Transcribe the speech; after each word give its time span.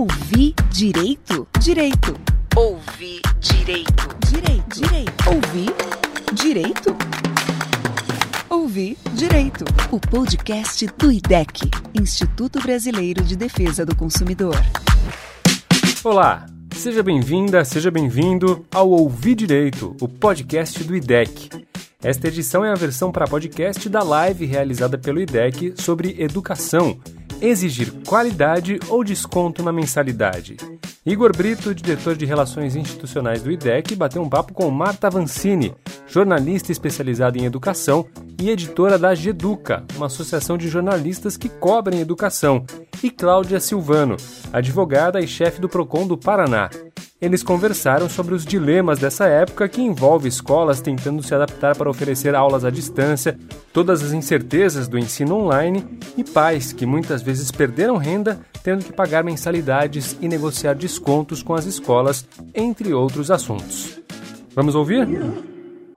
Ouvir 0.00 0.54
direito? 0.70 1.46
Direito. 1.60 2.18
Ouvir 2.56 3.20
direito. 3.38 4.08
Direito. 4.30 4.80
Direito. 4.80 5.28
Ouvir 5.28 5.74
direito? 6.32 6.96
Ouvir 8.48 8.96
Direito, 9.12 9.66
o 9.90 10.00
podcast 10.00 10.86
do 10.96 11.12
IDEC, 11.12 11.70
Instituto 11.92 12.62
Brasileiro 12.62 13.22
de 13.22 13.36
Defesa 13.36 13.84
do 13.84 13.94
Consumidor. 13.94 14.56
Olá, 16.02 16.46
seja 16.74 17.02
bem-vinda, 17.02 17.62
seja 17.62 17.90
bem-vindo 17.90 18.64
ao 18.74 18.88
Ouvir 18.88 19.34
Direito, 19.34 19.94
o 20.00 20.08
podcast 20.08 20.82
do 20.82 20.96
IDEC. 20.96 21.50
Esta 22.02 22.28
edição 22.28 22.64
é 22.64 22.70
a 22.70 22.74
versão 22.74 23.12
para 23.12 23.26
podcast 23.26 23.86
da 23.90 24.02
live 24.02 24.46
realizada 24.46 24.96
pelo 24.96 25.20
IDEC 25.20 25.74
sobre 25.76 26.16
educação 26.18 26.98
exigir 27.40 27.92
qualidade 28.06 28.78
ou 28.88 29.02
desconto 29.02 29.62
na 29.62 29.72
mensalidade. 29.72 30.56
Igor 31.04 31.34
Brito, 31.34 31.74
diretor 31.74 32.14
de 32.14 32.26
Relações 32.26 32.76
Institucionais 32.76 33.42
do 33.42 33.50
IDEC, 33.50 33.96
bateu 33.96 34.22
um 34.22 34.28
papo 34.28 34.52
com 34.52 34.70
Marta 34.70 35.06
Avancini, 35.06 35.74
jornalista 36.06 36.70
especializada 36.70 37.38
em 37.38 37.46
educação 37.46 38.06
e 38.38 38.50
editora 38.50 38.98
da 38.98 39.14
GEDUCA, 39.14 39.84
uma 39.96 40.06
associação 40.06 40.58
de 40.58 40.68
jornalistas 40.68 41.36
que 41.36 41.48
cobrem 41.48 42.00
educação, 42.00 42.64
e 43.02 43.10
Cláudia 43.10 43.58
Silvano, 43.60 44.16
advogada 44.52 45.20
e 45.20 45.26
chefe 45.26 45.60
do 45.60 45.68
PROCON 45.68 46.06
do 46.06 46.18
Paraná. 46.18 46.68
Eles 47.20 47.42
conversaram 47.42 48.08
sobre 48.08 48.34
os 48.34 48.46
dilemas 48.46 48.98
dessa 48.98 49.26
época 49.26 49.68
que 49.68 49.82
envolve 49.82 50.26
escolas 50.26 50.80
tentando 50.80 51.22
se 51.22 51.34
adaptar 51.34 51.76
para 51.76 51.90
oferecer 51.90 52.34
aulas 52.34 52.64
à 52.64 52.70
distância, 52.70 53.38
todas 53.74 54.02
as 54.02 54.14
incertezas 54.14 54.88
do 54.88 54.98
ensino 54.98 55.36
online 55.36 55.84
e 56.16 56.24
pais 56.24 56.72
que 56.72 56.86
muitas 56.86 57.20
vezes 57.20 57.50
perderam 57.50 57.98
renda 57.98 58.40
tendo 58.64 58.86
que 58.86 58.92
pagar 58.94 59.22
mensalidades 59.22 60.16
e 60.18 60.28
negociar 60.28 60.74
descontos 60.74 61.42
com 61.42 61.52
as 61.52 61.66
escolas, 61.66 62.26
entre 62.54 62.94
outros 62.94 63.30
assuntos. 63.30 64.00
Vamos 64.54 64.74
ouvir? 64.74 65.06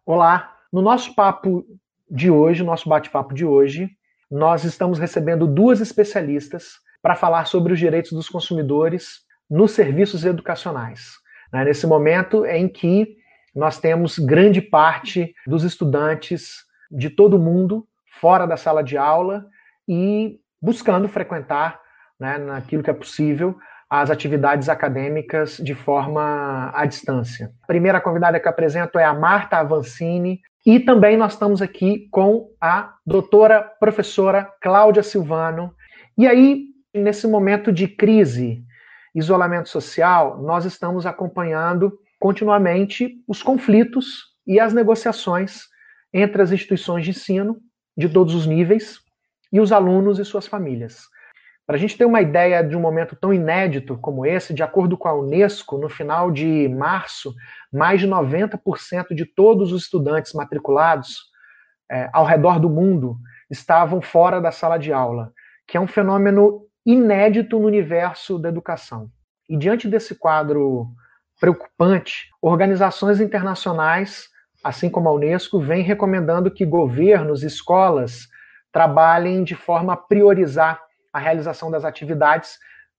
Olá, 0.06 0.54
no 0.74 0.82
nosso 0.82 1.16
papo 1.16 1.66
de 2.12 2.30
hoje, 2.30 2.64
nosso 2.64 2.90
bate-papo 2.90 3.34
de 3.34 3.46
hoje, 3.46 3.90
nós 4.30 4.66
estamos 4.66 5.00
recebendo 5.00 5.48
duas 5.48 5.80
especialistas 5.80 6.74
para 7.02 7.16
falar 7.16 7.46
sobre 7.46 7.72
os 7.72 7.80
direitos 7.80 8.12
dos 8.12 8.28
consumidores 8.28 9.23
nos 9.50 9.72
serviços 9.72 10.26
educacionais. 10.26 11.12
Né? 11.52 11.66
Nesse 11.66 11.86
momento 11.86 12.46
em 12.46 12.68
que 12.68 13.16
nós 13.56 13.80
temos 13.80 14.18
grande 14.18 14.62
parte 14.62 15.34
dos 15.46 15.64
estudantes 15.64 16.64
de 16.90 17.10
todo 17.10 17.40
mundo 17.40 17.88
fora 18.20 18.46
da 18.46 18.58
sala 18.58 18.84
de 18.84 18.98
aula 18.98 19.46
e 19.88 20.40
buscando 20.62 21.08
frequentar, 21.08 21.80
né, 22.20 22.38
naquilo 22.38 22.82
que 22.82 22.90
é 22.90 22.94
possível, 22.94 23.58
as 23.90 24.10
atividades 24.10 24.70
acadêmicas 24.70 25.58
de 25.58 25.76
forma 25.76 26.72
à 26.74 26.86
distância. 26.86 27.52
A 27.64 27.68
primeira 27.68 28.02
convidada 28.02 28.40
que 28.40 28.48
apresento 28.48 28.98
é 28.98 29.04
a 29.04 29.14
Marta 29.14 29.58
Avancini, 29.58 30.42
e 30.66 30.80
também 30.80 31.18
nós 31.18 31.34
estamos 31.34 31.62
aqui 31.62 32.08
com 32.10 32.50
a 32.60 32.94
doutora 33.06 33.62
professora 33.80 34.50
Cláudia 34.62 35.04
Silvano. 35.04 35.76
E 36.18 36.26
aí, 36.26 36.68
nesse 36.94 37.28
momento 37.28 37.72
de 37.72 37.86
crise 37.86 38.64
isolamento 39.14 39.69
social, 39.69 40.42
nós 40.42 40.66
estamos 40.66 41.06
acompanhando 41.06 41.97
continuamente 42.19 43.22
os 43.28 43.44
conflitos 43.44 44.33
e 44.45 44.59
as 44.59 44.73
negociações 44.73 45.64
entre 46.14 46.42
as 46.42 46.52
instituições 46.52 47.03
de 47.03 47.11
ensino 47.11 47.58
de 47.95 48.09
todos 48.09 48.34
os 48.34 48.45
níveis 48.45 49.00
e 49.52 49.59
os 49.59 49.72
alunos 49.72 50.19
e 50.19 50.25
suas 50.25 50.47
famílias. 50.47 51.03
Para 51.66 51.78
a 51.78 51.80
gente 51.80 51.97
ter 51.97 52.06
uma 52.06 52.22
ideia 52.22 52.61
de 52.61 52.75
um 52.75 52.81
momento 52.81 53.16
tão 53.16 53.34
inédito 53.34 53.97
como 53.97 54.25
esse, 54.25 54.53
de 54.53 54.61
acordo 54.61 54.97
com 54.97 55.08
a 55.08 55.14
Unesco, 55.14 55.78
no 55.78 55.88
final 55.88 56.30
de 56.30 56.67
março, 56.67 57.34
mais 57.72 58.02
de 58.02 58.08
90% 58.08 59.14
de 59.16 59.25
todos 59.25 59.72
os 59.72 59.84
estudantes 59.84 60.34
matriculados 60.34 61.31
é, 61.90 62.09
ao 62.12 62.25
redor 62.25 62.59
do 62.59 62.69
mundo 62.69 63.18
estavam 63.50 64.02
fora 64.02 64.41
da 64.41 64.52
sala 64.52 64.78
de 64.78 64.91
aula, 64.91 65.31
que 65.68 65.78
é 65.78 65.79
um 65.79 65.88
fenômeno 65.88 66.66
inédito 66.86 67.60
no 67.60 67.68
universo 67.68 68.38
da 68.38 68.50
educação. 68.50 69.10
E 69.50 69.58
diante 69.58 69.88
desse 69.88 70.16
quadro 70.16 70.88
preocupante, 71.40 72.30
organizações 72.42 73.20
internacionais, 73.20 74.30
assim 74.64 74.90
como 74.90 75.10
a 75.10 75.14
Unesco, 75.14 75.60
vêm 75.60 75.84
recomendando 75.84 76.52
que 76.52 76.66
governos 76.66 77.44
e 77.44 77.48
escolas 77.48 78.28
trabalhem 78.72 79.44
de 79.44 79.56
forma 79.56 79.94
a 79.94 79.98
priorizar 79.98 80.82
a 81.12 81.20
realização 81.20 81.70
das 81.70 81.86
atividades 81.86 82.58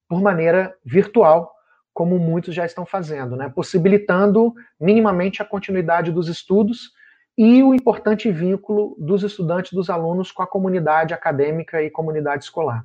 por 0.08 0.20
maneira 0.20 0.74
virtual, 0.84 1.52
como 1.92 2.18
muitos 2.18 2.54
já 2.54 2.64
estão 2.64 2.84
fazendo, 2.84 3.36
né? 3.36 3.48
possibilitando 3.48 4.52
minimamente 4.80 5.40
a 5.40 5.44
continuidade 5.44 6.12
dos 6.12 6.28
estudos 6.28 6.92
e 7.36 7.62
o 7.62 7.74
importante 7.74 8.30
vínculo 8.30 8.96
dos 8.98 9.22
estudantes, 9.22 9.72
dos 9.72 9.90
alunos 9.90 10.30
com 10.30 10.42
a 10.42 10.46
comunidade 10.46 11.14
acadêmica 11.14 11.82
e 11.82 11.90
comunidade 11.90 12.44
escolar. 12.44 12.84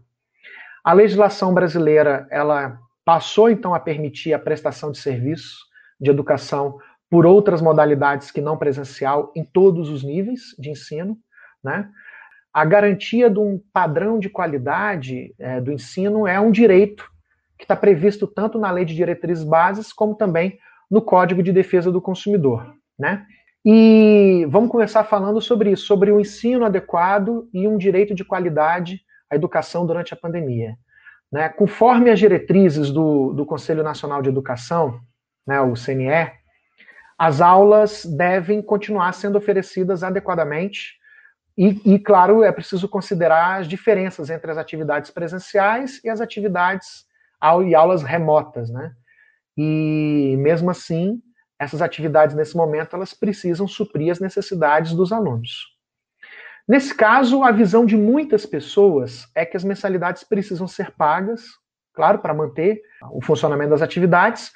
A 0.83 0.93
legislação 0.93 1.53
brasileira, 1.53 2.27
ela 2.31 2.79
passou 3.03 3.49
então 3.49 3.73
a 3.73 3.79
permitir 3.79 4.33
a 4.33 4.39
prestação 4.39 4.91
de 4.91 4.99
serviços 4.99 5.57
de 5.99 6.09
educação 6.09 6.77
por 7.09 7.25
outras 7.25 7.61
modalidades 7.61 8.31
que 8.31 8.39
não 8.39 8.57
presencial 8.57 9.31
em 9.35 9.43
todos 9.43 9.89
os 9.89 10.03
níveis 10.03 10.55
de 10.57 10.69
ensino, 10.69 11.17
né? 11.63 11.89
A 12.53 12.65
garantia 12.65 13.29
de 13.29 13.39
um 13.39 13.59
padrão 13.73 14.19
de 14.19 14.29
qualidade 14.29 15.33
é, 15.37 15.61
do 15.61 15.71
ensino 15.71 16.27
é 16.27 16.39
um 16.39 16.51
direito 16.51 17.09
que 17.57 17.63
está 17.63 17.75
previsto 17.75 18.25
tanto 18.25 18.57
na 18.57 18.71
Lei 18.71 18.85
de 18.85 18.95
Diretrizes 18.95 19.43
Bases 19.43 19.91
como 19.91 20.15
também 20.15 20.57
no 20.89 21.01
Código 21.01 21.43
de 21.43 21.51
Defesa 21.51 21.91
do 21.91 22.01
Consumidor, 22.01 22.73
né? 22.97 23.25
E 23.65 24.47
vamos 24.49 24.71
começar 24.71 25.03
falando 25.03 25.41
sobre 25.41 25.71
isso, 25.71 25.85
sobre 25.85 26.11
o 26.11 26.19
ensino 26.19 26.65
adequado 26.65 27.47
e 27.53 27.67
um 27.67 27.77
direito 27.77 28.15
de 28.15 28.23
qualidade 28.23 29.01
a 29.29 29.35
educação 29.35 29.85
durante 29.85 30.13
a 30.13 30.17
pandemia. 30.17 30.75
Né? 31.31 31.49
Conforme 31.49 32.09
as 32.09 32.19
diretrizes 32.19 32.91
do, 32.91 33.33
do 33.33 33.45
Conselho 33.45 33.83
Nacional 33.83 34.21
de 34.21 34.29
Educação, 34.29 34.99
né, 35.45 35.59
o 35.61 35.73
CNE, 35.73 36.31
as 37.17 37.41
aulas 37.41 38.05
devem 38.05 38.61
continuar 38.61 39.11
sendo 39.13 39.37
oferecidas 39.37 40.03
adequadamente 40.03 40.99
e, 41.57 41.93
e, 41.93 41.99
claro, 41.99 42.41
é 42.43 42.51
preciso 42.51 42.87
considerar 42.87 43.59
as 43.59 43.67
diferenças 43.67 44.29
entre 44.29 44.49
as 44.49 44.57
atividades 44.57 45.11
presenciais 45.11 46.01
e 46.03 46.09
as 46.09 46.21
atividades 46.21 47.05
e 47.67 47.75
aulas 47.75 48.01
remotas, 48.01 48.69
né? 48.69 48.93
E 49.57 50.35
mesmo 50.37 50.71
assim, 50.71 51.21
essas 51.59 51.81
atividades 51.81 52.33
nesse 52.33 52.55
momento 52.55 52.95
elas 52.95 53.13
precisam 53.13 53.67
suprir 53.67 54.09
as 54.09 54.21
necessidades 54.21 54.93
dos 54.93 55.11
alunos. 55.11 55.77
Nesse 56.69 56.93
caso, 56.93 57.43
a 57.43 57.51
visão 57.51 57.83
de 57.83 57.97
muitas 57.97 58.45
pessoas 58.45 59.27
é 59.33 59.43
que 59.43 59.57
as 59.57 59.63
mensalidades 59.63 60.23
precisam 60.23 60.67
ser 60.67 60.91
pagas, 60.91 61.45
claro, 61.95 62.19
para 62.19 62.31
manter 62.31 62.79
o 63.11 63.23
funcionamento 63.23 63.71
das 63.71 63.81
atividades, 63.81 64.51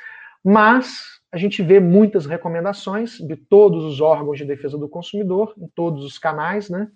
mas 0.46 1.06
a 1.32 1.38
gente 1.38 1.64
vê 1.64 1.80
muitas 1.80 2.28
recomendações 2.28 3.18
de 3.18 3.36
todos 3.36 3.84
os 3.84 4.00
órgãos 4.00 4.38
de 4.38 4.46
defesa 4.46 4.78
do 4.78 4.88
consumidor, 4.88 5.56
em 5.58 5.68
todos 5.74 6.06
os 6.06 6.20
canais, 6.20 6.70
né, 6.70 6.88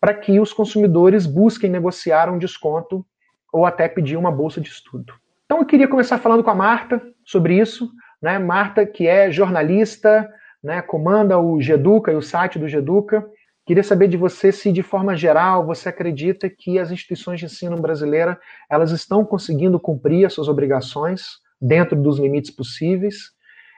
para 0.00 0.12
que 0.12 0.40
os 0.40 0.52
consumidores 0.52 1.24
busquem 1.24 1.70
negociar 1.70 2.28
um 2.28 2.36
desconto 2.36 3.06
ou 3.52 3.64
até 3.64 3.86
pedir 3.86 4.16
uma 4.16 4.32
bolsa 4.32 4.60
de 4.60 4.70
estudo. 4.70 5.14
Então 5.44 5.58
eu 5.58 5.66
queria 5.66 5.86
começar 5.86 6.18
falando 6.18 6.42
com 6.42 6.50
a 6.50 6.54
Marta 6.54 7.00
sobre 7.24 7.60
isso, 7.60 7.88
né? 8.20 8.40
Marta, 8.40 8.84
que 8.84 9.06
é 9.06 9.30
jornalista, 9.30 10.28
né, 10.60 10.82
comanda 10.82 11.38
o 11.38 11.60
Geduca 11.60 12.10
e 12.10 12.16
o 12.16 12.22
site 12.22 12.58
do 12.58 12.66
Geduca, 12.66 13.24
Queria 13.66 13.82
saber 13.82 14.08
de 14.08 14.16
você 14.16 14.52
se, 14.52 14.70
de 14.70 14.82
forma 14.82 15.16
geral, 15.16 15.64
você 15.64 15.88
acredita 15.88 16.50
que 16.50 16.78
as 16.78 16.90
instituições 16.90 17.40
de 17.40 17.46
ensino 17.46 17.80
brasileira 17.80 18.38
elas 18.68 18.90
estão 18.90 19.24
conseguindo 19.24 19.80
cumprir 19.80 20.26
as 20.26 20.34
suas 20.34 20.48
obrigações 20.48 21.38
dentro 21.58 21.96
dos 21.96 22.18
limites 22.18 22.50
possíveis, 22.50 23.32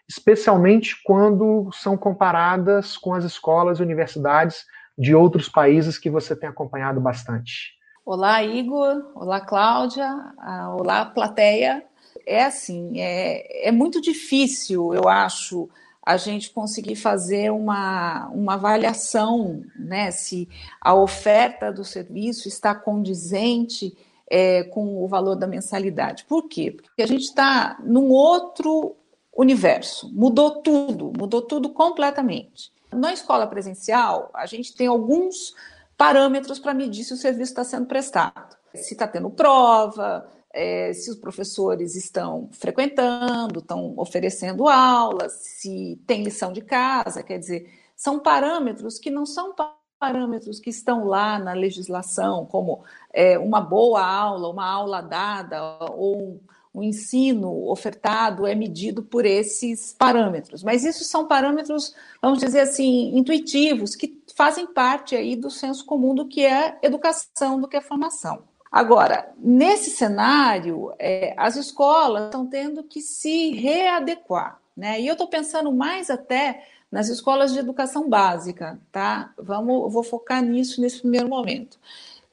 especialmente 0.08 1.00
quando 1.04 1.70
são 1.72 1.96
comparadas 1.96 2.96
com 2.96 3.14
as 3.14 3.24
escolas 3.24 3.78
e 3.78 3.82
universidades 3.82 4.64
de 4.98 5.14
outros 5.14 5.48
países 5.48 5.98
que 5.98 6.10
você 6.10 6.34
tem 6.34 6.48
acompanhado 6.48 7.00
bastante. 7.00 7.76
Olá, 8.04 8.42
Igor. 8.42 9.12
Olá, 9.14 9.40
Cláudia. 9.40 10.08
Ah, 10.38 10.74
olá, 10.76 11.04
plateia. 11.04 11.84
É 12.26 12.44
assim, 12.44 13.00
é, 13.00 13.68
é 13.68 13.70
muito 13.70 14.00
difícil, 14.00 14.92
eu 14.92 15.08
acho, 15.08 15.68
a 16.06 16.16
gente 16.16 16.50
conseguir 16.50 16.94
fazer 16.94 17.50
uma, 17.50 18.28
uma 18.28 18.54
avaliação, 18.54 19.64
né, 19.76 20.12
se 20.12 20.48
a 20.80 20.94
oferta 20.94 21.72
do 21.72 21.84
serviço 21.84 22.46
está 22.46 22.72
condizente 22.76 23.92
é, 24.30 24.62
com 24.62 25.02
o 25.02 25.08
valor 25.08 25.34
da 25.34 25.48
mensalidade. 25.48 26.24
Por 26.24 26.44
quê? 26.44 26.70
Porque 26.70 27.02
a 27.02 27.08
gente 27.08 27.24
está 27.24 27.76
num 27.82 28.08
outro 28.10 28.94
universo, 29.36 30.08
mudou 30.14 30.62
tudo, 30.62 31.12
mudou 31.18 31.42
tudo 31.42 31.70
completamente. 31.70 32.70
Na 32.92 33.12
escola 33.12 33.44
presencial, 33.48 34.30
a 34.32 34.46
gente 34.46 34.76
tem 34.76 34.86
alguns 34.86 35.56
parâmetros 35.98 36.60
para 36.60 36.72
medir 36.72 37.02
se 37.02 37.14
o 37.14 37.16
serviço 37.16 37.50
está 37.50 37.64
sendo 37.64 37.86
prestado. 37.86 38.56
Se 38.72 38.94
está 38.94 39.08
tendo 39.08 39.28
prova, 39.28 40.24
é, 40.56 40.90
se 40.94 41.10
os 41.10 41.16
professores 41.16 41.94
estão 41.94 42.48
frequentando, 42.50 43.58
estão 43.58 43.92
oferecendo 43.98 44.66
aulas, 44.66 45.32
se 45.34 46.00
tem 46.06 46.24
lição 46.24 46.50
de 46.50 46.62
casa, 46.62 47.22
quer 47.22 47.38
dizer, 47.38 47.70
são 47.94 48.18
parâmetros 48.18 48.98
que 48.98 49.10
não 49.10 49.26
são 49.26 49.54
parâmetros 49.98 50.58
que 50.58 50.70
estão 50.70 51.04
lá 51.04 51.38
na 51.38 51.52
legislação, 51.52 52.46
como 52.46 52.82
é, 53.12 53.38
uma 53.38 53.60
boa 53.60 54.02
aula, 54.02 54.48
uma 54.48 54.66
aula 54.66 55.02
dada 55.02 55.62
ou 55.92 56.16
um, 56.16 56.40
um 56.74 56.82
ensino 56.82 57.68
ofertado 57.70 58.46
é 58.46 58.54
medido 58.54 59.02
por 59.02 59.26
esses 59.26 59.92
parâmetros. 59.92 60.62
Mas 60.62 60.84
isso 60.84 61.04
são 61.04 61.28
parâmetros, 61.28 61.94
vamos 62.22 62.38
dizer 62.38 62.60
assim, 62.60 63.14
intuitivos, 63.14 63.94
que 63.94 64.22
fazem 64.34 64.66
parte 64.66 65.14
aí 65.14 65.36
do 65.36 65.50
senso 65.50 65.84
comum 65.84 66.14
do 66.14 66.26
que 66.26 66.46
é 66.46 66.78
educação, 66.82 67.60
do 67.60 67.68
que 67.68 67.76
é 67.76 67.80
formação. 67.82 68.55
Agora, 68.76 69.32
nesse 69.38 69.88
cenário, 69.88 70.92
é, 70.98 71.32
as 71.38 71.56
escolas 71.56 72.26
estão 72.26 72.46
tendo 72.46 72.82
que 72.82 73.00
se 73.00 73.52
readequar, 73.52 74.60
né? 74.76 75.00
E 75.00 75.06
eu 75.06 75.12
estou 75.12 75.26
pensando 75.28 75.72
mais 75.72 76.10
até 76.10 76.62
nas 76.92 77.08
escolas 77.08 77.54
de 77.54 77.58
educação 77.58 78.06
básica, 78.06 78.78
tá? 78.92 79.32
Vamos, 79.38 79.90
vou 79.90 80.02
focar 80.02 80.42
nisso 80.42 80.82
nesse 80.82 81.00
primeiro 81.00 81.26
momento, 81.26 81.78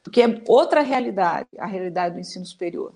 porque 0.04 0.22
é 0.22 0.42
outra 0.46 0.82
realidade, 0.82 1.48
a 1.58 1.66
realidade 1.66 2.16
do 2.16 2.20
ensino 2.20 2.46
superior. 2.46 2.92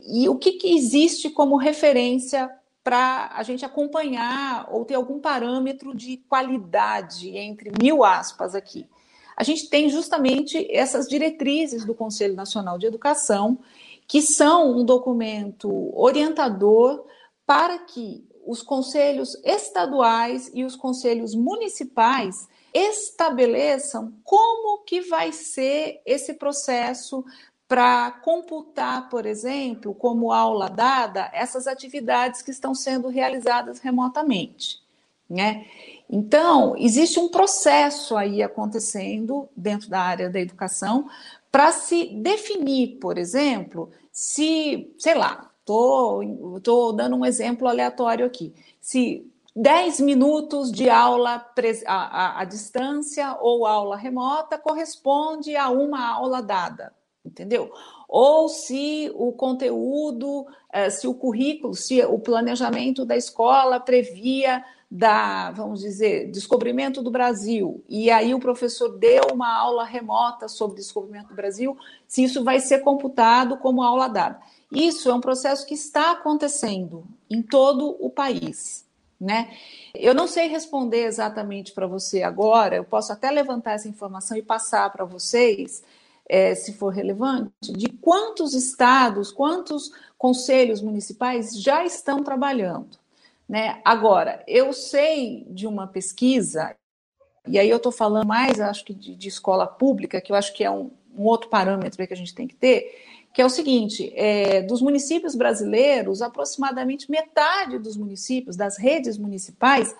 E 0.00 0.28
o 0.28 0.36
que, 0.36 0.54
que 0.54 0.76
existe 0.76 1.30
como 1.30 1.56
referência 1.56 2.50
para 2.82 3.30
a 3.36 3.44
gente 3.44 3.64
acompanhar 3.64 4.66
ou 4.68 4.84
ter 4.84 4.96
algum 4.96 5.20
parâmetro 5.20 5.94
de 5.94 6.16
qualidade 6.28 7.38
entre 7.38 7.70
mil 7.80 8.02
aspas 8.02 8.56
aqui? 8.56 8.88
A 9.40 9.42
gente 9.42 9.70
tem 9.70 9.88
justamente 9.88 10.68
essas 10.70 11.08
diretrizes 11.08 11.82
do 11.82 11.94
Conselho 11.94 12.34
Nacional 12.34 12.76
de 12.76 12.84
Educação, 12.84 13.58
que 14.06 14.20
são 14.20 14.76
um 14.76 14.84
documento 14.84 15.90
orientador 15.98 17.06
para 17.46 17.78
que 17.78 18.22
os 18.46 18.60
conselhos 18.60 19.34
estaduais 19.42 20.50
e 20.52 20.62
os 20.62 20.76
conselhos 20.76 21.34
municipais 21.34 22.50
estabeleçam 22.74 24.12
como 24.24 24.84
que 24.84 25.00
vai 25.00 25.32
ser 25.32 26.02
esse 26.04 26.34
processo 26.34 27.24
para 27.66 28.10
computar, 28.10 29.08
por 29.08 29.24
exemplo, 29.24 29.94
como 29.94 30.32
aula 30.32 30.68
dada, 30.68 31.30
essas 31.32 31.66
atividades 31.66 32.42
que 32.42 32.50
estão 32.50 32.74
sendo 32.74 33.08
realizadas 33.08 33.78
remotamente. 33.78 34.82
Né? 35.30 35.64
Então, 36.12 36.74
existe 36.76 37.20
um 37.20 37.28
processo 37.28 38.16
aí 38.16 38.42
acontecendo 38.42 39.48
dentro 39.56 39.88
da 39.88 40.00
área 40.00 40.28
da 40.28 40.40
educação 40.40 41.08
para 41.52 41.70
se 41.70 42.06
definir, 42.16 42.98
por 42.98 43.16
exemplo, 43.16 43.90
se, 44.10 44.92
sei 44.98 45.14
lá, 45.14 45.50
estou 45.60 46.20
tô, 46.24 46.60
tô 46.60 46.92
dando 46.92 47.14
um 47.14 47.24
exemplo 47.24 47.68
aleatório 47.68 48.26
aqui, 48.26 48.52
se 48.80 49.24
10 49.54 50.00
minutos 50.00 50.72
de 50.72 50.90
aula 50.90 51.46
à, 51.86 52.44
distância 52.44 53.36
ou 53.40 53.64
aula 53.64 53.96
remota 53.96 54.58
corresponde 54.58 55.54
a 55.54 55.68
uma 55.70 56.08
aula 56.08 56.42
dada, 56.42 56.92
entendeu? 57.24 57.70
Ou 58.08 58.48
se 58.48 59.12
o 59.14 59.32
conteúdo, 59.32 60.46
eh, 60.72 60.90
se 60.90 61.06
o 61.06 61.14
currículo, 61.14 61.74
se 61.74 62.02
o 62.04 62.18
planejamento 62.18 63.04
da 63.04 63.16
escola 63.16 63.78
previa 63.78 64.64
da, 64.90 65.52
vamos 65.52 65.80
dizer, 65.80 66.30
descobrimento 66.32 67.00
do 67.00 67.12
Brasil, 67.12 67.84
e 67.88 68.10
aí 68.10 68.34
o 68.34 68.40
professor 68.40 68.98
deu 68.98 69.22
uma 69.32 69.56
aula 69.56 69.84
remota 69.84 70.48
sobre 70.48 70.76
descobrimento 70.76 71.28
do 71.28 71.34
Brasil, 71.34 71.78
se 72.08 72.24
isso 72.24 72.42
vai 72.42 72.58
ser 72.58 72.80
computado 72.80 73.56
como 73.58 73.84
aula 73.84 74.08
dada. 74.08 74.40
Isso 74.72 75.08
é 75.08 75.14
um 75.14 75.20
processo 75.20 75.64
que 75.64 75.74
está 75.74 76.10
acontecendo 76.10 77.04
em 77.28 77.40
todo 77.40 77.96
o 78.00 78.10
país. 78.10 78.84
Né? 79.20 79.54
Eu 79.94 80.14
não 80.14 80.26
sei 80.26 80.48
responder 80.48 81.04
exatamente 81.04 81.72
para 81.72 81.86
você 81.86 82.22
agora, 82.22 82.76
eu 82.76 82.84
posso 82.84 83.12
até 83.12 83.30
levantar 83.30 83.72
essa 83.72 83.88
informação 83.88 84.36
e 84.36 84.42
passar 84.42 84.90
para 84.90 85.04
vocês, 85.04 85.84
é, 86.28 86.54
se 86.54 86.72
for 86.72 86.88
relevante, 86.88 87.52
de 87.60 87.88
quantos 87.88 88.54
estados, 88.54 89.30
quantos 89.30 89.92
conselhos 90.16 90.80
municipais 90.80 91.60
já 91.60 91.84
estão 91.84 92.24
trabalhando. 92.24 92.99
Né? 93.50 93.80
Agora, 93.84 94.44
eu 94.46 94.72
sei 94.72 95.44
de 95.50 95.66
uma 95.66 95.84
pesquisa, 95.84 96.72
e 97.48 97.58
aí 97.58 97.68
eu 97.68 97.78
estou 97.78 97.90
falando 97.90 98.28
mais, 98.28 98.60
acho 98.60 98.84
que 98.84 98.94
de, 98.94 99.16
de, 99.16 99.26
escola 99.26 99.66
pública, 99.66 100.20
que 100.20 100.30
eu 100.30 100.36
acho 100.36 100.54
que 100.54 100.62
é 100.62 100.70
um, 100.70 100.92
um 101.18 101.24
outro 101.24 101.48
parâmetro 101.48 102.06
que 102.06 102.14
a 102.14 102.16
gente 102.16 102.32
tem 102.32 102.46
que 102.46 102.54
ter, 102.54 102.94
que 103.34 103.42
é 103.42 103.44
o 103.44 103.50
seguinte: 103.50 104.12
é, 104.14 104.62
dos 104.62 104.80
municípios 104.80 105.34
brasileiros, 105.34 106.22
aproximadamente 106.22 107.10
metade 107.10 107.80
dos 107.80 107.96
municípios, 107.96 108.54
das 108.54 108.78
redes 108.78 109.18
municipais, 109.18 109.96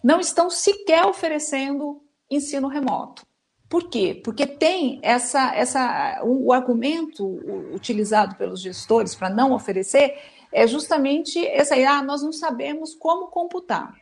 não 0.00 0.20
estão 0.20 0.48
sequer 0.48 1.04
oferecendo 1.04 2.00
ensino 2.30 2.68
remoto. 2.68 3.26
Por 3.68 3.90
quê? 3.90 4.20
Porque 4.22 4.46
tem 4.46 5.00
essa, 5.02 5.52
essa 5.56 6.20
o, 6.22 6.46
o 6.46 6.52
argumento 6.52 7.26
utilizado 7.74 8.36
pelos 8.36 8.60
gestores 8.60 9.12
para 9.12 9.28
não 9.28 9.50
oferecer 9.50 10.14
é 10.52 10.66
justamente 10.66 11.44
essa 11.46 11.74
aí, 11.74 11.84
ah, 11.84 12.02
nós 12.02 12.22
não 12.22 12.32
sabemos 12.32 12.94
como 12.94 13.28
computar. 13.28 13.94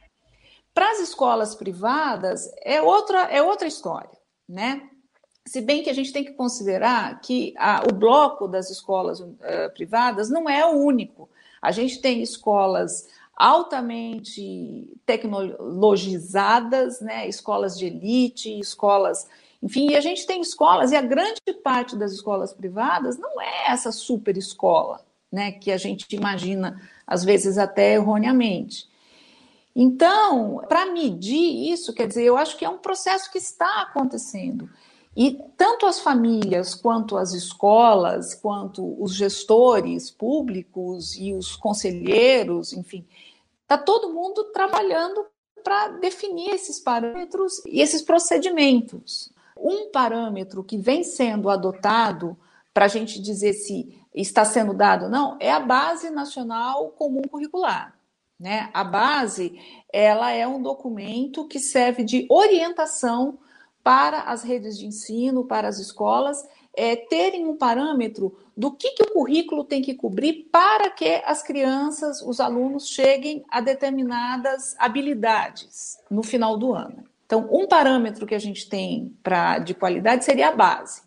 Para 0.74 0.90
as 0.90 1.00
escolas 1.00 1.54
privadas 1.54 2.50
é 2.62 2.82
outra, 2.82 3.22
é 3.24 3.42
outra 3.42 3.68
história, 3.68 4.10
né? 4.48 4.88
Se 5.46 5.60
bem 5.60 5.82
que 5.82 5.90
a 5.90 5.94
gente 5.94 6.12
tem 6.12 6.24
que 6.24 6.32
considerar 6.32 7.20
que 7.20 7.54
a, 7.56 7.82
o 7.90 7.94
bloco 7.94 8.46
das 8.46 8.70
escolas 8.70 9.20
uh, 9.20 9.36
privadas 9.74 10.28
não 10.28 10.48
é 10.48 10.64
o 10.66 10.76
único. 10.76 11.28
A 11.62 11.72
gente 11.72 12.00
tem 12.00 12.22
escolas 12.22 13.08
altamente 13.34 14.96
tecnologizadas, 15.06 17.00
né? 17.00 17.26
escolas 17.26 17.76
de 17.76 17.86
elite, 17.86 18.58
escolas. 18.58 19.26
Enfim, 19.62 19.94
a 19.94 20.00
gente 20.00 20.26
tem 20.26 20.40
escolas, 20.40 20.92
e 20.92 20.96
a 20.96 21.02
grande 21.02 21.40
parte 21.62 21.96
das 21.96 22.12
escolas 22.12 22.52
privadas 22.52 23.18
não 23.18 23.40
é 23.40 23.70
essa 23.70 23.90
super 23.90 24.36
escola 24.36 25.00
né, 25.30 25.52
que 25.52 25.70
a 25.70 25.76
gente 25.76 26.06
imagina, 26.14 26.80
às 27.06 27.24
vezes 27.24 27.58
até 27.58 27.94
erroneamente. 27.94 28.88
Então, 29.74 30.62
para 30.68 30.86
medir 30.86 31.72
isso, 31.72 31.94
quer 31.94 32.08
dizer, 32.08 32.24
eu 32.24 32.36
acho 32.36 32.56
que 32.56 32.64
é 32.64 32.68
um 32.68 32.78
processo 32.78 33.30
que 33.30 33.38
está 33.38 33.82
acontecendo. 33.82 34.68
E 35.16 35.38
tanto 35.56 35.86
as 35.86 36.00
famílias, 36.00 36.74
quanto 36.74 37.16
as 37.16 37.32
escolas, 37.32 38.34
quanto 38.34 39.00
os 39.02 39.14
gestores 39.14 40.10
públicos 40.10 41.16
e 41.16 41.32
os 41.32 41.56
conselheiros, 41.56 42.72
enfim, 42.72 43.06
está 43.62 43.76
todo 43.76 44.12
mundo 44.12 44.44
trabalhando 44.52 45.24
para 45.62 45.88
definir 45.88 46.50
esses 46.50 46.80
parâmetros 46.80 47.64
e 47.66 47.80
esses 47.80 48.02
procedimentos. 48.02 49.32
Um 49.56 49.90
parâmetro 49.90 50.64
que 50.64 50.78
vem 50.78 51.04
sendo 51.04 51.50
adotado 51.50 52.36
para 52.72 52.86
a 52.86 52.88
gente 52.88 53.20
dizer 53.20 53.52
se 53.52 53.99
está 54.14 54.44
sendo 54.44 54.74
dado, 54.74 55.08
não, 55.08 55.36
é 55.40 55.50
a 55.50 55.60
Base 55.60 56.10
Nacional 56.10 56.88
Comum 56.90 57.22
Curricular. 57.22 57.94
Né? 58.38 58.70
A 58.72 58.82
base 58.82 59.60
ela 59.92 60.32
é 60.32 60.46
um 60.46 60.62
documento 60.62 61.46
que 61.46 61.58
serve 61.58 62.02
de 62.02 62.26
orientação 62.30 63.38
para 63.84 64.22
as 64.22 64.42
redes 64.42 64.78
de 64.78 64.86
ensino, 64.86 65.44
para 65.44 65.68
as 65.68 65.78
escolas, 65.78 66.42
é, 66.74 66.96
terem 66.96 67.46
um 67.46 67.56
parâmetro 67.56 68.38
do 68.56 68.70
que, 68.70 68.92
que 68.92 69.02
o 69.02 69.12
currículo 69.12 69.64
tem 69.64 69.82
que 69.82 69.94
cobrir 69.94 70.48
para 70.50 70.90
que 70.90 71.22
as 71.24 71.42
crianças, 71.42 72.22
os 72.22 72.40
alunos, 72.40 72.88
cheguem 72.88 73.44
a 73.50 73.60
determinadas 73.60 74.74
habilidades 74.78 75.98
no 76.10 76.22
final 76.22 76.56
do 76.56 76.72
ano. 76.72 77.04
Então, 77.26 77.48
um 77.50 77.66
parâmetro 77.66 78.26
que 78.26 78.34
a 78.34 78.38
gente 78.38 78.68
tem 78.68 79.14
pra, 79.22 79.58
de 79.58 79.74
qualidade 79.74 80.24
seria 80.24 80.48
a 80.48 80.56
base 80.56 81.02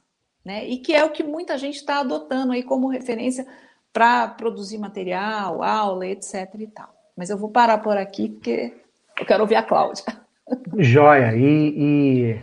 né? 0.45 0.65
E 0.65 0.77
que 0.77 0.93
é 0.93 1.03
o 1.03 1.12
que 1.12 1.23
muita 1.23 1.57
gente 1.57 1.75
está 1.75 2.00
adotando 2.00 2.53
aí 2.53 2.63
como 2.63 2.89
referência 2.89 3.45
para 3.91 4.27
produzir 4.27 4.77
material, 4.77 5.62
aula, 5.63 6.07
etc. 6.07 6.50
e 6.59 6.67
tal. 6.67 6.93
Mas 7.15 7.29
eu 7.29 7.38
vou 7.38 7.50
parar 7.50 7.77
por 7.77 7.95
aqui 7.97 8.29
porque 8.29 8.73
eu 9.19 9.25
quero 9.25 9.43
ouvir 9.43 9.55
a 9.55 9.63
Cláudia. 9.63 10.03
Joia. 10.77 11.35
E, 11.35 11.73
e... 11.77 12.41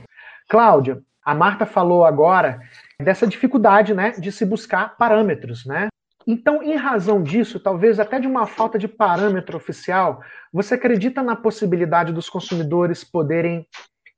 Cláudia, 0.48 1.02
a 1.24 1.34
Marta 1.34 1.66
falou 1.66 2.04
agora 2.04 2.60
dessa 3.00 3.26
dificuldade, 3.26 3.94
né, 3.94 4.12
de 4.12 4.30
se 4.30 4.44
buscar 4.44 4.96
parâmetros, 4.96 5.66
né? 5.66 5.88
Então, 6.26 6.62
em 6.62 6.76
razão 6.76 7.22
disso, 7.22 7.58
talvez 7.58 7.98
até 7.98 8.20
de 8.20 8.28
uma 8.28 8.46
falta 8.46 8.78
de 8.78 8.86
parâmetro 8.86 9.56
oficial, 9.56 10.20
você 10.52 10.74
acredita 10.74 11.22
na 11.22 11.34
possibilidade 11.34 12.12
dos 12.12 12.28
consumidores 12.28 13.02
poderem 13.02 13.66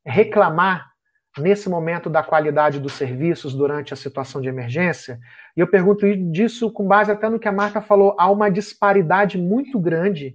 reclamar 0.05 0.92
nesse 1.39 1.69
momento 1.69 2.11
da 2.11 2.23
qualidade 2.23 2.79
dos 2.79 2.93
serviços 2.93 3.55
durante 3.55 3.93
a 3.93 3.97
situação 3.97 4.41
de 4.41 4.49
emergência? 4.49 5.19
E 5.57 5.61
eu 5.61 5.67
pergunto 5.67 6.07
disso 6.31 6.71
com 6.71 6.87
base 6.87 7.11
até 7.11 7.29
no 7.29 7.39
que 7.39 7.49
a 7.49 7.53
Marta 7.53 7.81
falou, 7.81 8.15
há 8.19 8.31
uma 8.31 8.51
disparidade 8.51 9.39
muito 9.39 9.79
grande 9.79 10.35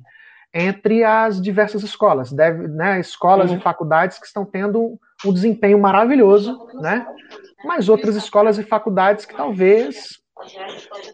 entre 0.54 1.04
as 1.04 1.42
diversas 1.42 1.84
escolas, 1.84 2.32
deve, 2.32 2.68
né, 2.68 3.00
escolas 3.00 3.52
uhum. 3.52 3.58
e 3.58 3.62
faculdades 3.62 4.18
que 4.18 4.26
estão 4.26 4.46
tendo 4.46 5.00
um 5.26 5.34
desempenho 5.34 5.80
maravilhoso, 5.80 6.68
né? 6.76 7.06
Mas 7.66 7.90
outras 7.90 8.16
escolas 8.16 8.58
e 8.58 8.64
faculdades 8.64 9.26
que 9.26 9.36
talvez 9.36 10.20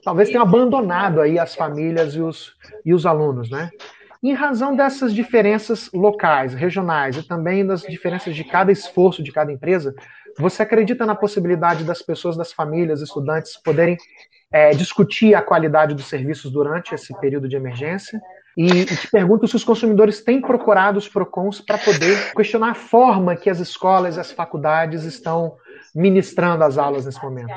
talvez 0.03 0.29
tenham 0.29 0.43
abandonado 0.43 1.21
aí 1.21 1.39
as 1.39 1.55
famílias 1.55 2.13
e 2.13 2.21
os, 2.21 2.53
e 2.85 2.93
os 2.93 3.05
alunos, 3.05 3.49
né? 3.49 3.69
Em 4.23 4.33
razão 4.33 4.73
dessas 4.73 5.13
diferenças 5.13 5.89
locais, 5.93 6.53
regionais 6.53 7.17
e 7.17 7.27
também 7.27 7.65
das 7.65 7.81
diferenças 7.81 8.33
de 8.33 8.43
cada 8.45 8.71
esforço 8.71 9.21
de 9.21 9.33
cada 9.33 9.51
empresa, 9.51 9.93
você 10.39 10.63
acredita 10.63 11.05
na 11.05 11.13
possibilidade 11.13 11.83
das 11.83 12.01
pessoas, 12.01 12.37
das 12.37 12.53
famílias, 12.53 13.01
estudantes 13.01 13.57
poderem 13.57 13.97
é, 14.49 14.71
discutir 14.71 15.35
a 15.35 15.41
qualidade 15.41 15.93
dos 15.93 16.05
serviços 16.05 16.49
durante 16.49 16.95
esse 16.95 17.13
período 17.19 17.49
de 17.49 17.57
emergência? 17.57 18.21
E, 18.55 18.67
e 18.67 18.85
te 18.85 19.09
pergunto 19.11 19.45
se 19.45 19.57
os 19.57 19.63
consumidores 19.63 20.21
têm 20.23 20.39
procurado 20.39 20.97
os 20.97 21.09
PROCONs 21.09 21.59
para 21.59 21.77
poder 21.77 22.33
questionar 22.33 22.71
a 22.71 22.75
forma 22.75 23.35
que 23.35 23.49
as 23.49 23.59
escolas 23.59 24.15
e 24.15 24.21
as 24.21 24.31
faculdades 24.31 25.03
estão 25.03 25.57
ministrando 25.93 26.63
as 26.63 26.77
aulas 26.77 27.05
nesse 27.05 27.21
momento. 27.21 27.53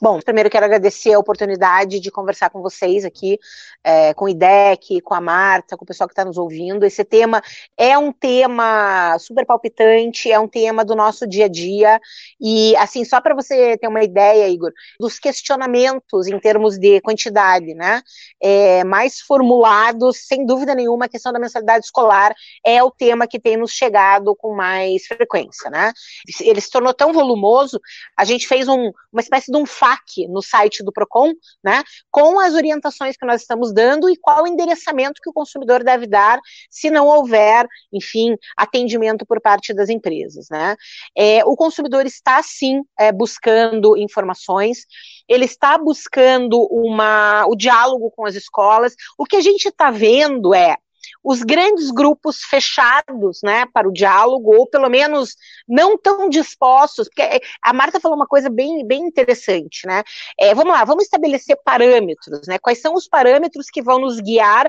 Bom, 0.00 0.20
primeiro 0.20 0.48
quero 0.48 0.64
agradecer 0.64 1.12
a 1.12 1.18
oportunidade 1.18 1.98
de 1.98 2.08
conversar 2.08 2.50
com 2.50 2.62
vocês 2.62 3.04
aqui, 3.04 3.36
é, 3.82 4.14
com 4.14 4.26
o 4.26 4.28
IDEC, 4.28 5.00
com 5.00 5.12
a 5.12 5.20
Marta, 5.20 5.76
com 5.76 5.82
o 5.82 5.86
pessoal 5.86 6.06
que 6.06 6.12
está 6.12 6.24
nos 6.24 6.38
ouvindo. 6.38 6.86
Esse 6.86 7.04
tema 7.04 7.42
é 7.76 7.98
um 7.98 8.12
tema 8.12 9.18
super 9.18 9.44
palpitante, 9.44 10.30
é 10.30 10.38
um 10.38 10.46
tema 10.46 10.84
do 10.84 10.94
nosso 10.94 11.26
dia 11.26 11.46
a 11.46 11.48
dia. 11.48 12.00
E, 12.40 12.76
assim, 12.76 13.04
só 13.04 13.20
para 13.20 13.34
você 13.34 13.76
ter 13.76 13.88
uma 13.88 14.04
ideia, 14.04 14.48
Igor, 14.48 14.72
dos 15.00 15.18
questionamentos 15.18 16.28
em 16.28 16.38
termos 16.38 16.78
de 16.78 17.00
quantidade, 17.00 17.74
né? 17.74 18.00
É, 18.40 18.84
mais 18.84 19.20
formulados, 19.20 20.18
sem 20.28 20.46
dúvida 20.46 20.76
nenhuma, 20.76 21.06
a 21.06 21.08
questão 21.08 21.32
da 21.32 21.40
mensalidade 21.40 21.86
escolar 21.86 22.32
é 22.64 22.80
o 22.84 22.90
tema 22.90 23.26
que 23.26 23.40
tem 23.40 23.56
nos 23.56 23.72
chegado 23.72 24.36
com 24.36 24.54
mais 24.54 25.06
frequência, 25.06 25.68
né? 25.70 25.92
Ele 26.40 26.60
se 26.60 26.70
tornou 26.70 26.94
tão 26.94 27.12
volumoso, 27.12 27.80
a 28.16 28.24
gente 28.24 28.46
fez 28.46 28.68
um, 28.68 28.92
uma 29.12 29.20
espécie 29.20 29.50
de 29.50 29.58
um 29.58 29.66
FAQ 29.88 30.28
no 30.28 30.42
site 30.42 30.82
do 30.82 30.92
PROCON, 30.92 31.32
né, 31.62 31.82
com 32.10 32.38
as 32.40 32.54
orientações 32.54 33.16
que 33.16 33.26
nós 33.26 33.40
estamos 33.40 33.72
dando 33.72 34.08
e 34.10 34.16
qual 34.16 34.44
o 34.44 34.46
endereçamento 34.46 35.20
que 35.22 35.30
o 35.30 35.32
consumidor 35.32 35.82
deve 35.82 36.06
dar 36.06 36.38
se 36.70 36.90
não 36.90 37.06
houver, 37.06 37.66
enfim, 37.92 38.36
atendimento 38.56 39.24
por 39.26 39.40
parte 39.40 39.74
das 39.74 39.88
empresas. 39.88 40.46
Né. 40.50 40.76
É, 41.16 41.44
o 41.44 41.56
consumidor 41.56 42.06
está, 42.06 42.42
sim, 42.42 42.82
é, 42.98 43.12
buscando 43.12 43.96
informações, 43.96 44.86
ele 45.28 45.44
está 45.44 45.76
buscando 45.78 46.66
uma, 46.70 47.46
o 47.46 47.54
diálogo 47.54 48.10
com 48.10 48.26
as 48.26 48.34
escolas. 48.34 48.94
O 49.16 49.24
que 49.24 49.36
a 49.36 49.40
gente 49.40 49.68
está 49.68 49.90
vendo 49.90 50.54
é 50.54 50.76
os 51.22 51.42
grandes 51.42 51.90
grupos 51.90 52.42
fechados 52.42 53.40
né, 53.42 53.66
para 53.72 53.88
o 53.88 53.92
diálogo, 53.92 54.54
ou 54.56 54.66
pelo 54.66 54.88
menos 54.88 55.36
não 55.68 55.96
tão 55.98 56.28
dispostos, 56.28 57.08
porque 57.08 57.22
é, 57.22 57.40
a 57.62 57.72
Marta 57.72 58.00
falou 58.00 58.16
uma 58.16 58.26
coisa 58.26 58.48
bem, 58.50 58.86
bem 58.86 59.02
interessante, 59.02 59.86
né? 59.86 60.02
É, 60.38 60.54
vamos 60.54 60.72
lá, 60.72 60.84
vamos 60.84 61.04
estabelecer 61.04 61.58
parâmetros, 61.64 62.46
né? 62.46 62.58
Quais 62.58 62.80
são 62.80 62.94
os 62.94 63.08
parâmetros 63.08 63.66
que 63.70 63.82
vão 63.82 63.98
nos 63.98 64.20
guiar 64.20 64.68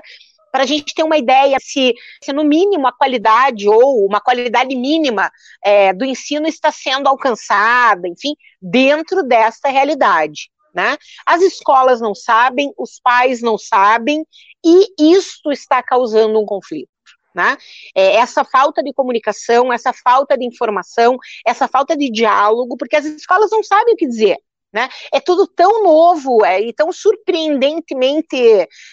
para 0.50 0.64
a 0.64 0.66
gente 0.66 0.94
ter 0.94 1.02
uma 1.02 1.16
ideia 1.16 1.56
se, 1.60 1.94
se, 2.22 2.32
no 2.32 2.44
mínimo, 2.44 2.86
a 2.86 2.92
qualidade 2.92 3.68
ou 3.68 4.04
uma 4.04 4.20
qualidade 4.20 4.74
mínima 4.74 5.30
é, 5.64 5.92
do 5.92 6.04
ensino 6.04 6.46
está 6.46 6.72
sendo 6.72 7.08
alcançada, 7.08 8.08
enfim, 8.08 8.34
dentro 8.60 9.22
desta 9.22 9.68
realidade. 9.68 10.50
Né? 10.74 10.96
As 11.26 11.42
escolas 11.42 12.00
não 12.00 12.14
sabem, 12.14 12.72
os 12.78 13.00
pais 13.02 13.42
não 13.42 13.58
sabem, 13.58 14.24
e 14.64 15.14
isso 15.16 15.50
está 15.50 15.82
causando 15.82 16.38
um 16.38 16.46
conflito. 16.46 16.88
Né? 17.34 17.56
É, 17.94 18.16
essa 18.16 18.44
falta 18.44 18.82
de 18.82 18.92
comunicação, 18.92 19.72
essa 19.72 19.92
falta 19.92 20.36
de 20.36 20.44
informação, 20.44 21.16
essa 21.46 21.68
falta 21.68 21.96
de 21.96 22.10
diálogo, 22.10 22.76
porque 22.76 22.96
as 22.96 23.04
escolas 23.04 23.50
não 23.50 23.62
sabem 23.62 23.94
o 23.94 23.96
que 23.96 24.06
dizer. 24.06 24.36
Né? 24.72 24.88
É 25.12 25.20
tudo 25.20 25.46
tão 25.46 25.82
novo 25.82 26.44
é, 26.44 26.60
e 26.60 26.72
tão 26.72 26.92
surpreendentemente 26.92 28.36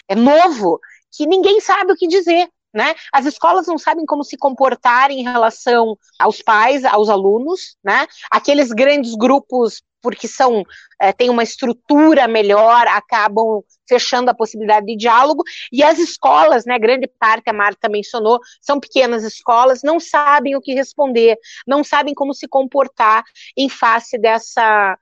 é, 0.08 0.14
novo 0.14 0.80
que 1.12 1.26
ninguém 1.26 1.60
sabe 1.60 1.92
o 1.92 1.96
que 1.96 2.08
dizer. 2.08 2.48
Né? 2.74 2.94
As 3.12 3.24
escolas 3.24 3.66
não 3.66 3.78
sabem 3.78 4.04
como 4.04 4.22
se 4.22 4.36
comportar 4.36 5.10
em 5.10 5.22
relação 5.22 5.96
aos 6.18 6.42
pais, 6.42 6.84
aos 6.84 7.08
alunos, 7.08 7.76
né? 7.82 8.06
Aqueles 8.30 8.70
grandes 8.72 9.14
grupos 9.14 9.82
porque 10.02 10.28
são 10.28 10.64
é, 11.00 11.12
têm 11.12 11.30
uma 11.30 11.42
estrutura 11.42 12.26
melhor, 12.26 12.86
acabam 12.88 13.62
fechando 13.88 14.30
a 14.30 14.34
possibilidade 14.34 14.86
de 14.86 14.96
diálogo, 14.96 15.42
e 15.72 15.82
as 15.82 15.98
escolas, 15.98 16.64
né, 16.66 16.78
grande 16.78 17.08
parte, 17.18 17.48
a 17.48 17.52
Marta 17.52 17.88
mencionou, 17.88 18.38
são 18.60 18.78
pequenas 18.78 19.24
escolas, 19.24 19.82
não 19.82 19.98
sabem 19.98 20.56
o 20.56 20.60
que 20.60 20.74
responder, 20.74 21.36
não 21.66 21.82
sabem 21.82 22.14
como 22.14 22.34
se 22.34 22.46
comportar 22.46 23.24
em 23.56 23.68
face 23.68 24.18
dessa 24.18 24.98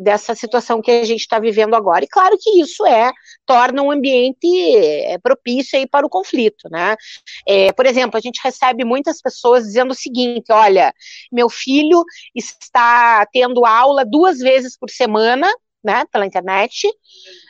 dessa 0.00 0.34
situação 0.34 0.80
que 0.80 0.90
a 0.90 1.04
gente 1.04 1.20
está 1.20 1.38
vivendo 1.38 1.74
agora. 1.74 2.04
E 2.04 2.08
claro 2.08 2.36
que 2.40 2.60
isso 2.60 2.86
é 2.86 3.12
torna 3.46 3.82
um 3.82 3.90
ambiente 3.90 4.46
é, 4.76 5.18
propício 5.18 5.78
aí 5.78 5.86
para 5.86 6.06
o 6.06 6.10
conflito, 6.10 6.68
né? 6.70 6.96
É, 7.46 7.72
por 7.72 7.86
exemplo, 7.86 8.16
a 8.16 8.20
gente 8.20 8.40
recebe 8.42 8.84
muitas 8.84 9.20
pessoas 9.20 9.64
dizendo 9.64 9.92
o 9.92 9.94
seguinte: 9.96 10.50
olha, 10.50 10.92
meu 11.30 11.48
filho 11.48 12.04
está 12.34 13.26
tendo 13.32 13.64
aula 13.64 14.04
duas 14.04 14.38
vezes 14.38 14.76
por 14.76 14.90
semana, 14.90 15.46
né, 15.82 16.04
pela 16.12 16.26
internet, 16.26 16.88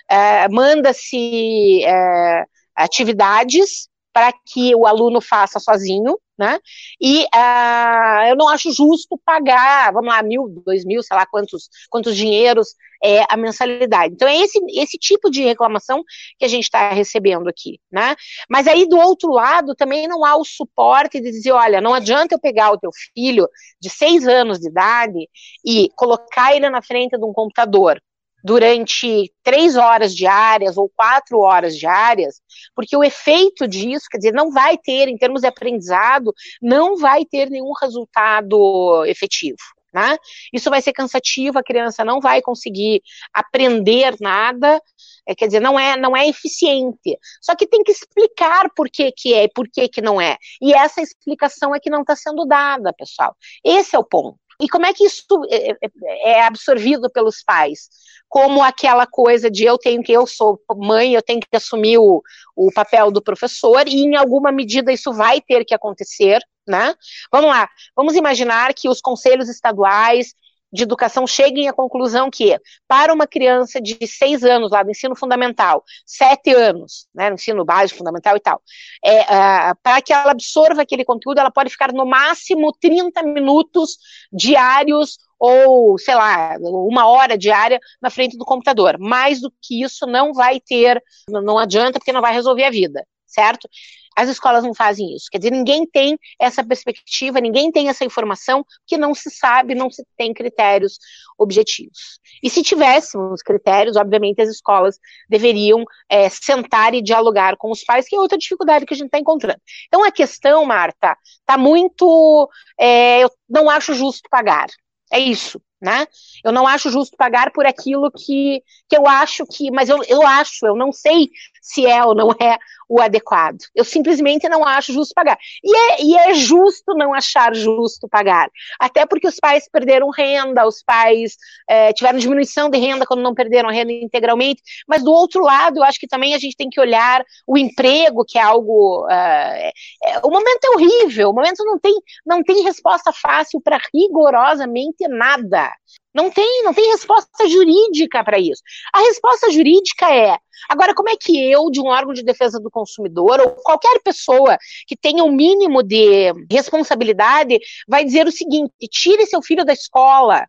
é, 0.08 0.48
manda-se 0.48 1.84
é, 1.84 2.44
atividades 2.76 3.88
para 4.12 4.32
que 4.32 4.74
o 4.74 4.86
aluno 4.86 5.20
faça 5.20 5.58
sozinho, 5.58 6.18
né? 6.38 6.58
E 7.00 7.24
uh, 7.24 8.28
eu 8.28 8.36
não 8.36 8.48
acho 8.48 8.72
justo 8.72 9.20
pagar, 9.24 9.92
vamos 9.92 10.08
lá, 10.08 10.22
mil, 10.22 10.48
dois 10.64 10.84
mil, 10.84 11.02
sei 11.02 11.16
lá 11.16 11.26
quantos, 11.26 11.68
quantos 11.90 12.16
dinheiros 12.16 12.74
é 13.02 13.24
a 13.28 13.36
mensalidade. 13.36 14.14
Então 14.14 14.26
é 14.28 14.36
esse, 14.36 14.58
esse 14.74 14.98
tipo 14.98 15.30
de 15.30 15.42
reclamação 15.42 16.02
que 16.38 16.44
a 16.44 16.48
gente 16.48 16.64
está 16.64 16.90
recebendo 16.90 17.48
aqui, 17.48 17.78
né? 17.90 18.16
Mas 18.48 18.66
aí 18.66 18.86
do 18.86 18.98
outro 18.98 19.30
lado 19.30 19.74
também 19.74 20.08
não 20.08 20.24
há 20.24 20.36
o 20.36 20.44
suporte 20.44 21.20
de 21.20 21.30
dizer, 21.30 21.52
olha, 21.52 21.80
não 21.80 21.94
adianta 21.94 22.34
eu 22.34 22.40
pegar 22.40 22.72
o 22.72 22.78
teu 22.78 22.90
filho 23.14 23.48
de 23.80 23.90
seis 23.90 24.26
anos 24.26 24.58
de 24.58 24.68
idade 24.68 25.28
e 25.64 25.88
colocar 25.96 26.54
ele 26.54 26.68
na 26.70 26.82
frente 26.82 27.18
de 27.18 27.24
um 27.24 27.32
computador 27.32 28.00
durante 28.42 29.32
três 29.42 29.76
horas 29.76 30.14
diárias 30.14 30.76
ou 30.76 30.90
quatro 30.94 31.38
horas 31.40 31.76
diárias, 31.76 32.40
porque 32.74 32.96
o 32.96 33.04
efeito 33.04 33.66
disso, 33.66 34.06
quer 34.10 34.18
dizer, 34.18 34.32
não 34.32 34.50
vai 34.50 34.76
ter, 34.78 35.08
em 35.08 35.16
termos 35.16 35.42
de 35.42 35.46
aprendizado, 35.46 36.32
não 36.60 36.96
vai 36.96 37.24
ter 37.24 37.50
nenhum 37.50 37.72
resultado 37.80 39.04
efetivo. 39.06 39.58
Né? 39.92 40.16
Isso 40.52 40.70
vai 40.70 40.80
ser 40.80 40.92
cansativo, 40.92 41.58
a 41.58 41.64
criança 41.64 42.04
não 42.04 42.20
vai 42.20 42.40
conseguir 42.40 43.02
aprender 43.34 44.14
nada, 44.20 44.80
é, 45.26 45.34
quer 45.34 45.46
dizer, 45.46 45.60
não 45.60 45.78
é, 45.78 45.96
não 45.96 46.16
é 46.16 46.28
eficiente. 46.28 47.18
Só 47.40 47.56
que 47.56 47.66
tem 47.66 47.82
que 47.82 47.90
explicar 47.90 48.70
por 48.74 48.88
que, 48.88 49.10
que 49.12 49.34
é 49.34 49.44
e 49.44 49.48
por 49.48 49.68
que, 49.68 49.88
que 49.88 50.00
não 50.00 50.20
é. 50.20 50.36
E 50.62 50.72
essa 50.72 51.02
explicação 51.02 51.74
é 51.74 51.80
que 51.80 51.90
não 51.90 52.02
está 52.02 52.14
sendo 52.14 52.46
dada, 52.46 52.92
pessoal. 52.92 53.36
Esse 53.64 53.96
é 53.96 53.98
o 53.98 54.04
ponto. 54.04 54.38
E 54.60 54.68
como 54.68 54.86
é 54.86 54.92
que 54.92 55.04
isso 55.04 55.24
é, 55.50 55.70
é, 55.70 56.32
é 56.32 56.42
absorvido 56.42 57.10
pelos 57.10 57.42
pais? 57.42 57.88
Como 58.28 58.62
aquela 58.62 59.06
coisa 59.06 59.50
de 59.50 59.64
eu 59.64 59.78
tenho 59.78 60.02
que, 60.02 60.12
eu 60.12 60.26
sou 60.26 60.60
mãe, 60.76 61.14
eu 61.14 61.22
tenho 61.22 61.40
que 61.40 61.56
assumir 61.56 61.98
o, 61.98 62.22
o 62.54 62.70
papel 62.72 63.10
do 63.10 63.22
professor, 63.22 63.88
e 63.88 64.02
em 64.02 64.16
alguma 64.16 64.52
medida 64.52 64.92
isso 64.92 65.12
vai 65.12 65.40
ter 65.40 65.64
que 65.64 65.74
acontecer, 65.74 66.40
né? 66.68 66.94
Vamos 67.32 67.50
lá, 67.50 67.68
vamos 67.96 68.14
imaginar 68.14 68.74
que 68.74 68.88
os 68.88 69.00
conselhos 69.00 69.48
estaduais 69.48 70.34
de 70.72 70.82
educação 70.82 71.26
cheguem 71.26 71.68
à 71.68 71.72
conclusão 71.72 72.30
que, 72.30 72.58
para 72.86 73.12
uma 73.12 73.26
criança 73.26 73.80
de 73.80 73.98
seis 74.06 74.44
anos 74.44 74.70
lá 74.70 74.82
do 74.82 74.90
ensino 74.90 75.16
fundamental, 75.16 75.84
sete 76.06 76.52
anos, 76.54 77.06
né, 77.14 77.28
no 77.28 77.34
ensino 77.34 77.64
básico, 77.64 77.98
fundamental 77.98 78.36
e 78.36 78.40
tal, 78.40 78.62
é, 79.04 79.22
uh, 79.22 79.76
para 79.82 80.00
que 80.00 80.12
ela 80.12 80.30
absorva 80.30 80.82
aquele 80.82 81.04
conteúdo, 81.04 81.38
ela 81.38 81.50
pode 81.50 81.70
ficar 81.70 81.92
no 81.92 82.06
máximo 82.06 82.72
30 82.80 83.22
minutos 83.22 83.98
diários 84.32 85.18
ou, 85.38 85.98
sei 85.98 86.14
lá, 86.14 86.56
uma 86.60 87.08
hora 87.08 87.36
diária 87.36 87.80
na 88.00 88.10
frente 88.10 88.36
do 88.36 88.44
computador. 88.44 88.98
Mais 88.98 89.40
do 89.40 89.50
que 89.62 89.82
isso 89.82 90.06
não 90.06 90.34
vai 90.34 90.60
ter, 90.60 91.02
não 91.28 91.58
adianta 91.58 91.98
porque 91.98 92.12
não 92.12 92.20
vai 92.20 92.34
resolver 92.34 92.64
a 92.64 92.70
vida, 92.70 93.06
certo? 93.30 93.68
As 94.16 94.28
escolas 94.28 94.64
não 94.64 94.74
fazem 94.74 95.14
isso. 95.14 95.26
Quer 95.30 95.38
dizer, 95.38 95.50
ninguém 95.50 95.86
tem 95.86 96.18
essa 96.38 96.64
perspectiva, 96.64 97.40
ninguém 97.40 97.70
tem 97.70 97.88
essa 97.88 98.04
informação, 98.04 98.64
que 98.86 98.96
não 98.96 99.14
se 99.14 99.30
sabe, 99.30 99.74
não 99.74 99.90
se 99.90 100.04
tem 100.16 100.34
critérios 100.34 100.98
objetivos. 101.38 102.18
E 102.42 102.50
se 102.50 102.62
tivéssemos 102.62 103.42
critérios, 103.42 103.96
obviamente 103.96 104.42
as 104.42 104.50
escolas 104.50 104.98
deveriam 105.28 105.84
é, 106.08 106.28
sentar 106.28 106.92
e 106.94 107.02
dialogar 107.02 107.56
com 107.56 107.70
os 107.70 107.84
pais, 107.84 108.06
que 108.06 108.16
é 108.16 108.20
outra 108.20 108.36
dificuldade 108.36 108.84
que 108.84 108.94
a 108.94 108.96
gente 108.96 109.06
está 109.06 109.18
encontrando. 109.18 109.60
Então 109.86 110.04
a 110.04 110.10
questão, 110.10 110.64
Marta, 110.64 111.16
está 111.40 111.56
muito. 111.56 112.50
É, 112.78 113.22
eu 113.22 113.30
não 113.48 113.70
acho 113.70 113.94
justo 113.94 114.28
pagar. 114.30 114.66
É 115.12 115.18
isso 115.18 115.60
né? 115.80 116.06
Eu 116.44 116.52
não 116.52 116.66
acho 116.66 116.90
justo 116.90 117.16
pagar 117.16 117.50
por 117.52 117.66
aquilo 117.66 118.10
que, 118.10 118.62
que 118.88 118.96
eu 118.96 119.08
acho 119.08 119.46
que, 119.46 119.70
mas 119.70 119.88
eu, 119.88 120.02
eu 120.06 120.26
acho, 120.26 120.66
eu 120.66 120.76
não 120.76 120.92
sei 120.92 121.30
se 121.60 121.86
é 121.86 122.04
ou 122.04 122.14
não 122.14 122.30
é 122.40 122.58
o 122.88 123.00
adequado. 123.00 123.58
Eu 123.72 123.84
simplesmente 123.84 124.48
não 124.48 124.66
acho 124.66 124.92
justo 124.92 125.14
pagar. 125.14 125.38
E 125.62 125.76
é, 125.76 126.02
e 126.02 126.16
é 126.16 126.34
justo 126.34 126.92
não 126.94 127.14
achar 127.14 127.54
justo 127.54 128.08
pagar. 128.08 128.50
Até 128.80 129.06
porque 129.06 129.28
os 129.28 129.36
pais 129.36 129.68
perderam 129.70 130.10
renda, 130.10 130.66
os 130.66 130.82
pais 130.82 131.36
é, 131.68 131.92
tiveram 131.92 132.18
diminuição 132.18 132.68
de 132.68 132.78
renda 132.78 133.06
quando 133.06 133.22
não 133.22 133.32
perderam 133.32 133.68
a 133.68 133.72
renda 133.72 133.92
integralmente. 133.92 134.60
Mas 134.88 135.04
do 135.04 135.12
outro 135.12 135.42
lado, 135.42 135.78
eu 135.78 135.84
acho 135.84 136.00
que 136.00 136.08
também 136.08 136.34
a 136.34 136.38
gente 136.38 136.56
tem 136.56 136.68
que 136.68 136.80
olhar 136.80 137.24
o 137.46 137.56
emprego, 137.56 138.24
que 138.26 138.38
é 138.38 138.42
algo. 138.42 139.06
Uh, 139.06 139.70
é, 140.04 140.20
o 140.24 140.30
momento 140.30 140.64
é 140.64 140.70
horrível, 140.70 141.30
o 141.30 141.34
momento 141.34 141.64
não 141.64 141.78
tem, 141.78 141.94
não 142.26 142.42
tem 142.42 142.64
resposta 142.64 143.12
fácil 143.12 143.60
para 143.60 143.78
rigorosamente 143.94 145.06
nada. 145.08 145.70
Não 146.12 146.30
tem, 146.30 146.64
não 146.64 146.74
tem 146.74 146.90
resposta 146.90 147.48
jurídica 147.48 148.24
para 148.24 148.38
isso. 148.38 148.62
A 148.92 149.00
resposta 149.00 149.50
jurídica 149.50 150.12
é: 150.12 150.36
agora, 150.68 150.94
como 150.94 151.08
é 151.08 151.16
que 151.16 151.50
eu, 151.50 151.70
de 151.70 151.80
um 151.80 151.86
órgão 151.86 152.12
de 152.12 152.24
defesa 152.24 152.58
do 152.58 152.70
consumidor, 152.70 153.40
ou 153.40 153.50
qualquer 153.62 154.00
pessoa 154.02 154.58
que 154.86 154.96
tenha 154.96 155.22
o 155.22 155.28
um 155.28 155.32
mínimo 155.32 155.82
de 155.82 156.32
responsabilidade, 156.50 157.58
vai 157.86 158.04
dizer 158.04 158.26
o 158.26 158.32
seguinte: 158.32 158.72
tire 158.90 159.24
seu 159.26 159.40
filho 159.40 159.64
da 159.64 159.72
escola? 159.72 160.46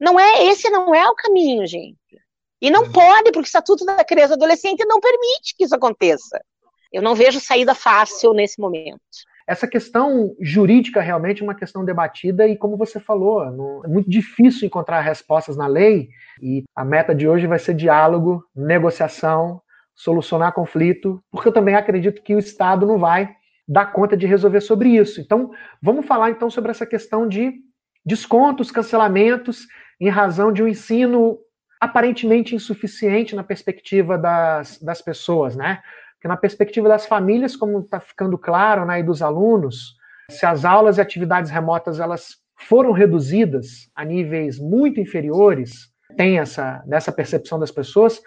Não 0.00 0.18
é, 0.18 0.46
esse 0.46 0.68
não 0.70 0.94
é 0.94 1.08
o 1.08 1.14
caminho, 1.14 1.66
gente. 1.66 1.96
E 2.60 2.70
não 2.70 2.90
pode, 2.90 3.24
porque 3.24 3.40
o 3.40 3.42
Estatuto 3.42 3.84
da 3.84 4.02
Criança 4.04 4.32
e 4.32 4.36
Adolescente 4.36 4.84
não 4.86 5.00
permite 5.00 5.54
que 5.56 5.64
isso 5.64 5.74
aconteça. 5.74 6.40
Eu 6.90 7.02
não 7.02 7.14
vejo 7.14 7.40
saída 7.40 7.74
fácil 7.74 8.32
nesse 8.32 8.58
momento. 8.58 9.00
Essa 9.46 9.68
questão 9.68 10.34
jurídica 10.40 11.02
realmente 11.02 11.42
é 11.42 11.44
uma 11.44 11.54
questão 11.54 11.84
debatida 11.84 12.48
e, 12.48 12.56
como 12.56 12.78
você 12.78 12.98
falou, 12.98 13.44
é 13.84 13.88
muito 13.88 14.08
difícil 14.08 14.66
encontrar 14.66 15.00
respostas 15.02 15.56
na 15.56 15.66
lei 15.66 16.08
e 16.40 16.64
a 16.74 16.84
meta 16.84 17.14
de 17.14 17.28
hoje 17.28 17.46
vai 17.46 17.58
ser 17.58 17.74
diálogo, 17.74 18.42
negociação, 18.56 19.60
solucionar 19.94 20.52
conflito, 20.52 21.22
porque 21.30 21.48
eu 21.48 21.52
também 21.52 21.74
acredito 21.74 22.22
que 22.22 22.34
o 22.34 22.38
Estado 22.38 22.86
não 22.86 22.98
vai 22.98 23.28
dar 23.68 23.92
conta 23.92 24.16
de 24.16 24.26
resolver 24.26 24.60
sobre 24.60 24.90
isso. 24.90 25.20
Então, 25.20 25.50
vamos 25.80 26.06
falar 26.06 26.30
então 26.30 26.48
sobre 26.48 26.70
essa 26.70 26.86
questão 26.86 27.28
de 27.28 27.52
descontos, 28.04 28.70
cancelamentos 28.70 29.66
em 30.00 30.08
razão 30.08 30.52
de 30.52 30.62
um 30.62 30.68
ensino 30.68 31.38
aparentemente 31.80 32.54
insuficiente 32.54 33.36
na 33.36 33.44
perspectiva 33.44 34.16
das, 34.16 34.78
das 34.78 35.02
pessoas, 35.02 35.54
né? 35.54 35.82
Que 36.24 36.28
na 36.28 36.38
perspectiva 36.38 36.88
das 36.88 37.04
famílias, 37.04 37.54
como 37.54 37.80
está 37.80 38.00
ficando 38.00 38.38
claro, 38.38 38.86
né, 38.86 38.98
e 38.98 39.02
dos 39.02 39.20
alunos, 39.20 39.94
se 40.30 40.46
as 40.46 40.64
aulas 40.64 40.96
e 40.96 41.00
atividades 41.02 41.50
remotas 41.50 42.00
elas 42.00 42.38
foram 42.56 42.92
reduzidas 42.92 43.90
a 43.94 44.06
níveis 44.06 44.58
muito 44.58 44.98
inferiores, 44.98 45.90
tem 46.16 46.38
essa 46.38 46.82
dessa 46.86 47.12
percepção 47.12 47.58
das 47.58 47.70
pessoas, 47.70 48.22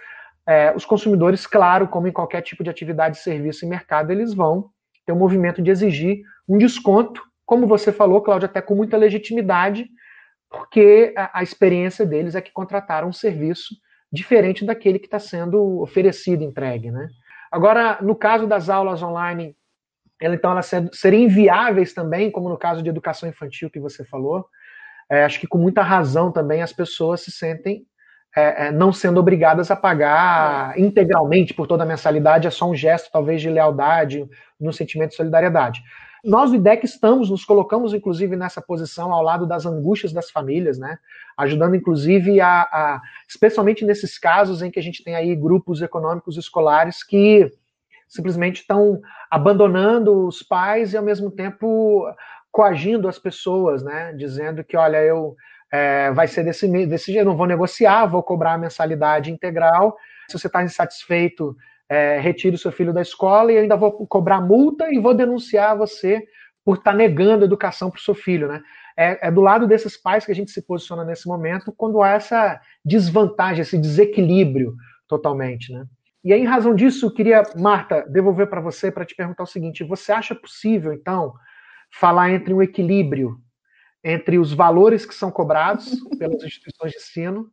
é, 0.47 0.71
os 0.75 0.85
consumidores, 0.85 1.47
claro, 1.47 1.87
como 1.87 2.07
em 2.07 2.11
qualquer 2.11 2.41
tipo 2.41 2.63
de 2.63 2.69
atividade, 2.69 3.17
serviço 3.17 3.65
e 3.65 3.67
mercado, 3.67 4.11
eles 4.11 4.31
vão 4.31 4.69
ter 5.03 5.11
um 5.11 5.17
movimento 5.17 5.59
de 5.59 5.71
exigir 5.71 6.21
um 6.47 6.59
desconto, 6.59 7.19
como 7.47 7.65
você 7.65 7.91
falou, 7.91 8.21
Cláudia, 8.21 8.45
até 8.45 8.61
com 8.61 8.75
muita 8.75 8.95
legitimidade, 8.95 9.87
porque 10.51 11.15
a, 11.17 11.39
a 11.39 11.41
experiência 11.41 12.05
deles 12.05 12.35
é 12.35 12.41
que 12.41 12.53
contrataram 12.53 13.07
um 13.07 13.13
serviço 13.13 13.73
diferente 14.11 14.63
daquele 14.63 14.99
que 14.99 15.07
está 15.07 15.17
sendo 15.17 15.81
oferecido, 15.81 16.43
entregue, 16.43 16.91
né? 16.91 17.09
Agora, 17.51 17.97
no 18.01 18.15
caso 18.15 18.47
das 18.47 18.69
aulas 18.69 19.01
online, 19.01 19.55
ela, 20.21 20.35
então 20.35 20.51
elas 20.51 20.71
seriam 20.93 21.23
inviáveis 21.23 21.93
também, 21.93 22.31
como 22.31 22.49
no 22.49 22.57
caso 22.57 22.81
de 22.81 22.89
educação 22.89 23.29
infantil 23.29 23.69
que 23.69 23.79
você 23.79 24.03
falou. 24.03 24.45
É, 25.09 25.23
acho 25.23 25.39
que 25.39 25.47
com 25.47 25.57
muita 25.57 25.81
razão 25.81 26.31
também 26.31 26.61
as 26.61 26.73
pessoas 26.73 27.21
se 27.21 27.31
sentem 27.31 27.85
é, 28.35 28.67
é, 28.67 28.71
não 28.71 28.93
sendo 28.93 29.19
obrigadas 29.19 29.71
a 29.71 29.75
pagar 29.75 30.77
integralmente 30.77 31.55
por 31.55 31.65
toda 31.65 31.83
a 31.83 31.87
mensalidade, 31.87 32.47
é 32.47 32.51
só 32.51 32.69
um 32.69 32.75
gesto 32.75 33.09
talvez 33.11 33.41
de 33.41 33.49
lealdade, 33.49 34.27
no 34.59 34.71
sentimento 34.71 35.09
de 35.11 35.15
solidariedade. 35.15 35.81
Nós 36.27 36.49
do 36.49 36.57
IDEC 36.57 36.83
estamos, 36.83 37.29
nos 37.29 37.45
colocamos 37.45 37.93
inclusive 37.93 38.35
nessa 38.35 38.61
posição 38.61 39.13
ao 39.13 39.23
lado 39.23 39.47
das 39.47 39.65
angústias 39.65 40.11
das 40.11 40.29
famílias, 40.29 40.77
né? 40.77 40.99
Ajudando 41.37 41.73
inclusive 41.73 42.41
a, 42.41 42.63
a 42.63 43.01
especialmente 43.25 43.85
nesses 43.85 44.19
casos 44.19 44.61
em 44.61 44.69
que 44.69 44.77
a 44.77 44.83
gente 44.83 45.05
tem 45.05 45.15
aí 45.15 45.33
grupos 45.33 45.81
econômicos 45.81 46.35
escolares 46.35 47.01
que 47.01 47.49
simplesmente 48.09 48.57
estão 48.57 48.99
abandonando 49.31 50.27
os 50.27 50.43
pais 50.43 50.91
e 50.91 50.97
ao 50.97 51.03
mesmo 51.03 51.31
tempo 51.31 52.05
coagindo 52.51 53.07
as 53.07 53.17
pessoas, 53.17 53.81
né? 53.81 54.11
Dizendo 54.11 54.65
que, 54.65 54.75
olha, 54.75 55.01
eu 55.01 55.33
é, 55.71 56.11
vai 56.11 56.27
ser 56.27 56.43
desse, 56.43 56.67
desse 56.87 57.13
jeito, 57.13 57.25
não 57.25 57.37
vou 57.37 57.47
negociar, 57.47 58.05
vou 58.05 58.21
cobrar 58.21 58.55
a 58.55 58.57
mensalidade 58.57 59.31
integral. 59.31 59.95
Se 60.29 60.37
você 60.37 60.47
está 60.47 60.61
insatisfeito, 60.61 61.55
é, 61.89 62.19
retire 62.19 62.57
seu 62.57 62.71
filho 62.71 62.93
da 62.93 63.01
escola 63.01 63.51
e 63.51 63.57
ainda 63.57 63.75
vou 63.75 63.91
cobrar 64.07 64.41
multa 64.41 64.91
e 64.91 64.99
vou 64.99 65.13
denunciar 65.13 65.77
você 65.77 66.23
por 66.63 66.77
estar 66.77 66.91
tá 66.91 66.97
negando 66.97 67.45
educação 67.45 67.89
para 67.89 67.99
o 67.99 68.01
seu 68.01 68.13
filho, 68.13 68.47
né? 68.47 68.61
É, 68.97 69.27
é, 69.27 69.31
do 69.31 69.41
lado 69.41 69.67
desses 69.67 69.95
pais 69.95 70.25
que 70.25 70.31
a 70.31 70.35
gente 70.35 70.51
se 70.51 70.61
posiciona 70.61 71.05
nesse 71.05 71.27
momento 71.27 71.71
quando 71.71 72.01
há 72.01 72.09
essa 72.09 72.59
desvantagem, 72.83 73.61
esse 73.61 73.77
desequilíbrio 73.77 74.75
totalmente, 75.07 75.71
né? 75.71 75.85
E 76.23 76.33
aí, 76.33 76.41
em 76.41 76.45
razão 76.45 76.75
disso, 76.75 77.05
eu 77.05 77.13
queria, 77.13 77.43
Marta, 77.55 78.05
devolver 78.09 78.49
para 78.49 78.59
você 78.59 78.91
para 78.91 79.05
te 79.05 79.15
perguntar 79.15 79.43
o 79.43 79.47
seguinte: 79.47 79.83
você 79.83 80.11
acha 80.11 80.35
possível, 80.35 80.91
então, 80.91 81.33
falar 81.91 82.31
entre 82.31 82.53
um 82.53 82.61
equilíbrio 82.61 83.39
entre 84.03 84.37
os 84.37 84.53
valores 84.53 85.05
que 85.05 85.13
são 85.13 85.31
cobrados 85.31 85.99
pelas 86.17 86.43
instituições 86.43 86.91
de 86.91 86.97
ensino 86.97 87.49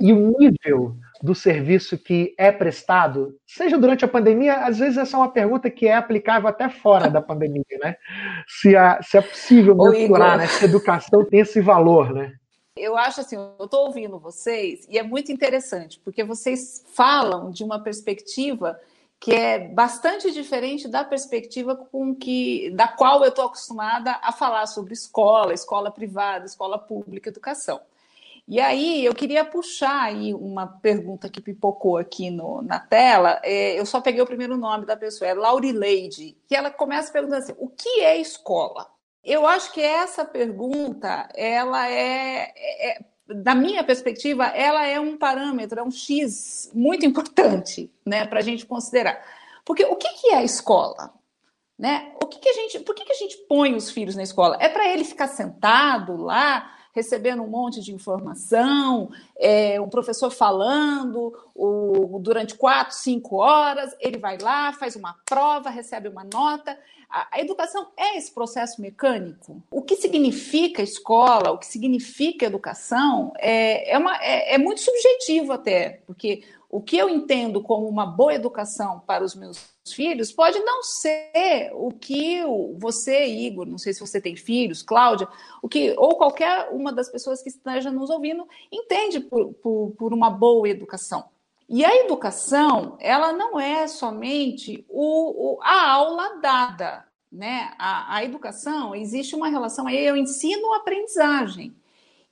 e 0.00 0.12
o 0.12 0.36
nível 0.38 0.96
do 1.22 1.34
serviço 1.34 1.96
que 1.96 2.34
é 2.38 2.52
prestado, 2.52 3.34
seja 3.46 3.78
durante 3.78 4.04
a 4.04 4.08
pandemia, 4.08 4.56
às 4.66 4.78
vezes 4.78 4.98
essa 4.98 5.16
é 5.16 5.20
uma 5.20 5.32
pergunta 5.32 5.70
que 5.70 5.86
é 5.86 5.94
aplicável 5.94 6.48
até 6.48 6.68
fora 6.68 7.08
da 7.08 7.22
pandemia, 7.22 7.64
né? 7.80 7.96
Se, 8.46 8.76
a, 8.76 9.02
se 9.02 9.16
é 9.16 9.22
possível 9.22 9.74
mensurar, 9.74 10.36
né? 10.36 10.46
Se 10.46 10.64
a 10.64 10.68
educação 10.68 11.24
tem 11.24 11.40
esse 11.40 11.60
valor, 11.60 12.12
né? 12.12 12.34
Eu 12.76 12.96
acho 12.96 13.20
assim, 13.20 13.36
eu 13.36 13.64
estou 13.64 13.86
ouvindo 13.86 14.18
vocês 14.18 14.86
e 14.90 14.98
é 14.98 15.02
muito 15.02 15.30
interessante, 15.30 16.00
porque 16.04 16.24
vocês 16.24 16.84
falam 16.92 17.50
de 17.50 17.62
uma 17.62 17.80
perspectiva 17.82 18.78
que 19.24 19.32
é 19.32 19.58
bastante 19.58 20.30
diferente 20.30 20.86
da 20.86 21.02
perspectiva 21.02 21.74
com 21.74 22.14
que, 22.14 22.70
da 22.72 22.86
qual 22.86 23.22
eu 23.22 23.30
estou 23.30 23.46
acostumada 23.46 24.20
a 24.22 24.30
falar 24.30 24.66
sobre 24.66 24.92
escola, 24.92 25.54
escola 25.54 25.90
privada, 25.90 26.44
escola 26.44 26.78
pública, 26.78 27.30
educação. 27.30 27.80
E 28.46 28.60
aí 28.60 29.02
eu 29.02 29.14
queria 29.14 29.42
puxar 29.42 30.02
aí 30.02 30.34
uma 30.34 30.66
pergunta 30.66 31.30
que 31.30 31.40
pipocou 31.40 31.96
aqui 31.96 32.28
no, 32.28 32.60
na 32.60 32.78
tela. 32.78 33.40
É, 33.42 33.80
eu 33.80 33.86
só 33.86 33.98
peguei 33.98 34.20
o 34.20 34.26
primeiro 34.26 34.58
nome 34.58 34.84
da 34.84 34.94
pessoa, 34.94 35.26
é 35.26 35.32
Laurileide, 35.32 36.36
que 36.46 36.54
ela 36.54 36.70
começa 36.70 37.10
perguntando 37.10 37.44
assim: 37.44 37.54
o 37.56 37.70
que 37.70 38.00
é 38.00 38.18
escola? 38.18 38.86
Eu 39.24 39.46
acho 39.46 39.72
que 39.72 39.80
essa 39.80 40.22
pergunta, 40.22 41.30
ela 41.34 41.88
é, 41.88 42.52
é, 42.54 42.90
é 42.90 43.00
da 43.26 43.54
minha 43.54 43.82
perspectiva, 43.82 44.46
ela 44.46 44.86
é 44.86 45.00
um 45.00 45.16
parâmetro, 45.16 45.80
é 45.80 45.82
um 45.82 45.90
X 45.90 46.70
muito 46.74 47.06
importante 47.06 47.90
né, 48.04 48.26
para 48.26 48.40
a 48.40 48.42
gente 48.42 48.66
considerar. 48.66 49.22
Porque 49.64 49.84
o 49.84 49.96
que, 49.96 50.08
que 50.08 50.28
é 50.28 50.36
a 50.36 50.44
escola? 50.44 51.12
Né? 51.78 52.12
O 52.22 52.26
que, 52.26 52.38
que 52.38 52.48
a 52.48 52.52
gente, 52.52 52.80
por 52.80 52.94
que, 52.94 53.04
que 53.04 53.12
a 53.12 53.16
gente 53.16 53.36
põe 53.48 53.74
os 53.74 53.90
filhos 53.90 54.14
na 54.14 54.22
escola? 54.22 54.58
É 54.60 54.68
para 54.68 54.88
ele 54.88 55.04
ficar 55.04 55.28
sentado 55.28 56.16
lá, 56.16 56.70
recebendo 56.94 57.42
um 57.42 57.48
monte 57.48 57.80
de 57.80 57.92
informação, 57.92 59.10
é, 59.36 59.80
um 59.80 59.88
professor 59.88 60.30
falando 60.30 61.34
o, 61.54 62.18
durante 62.20 62.54
quatro, 62.54 62.94
cinco 62.94 63.36
horas, 63.36 63.94
ele 63.98 64.16
vai 64.16 64.38
lá, 64.38 64.72
faz 64.72 64.94
uma 64.94 65.16
prova, 65.26 65.70
recebe 65.70 66.08
uma 66.08 66.22
nota. 66.24 66.78
A, 67.10 67.28
a 67.32 67.40
educação 67.40 67.88
é 67.96 68.16
esse 68.16 68.32
processo 68.32 68.80
mecânico. 68.80 69.60
O 69.70 69.82
que 69.82 69.96
significa 69.96 70.82
escola, 70.82 71.50
o 71.50 71.58
que 71.58 71.66
significa 71.66 72.46
educação, 72.46 73.32
é, 73.38 73.92
é, 73.92 73.98
uma, 73.98 74.16
é, 74.22 74.54
é 74.54 74.58
muito 74.58 74.80
subjetivo 74.80 75.52
até, 75.52 76.00
porque 76.06 76.44
o 76.74 76.80
que 76.80 76.96
eu 76.96 77.08
entendo 77.08 77.62
como 77.62 77.86
uma 77.86 78.04
boa 78.04 78.34
educação 78.34 78.98
para 79.06 79.22
os 79.22 79.36
meus 79.36 79.64
filhos 79.86 80.32
pode 80.32 80.58
não 80.58 80.82
ser 80.82 81.70
o 81.72 81.92
que 81.92 82.40
você, 82.76 83.26
Igor, 83.26 83.64
não 83.64 83.78
sei 83.78 83.94
se 83.94 84.00
você 84.00 84.20
tem 84.20 84.34
filhos, 84.34 84.82
Cláudia, 84.82 85.28
o 85.62 85.68
que 85.68 85.94
ou 85.96 86.16
qualquer 86.16 86.70
uma 86.72 86.92
das 86.92 87.08
pessoas 87.08 87.40
que 87.40 87.48
esteja 87.48 87.92
nos 87.92 88.10
ouvindo 88.10 88.44
entende 88.72 89.20
por, 89.20 89.54
por, 89.54 89.92
por 89.96 90.12
uma 90.12 90.28
boa 90.28 90.68
educação. 90.68 91.26
E 91.68 91.84
a 91.84 91.94
educação, 91.94 92.96
ela 92.98 93.32
não 93.32 93.60
é 93.60 93.86
somente 93.86 94.84
o, 94.88 95.54
o 95.54 95.62
a 95.62 95.92
aula 95.92 96.40
dada, 96.40 97.06
né? 97.30 97.72
A, 97.78 98.16
a 98.16 98.24
educação 98.24 98.96
existe 98.96 99.36
uma 99.36 99.46
relação 99.46 99.86
aí, 99.86 100.04
eu 100.04 100.16
ensino 100.16 100.74
aprendizagem. 100.74 101.72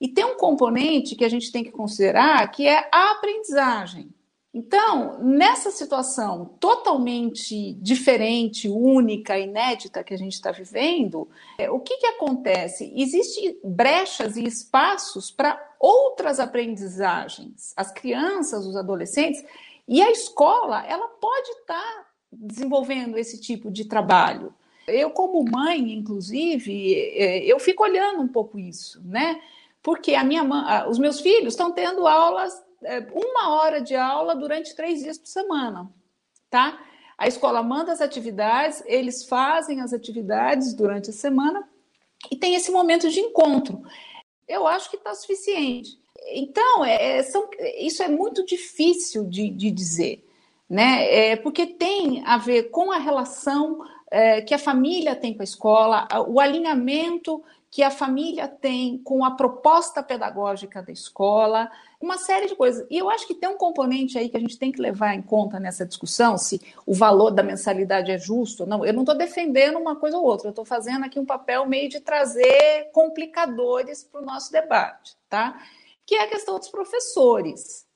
E 0.00 0.08
tem 0.08 0.24
um 0.24 0.36
componente 0.36 1.14
que 1.14 1.24
a 1.24 1.28
gente 1.28 1.52
tem 1.52 1.62
que 1.62 1.70
considerar 1.70 2.50
que 2.50 2.66
é 2.66 2.88
a 2.90 3.12
aprendizagem. 3.12 4.12
Então, 4.54 5.18
nessa 5.22 5.70
situação 5.70 6.44
totalmente 6.60 7.72
diferente, 7.74 8.68
única, 8.68 9.38
inédita 9.38 10.04
que 10.04 10.12
a 10.12 10.18
gente 10.18 10.34
está 10.34 10.52
vivendo, 10.52 11.26
é, 11.56 11.70
o 11.70 11.80
que, 11.80 11.96
que 11.96 12.06
acontece? 12.06 12.92
Existem 12.94 13.58
brechas 13.64 14.36
e 14.36 14.44
espaços 14.44 15.30
para 15.30 15.58
outras 15.80 16.38
aprendizagens. 16.38 17.72
As 17.74 17.90
crianças, 17.90 18.66
os 18.66 18.76
adolescentes, 18.76 19.42
E 19.88 20.00
a 20.00 20.10
escola, 20.12 20.86
ela 20.86 21.08
pode 21.08 21.50
estar 21.50 21.74
tá 21.74 22.06
desenvolvendo 22.30 23.18
esse 23.18 23.40
tipo 23.40 23.70
de 23.70 23.86
trabalho. 23.86 24.54
Eu, 24.86 25.10
como 25.10 25.44
mãe, 25.44 25.92
inclusive, 25.92 26.94
é, 26.94 27.44
eu 27.44 27.58
fico 27.58 27.82
olhando 27.82 28.20
um 28.20 28.28
pouco 28.28 28.58
isso, 28.58 29.02
né? 29.04 29.40
Porque 29.82 30.14
a 30.14 30.22
minha 30.22 30.44
mãe, 30.44 30.88
os 30.88 30.98
meus 30.98 31.20
filhos 31.20 31.54
estão 31.54 31.72
tendo 31.72 32.06
aulas, 32.06 32.62
uma 33.12 33.50
hora 33.50 33.80
de 33.80 33.94
aula 33.94 34.34
durante 34.34 34.74
três 34.74 35.00
dias 35.00 35.18
por 35.18 35.28
semana, 35.28 35.90
tá? 36.50 36.78
A 37.16 37.28
escola 37.28 37.62
manda 37.62 37.92
as 37.92 38.00
atividades, 38.00 38.82
eles 38.86 39.24
fazem 39.24 39.80
as 39.80 39.92
atividades 39.92 40.74
durante 40.74 41.10
a 41.10 41.12
semana 41.12 41.68
e 42.30 42.36
tem 42.36 42.54
esse 42.54 42.70
momento 42.70 43.08
de 43.08 43.20
encontro. 43.20 43.82
Eu 44.48 44.66
acho 44.66 44.90
que 44.90 44.96
está 44.96 45.14
suficiente. 45.14 45.98
Então, 46.26 46.84
é, 46.84 47.18
é, 47.18 47.22
são, 47.22 47.48
isso 47.78 48.02
é 48.02 48.08
muito 48.08 48.44
difícil 48.44 49.24
de, 49.24 49.48
de 49.50 49.70
dizer, 49.70 50.24
né? 50.68 51.30
É, 51.30 51.36
porque 51.36 51.66
tem 51.66 52.22
a 52.24 52.38
ver 52.38 52.70
com 52.70 52.92
a 52.92 52.98
relação 52.98 53.84
é, 54.10 54.40
que 54.40 54.54
a 54.54 54.58
família 54.58 55.16
tem 55.16 55.34
com 55.34 55.42
a 55.42 55.44
escola, 55.44 56.08
o 56.28 56.38
alinhamento 56.38 57.42
que 57.72 57.82
a 57.82 57.90
família 57.90 58.46
tem 58.46 58.98
com 58.98 59.24
a 59.24 59.30
proposta 59.30 60.02
pedagógica 60.02 60.82
da 60.82 60.92
escola, 60.92 61.72
uma 61.98 62.18
série 62.18 62.46
de 62.46 62.54
coisas. 62.54 62.86
E 62.90 62.98
eu 62.98 63.08
acho 63.08 63.26
que 63.26 63.34
tem 63.34 63.48
um 63.48 63.56
componente 63.56 64.18
aí 64.18 64.28
que 64.28 64.36
a 64.36 64.40
gente 64.40 64.58
tem 64.58 64.70
que 64.70 64.78
levar 64.78 65.14
em 65.14 65.22
conta 65.22 65.58
nessa 65.58 65.86
discussão, 65.86 66.36
se 66.36 66.60
o 66.84 66.92
valor 66.92 67.30
da 67.30 67.42
mensalidade 67.42 68.10
é 68.10 68.18
justo 68.18 68.64
ou 68.64 68.68
não. 68.68 68.84
Eu 68.84 68.92
não 68.92 69.04
estou 69.04 69.16
defendendo 69.16 69.78
uma 69.78 69.96
coisa 69.96 70.18
ou 70.18 70.24
outra, 70.24 70.48
eu 70.48 70.50
estou 70.50 70.66
fazendo 70.66 71.06
aqui 71.06 71.18
um 71.18 71.24
papel 71.24 71.64
meio 71.64 71.88
de 71.88 71.98
trazer 71.98 72.90
complicadores 72.92 74.04
para 74.04 74.20
o 74.20 74.24
nosso 74.24 74.52
debate, 74.52 75.16
tá? 75.26 75.58
Que 76.04 76.16
é 76.16 76.24
a 76.24 76.28
questão 76.28 76.58
dos 76.58 76.68
professores. 76.68 77.86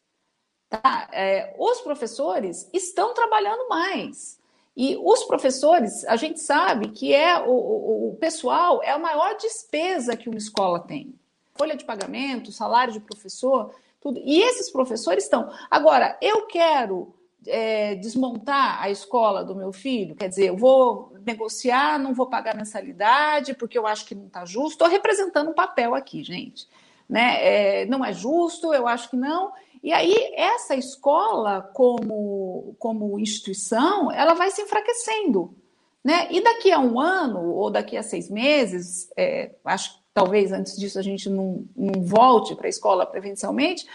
Tá? 0.70 1.06
É, 1.12 1.54
os 1.58 1.82
professores 1.82 2.66
estão 2.72 3.12
trabalhando 3.12 3.68
mais. 3.68 4.35
E 4.76 4.96
os 5.02 5.24
professores, 5.24 6.04
a 6.04 6.16
gente 6.16 6.38
sabe 6.38 6.88
que 6.88 7.14
é 7.14 7.40
o, 7.40 7.50
o, 7.50 8.08
o 8.10 8.16
pessoal 8.16 8.82
é 8.82 8.90
a 8.90 8.98
maior 8.98 9.36
despesa 9.36 10.16
que 10.16 10.28
uma 10.28 10.36
escola 10.36 10.80
tem. 10.80 11.14
Folha 11.54 11.74
de 11.74 11.84
pagamento, 11.84 12.52
salário 12.52 12.92
de 12.92 13.00
professor, 13.00 13.74
tudo. 14.00 14.20
E 14.22 14.42
esses 14.42 14.70
professores 14.70 15.24
estão. 15.24 15.50
Agora, 15.70 16.18
eu 16.20 16.46
quero 16.46 17.14
é, 17.46 17.94
desmontar 17.94 18.82
a 18.82 18.90
escola 18.90 19.42
do 19.42 19.54
meu 19.54 19.72
filho, 19.72 20.14
quer 20.14 20.28
dizer, 20.28 20.48
eu 20.48 20.56
vou 20.56 21.12
negociar, 21.24 21.98
não 21.98 22.12
vou 22.12 22.26
pagar 22.26 22.54
mensalidade, 22.54 23.54
porque 23.54 23.78
eu 23.78 23.86
acho 23.86 24.04
que 24.04 24.14
não 24.14 24.26
está 24.26 24.44
justo. 24.44 24.72
Estou 24.72 24.88
representando 24.88 25.50
um 25.50 25.54
papel 25.54 25.94
aqui, 25.94 26.22
gente. 26.22 26.68
Né? 27.08 27.82
É, 27.82 27.86
não 27.86 28.04
é 28.04 28.12
justo, 28.12 28.74
eu 28.74 28.86
acho 28.86 29.08
que 29.08 29.16
não. 29.16 29.52
E 29.86 29.92
aí, 29.92 30.32
essa 30.34 30.74
escola, 30.74 31.62
como, 31.72 32.74
como 32.76 33.20
instituição, 33.20 34.10
ela 34.10 34.34
vai 34.34 34.50
se 34.50 34.60
enfraquecendo. 34.60 35.54
Né? 36.02 36.26
E 36.32 36.40
daqui 36.40 36.72
a 36.72 36.80
um 36.80 36.98
ano, 36.98 37.54
ou 37.54 37.70
daqui 37.70 37.96
a 37.96 38.02
seis 38.02 38.28
meses, 38.28 39.08
é, 39.16 39.52
acho 39.64 39.94
que 39.94 40.00
talvez 40.12 40.50
antes 40.50 40.76
disso 40.76 40.98
a 40.98 41.02
gente 41.02 41.30
não, 41.30 41.64
não 41.76 42.02
volte 42.02 42.56
para 42.56 42.66
a 42.66 42.68
escola 42.68 43.06
presencialmente, 43.06 43.86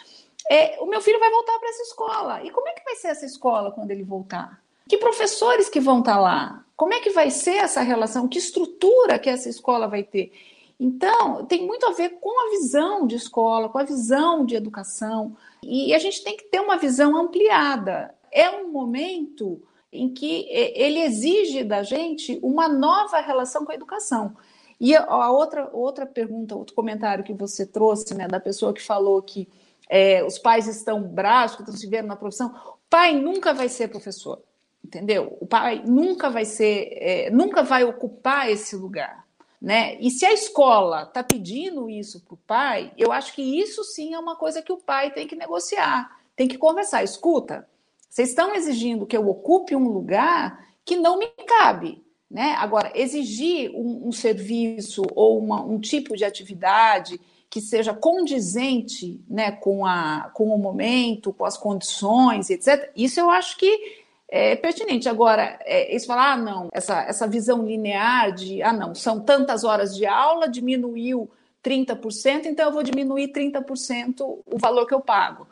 é, 0.49 0.77
o 0.79 0.85
meu 0.85 1.01
filho 1.01 1.19
vai 1.19 1.29
voltar 1.29 1.59
para 1.59 1.67
essa 1.67 1.83
escola. 1.83 2.41
E 2.41 2.51
como 2.51 2.69
é 2.69 2.71
que 2.71 2.85
vai 2.85 2.95
ser 2.95 3.09
essa 3.09 3.25
escola 3.25 3.69
quando 3.69 3.91
ele 3.91 4.05
voltar? 4.05 4.63
Que 4.87 4.97
professores 4.97 5.67
que 5.67 5.81
vão 5.81 5.99
estar 5.99 6.13
tá 6.13 6.21
lá? 6.21 6.65
Como 6.77 6.93
é 6.93 7.01
que 7.01 7.09
vai 7.09 7.29
ser 7.29 7.57
essa 7.57 7.81
relação? 7.81 8.29
Que 8.29 8.37
estrutura 8.39 9.19
que 9.19 9.29
essa 9.29 9.49
escola 9.49 9.89
vai 9.89 10.03
ter? 10.03 10.31
Então, 10.79 11.45
tem 11.45 11.67
muito 11.67 11.85
a 11.85 11.91
ver 11.91 12.11
com 12.21 12.47
a 12.47 12.51
visão 12.51 13.05
de 13.05 13.17
escola, 13.17 13.67
com 13.67 13.77
a 13.77 13.83
visão 13.83 14.45
de 14.45 14.55
educação. 14.55 15.35
E 15.63 15.93
a 15.93 15.99
gente 15.99 16.23
tem 16.23 16.35
que 16.35 16.45
ter 16.45 16.59
uma 16.59 16.77
visão 16.77 17.15
ampliada. 17.15 18.13
É 18.31 18.49
um 18.49 18.71
momento 18.71 19.61
em 19.91 20.13
que 20.13 20.47
ele 20.49 20.99
exige 20.99 21.63
da 21.63 21.83
gente 21.83 22.39
uma 22.41 22.67
nova 22.67 23.19
relação 23.19 23.65
com 23.65 23.71
a 23.71 23.75
educação. 23.75 24.35
E 24.79 24.95
a 24.95 25.31
outra, 25.31 25.69
outra 25.71 26.05
pergunta, 26.07 26.55
outro 26.55 26.73
comentário 26.73 27.23
que 27.23 27.33
você 27.33 27.65
trouxe, 27.65 28.15
né, 28.15 28.27
da 28.27 28.39
pessoa 28.39 28.73
que 28.73 28.81
falou 28.81 29.21
que 29.21 29.47
é, 29.87 30.23
os 30.23 30.39
pais 30.39 30.67
estão 30.67 31.03
bravos, 31.03 31.55
que 31.55 31.61
estão 31.61 31.75
se 31.75 31.85
vendo 31.85 32.07
na 32.07 32.15
profissão, 32.15 32.47
o 32.47 32.89
pai 32.89 33.13
nunca 33.13 33.53
vai 33.53 33.69
ser 33.69 33.89
professor, 33.89 34.41
entendeu? 34.83 35.37
O 35.39 35.45
pai 35.45 35.83
nunca 35.85 36.29
vai 36.29 36.45
ser, 36.45 36.87
é, 36.93 37.29
nunca 37.29 37.61
vai 37.61 37.83
ocupar 37.83 38.49
esse 38.49 38.75
lugar. 38.75 39.23
Né? 39.61 39.95
E 39.99 40.09
se 40.09 40.25
a 40.25 40.33
escola 40.33 41.03
está 41.03 41.23
pedindo 41.23 41.87
isso 41.87 42.19
para 42.21 42.33
o 42.33 42.37
pai, 42.37 42.91
eu 42.97 43.11
acho 43.11 43.33
que 43.33 43.43
isso 43.43 43.83
sim 43.83 44.13
é 44.13 44.19
uma 44.19 44.35
coisa 44.35 44.61
que 44.61 44.71
o 44.71 44.77
pai 44.77 45.11
tem 45.11 45.27
que 45.27 45.35
negociar, 45.35 46.19
tem 46.35 46.47
que 46.47 46.57
conversar. 46.57 47.03
Escuta, 47.03 47.67
vocês 48.09 48.29
estão 48.29 48.55
exigindo 48.55 49.05
que 49.05 49.15
eu 49.15 49.29
ocupe 49.29 49.75
um 49.75 49.87
lugar 49.87 50.67
que 50.83 50.95
não 50.95 51.19
me 51.19 51.27
cabe. 51.47 52.03
Né? 52.29 52.55
Agora, 52.57 52.91
exigir 52.95 53.69
um, 53.75 54.07
um 54.07 54.11
serviço 54.11 55.03
ou 55.13 55.37
uma, 55.37 55.63
um 55.63 55.79
tipo 55.79 56.17
de 56.17 56.25
atividade 56.25 57.21
que 57.47 57.61
seja 57.61 57.93
condizente 57.93 59.21
né, 59.29 59.51
com, 59.51 59.85
a, 59.85 60.31
com 60.33 60.55
o 60.55 60.57
momento, 60.57 61.33
com 61.33 61.45
as 61.45 61.57
condições, 61.57 62.49
etc., 62.49 62.89
isso 62.95 63.19
eu 63.19 63.29
acho 63.29 63.57
que 63.57 64.01
é 64.31 64.55
pertinente. 64.55 65.09
Agora, 65.09 65.59
é, 65.65 65.91
eles 65.91 66.05
falam, 66.05 66.23
ah, 66.23 66.37
não, 66.37 66.69
essa, 66.71 67.01
essa 67.01 67.27
visão 67.27 67.65
linear 67.65 68.31
de, 68.31 68.63
ah, 68.63 68.71
não, 68.71 68.95
são 68.95 69.19
tantas 69.19 69.65
horas 69.65 69.93
de 69.93 70.05
aula, 70.05 70.47
diminuiu 70.47 71.29
30%, 71.63 72.45
então 72.45 72.67
eu 72.67 72.71
vou 72.71 72.81
diminuir 72.81 73.33
30% 73.33 74.21
o 74.21 74.57
valor 74.57 74.87
que 74.87 74.93
eu 74.93 75.01
pago. 75.01 75.45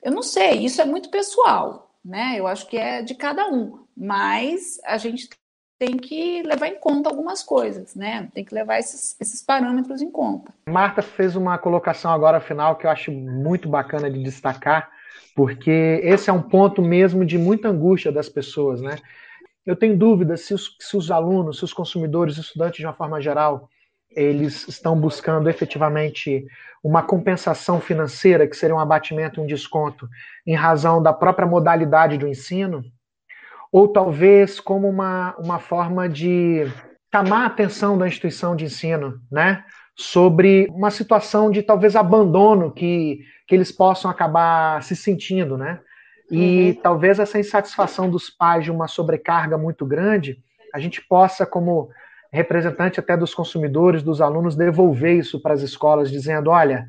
Eu 0.00 0.12
não 0.12 0.22
sei, 0.22 0.64
isso 0.64 0.80
é 0.80 0.84
muito 0.84 1.10
pessoal, 1.10 1.90
né? 2.02 2.36
Eu 2.38 2.46
acho 2.46 2.66
que 2.68 2.78
é 2.78 3.02
de 3.02 3.14
cada 3.14 3.48
um, 3.48 3.80
mas 3.94 4.80
a 4.84 4.96
gente 4.96 5.28
tem 5.78 5.96
que 5.96 6.42
levar 6.42 6.68
em 6.68 6.78
conta 6.78 7.10
algumas 7.10 7.42
coisas, 7.42 7.94
né? 7.94 8.28
Tem 8.32 8.44
que 8.44 8.54
levar 8.54 8.78
esses, 8.78 9.16
esses 9.20 9.42
parâmetros 9.42 10.00
em 10.00 10.10
conta. 10.10 10.52
Marta 10.66 11.02
fez 11.02 11.34
uma 11.36 11.58
colocação 11.58 12.12
agora 12.12 12.40
final 12.40 12.76
que 12.76 12.86
eu 12.86 12.90
acho 12.90 13.10
muito 13.10 13.68
bacana 13.68 14.10
de 14.10 14.22
destacar, 14.22 14.90
porque 15.34 16.00
esse 16.02 16.28
é 16.30 16.32
um 16.32 16.42
ponto 16.42 16.82
mesmo 16.82 17.24
de 17.24 17.38
muita 17.38 17.68
angústia 17.68 18.12
das 18.12 18.28
pessoas, 18.28 18.80
né? 18.80 18.96
Eu 19.64 19.76
tenho 19.76 19.96
dúvida 19.96 20.36
se 20.36 20.54
os, 20.54 20.76
se 20.80 20.96
os 20.96 21.10
alunos, 21.10 21.58
se 21.58 21.64
os 21.64 21.72
consumidores, 21.72 22.36
estudantes 22.38 22.78
de 22.78 22.86
uma 22.86 22.94
forma 22.94 23.20
geral, 23.20 23.68
eles 24.10 24.66
estão 24.66 24.98
buscando 24.98 25.48
efetivamente 25.48 26.44
uma 26.82 27.02
compensação 27.02 27.80
financeira, 27.80 28.46
que 28.46 28.56
seria 28.56 28.74
um 28.74 28.80
abatimento, 28.80 29.40
um 29.40 29.46
desconto, 29.46 30.08
em 30.46 30.54
razão 30.54 31.02
da 31.02 31.12
própria 31.12 31.46
modalidade 31.46 32.18
do 32.18 32.26
ensino, 32.26 32.82
ou 33.70 33.88
talvez 33.88 34.58
como 34.58 34.88
uma, 34.88 35.36
uma 35.38 35.58
forma 35.58 36.08
de 36.08 36.64
chamar 37.14 37.42
a 37.42 37.46
atenção 37.46 37.96
da 37.96 38.08
instituição 38.08 38.56
de 38.56 38.64
ensino, 38.64 39.20
né? 39.30 39.64
Sobre 40.02 40.66
uma 40.70 40.90
situação 40.90 41.50
de 41.50 41.62
talvez 41.62 41.94
abandono 41.94 42.72
que 42.72 43.20
que 43.50 43.56
eles 43.56 43.72
possam 43.72 44.08
acabar 44.08 44.80
se 44.80 44.94
sentindo, 44.94 45.58
né? 45.58 45.80
E 46.30 46.68
uhum. 46.68 46.74
talvez 46.80 47.18
essa 47.18 47.36
insatisfação 47.36 48.08
dos 48.08 48.30
pais 48.30 48.62
de 48.62 48.70
uma 48.70 48.86
sobrecarga 48.86 49.58
muito 49.58 49.84
grande, 49.84 50.38
a 50.72 50.78
gente 50.78 51.02
possa, 51.02 51.44
como 51.44 51.90
representante 52.32 53.00
até 53.00 53.16
dos 53.16 53.34
consumidores, 53.34 54.04
dos 54.04 54.20
alunos, 54.20 54.54
devolver 54.54 55.16
isso 55.16 55.42
para 55.42 55.52
as 55.52 55.62
escolas, 55.62 56.12
dizendo: 56.12 56.48
olha, 56.48 56.86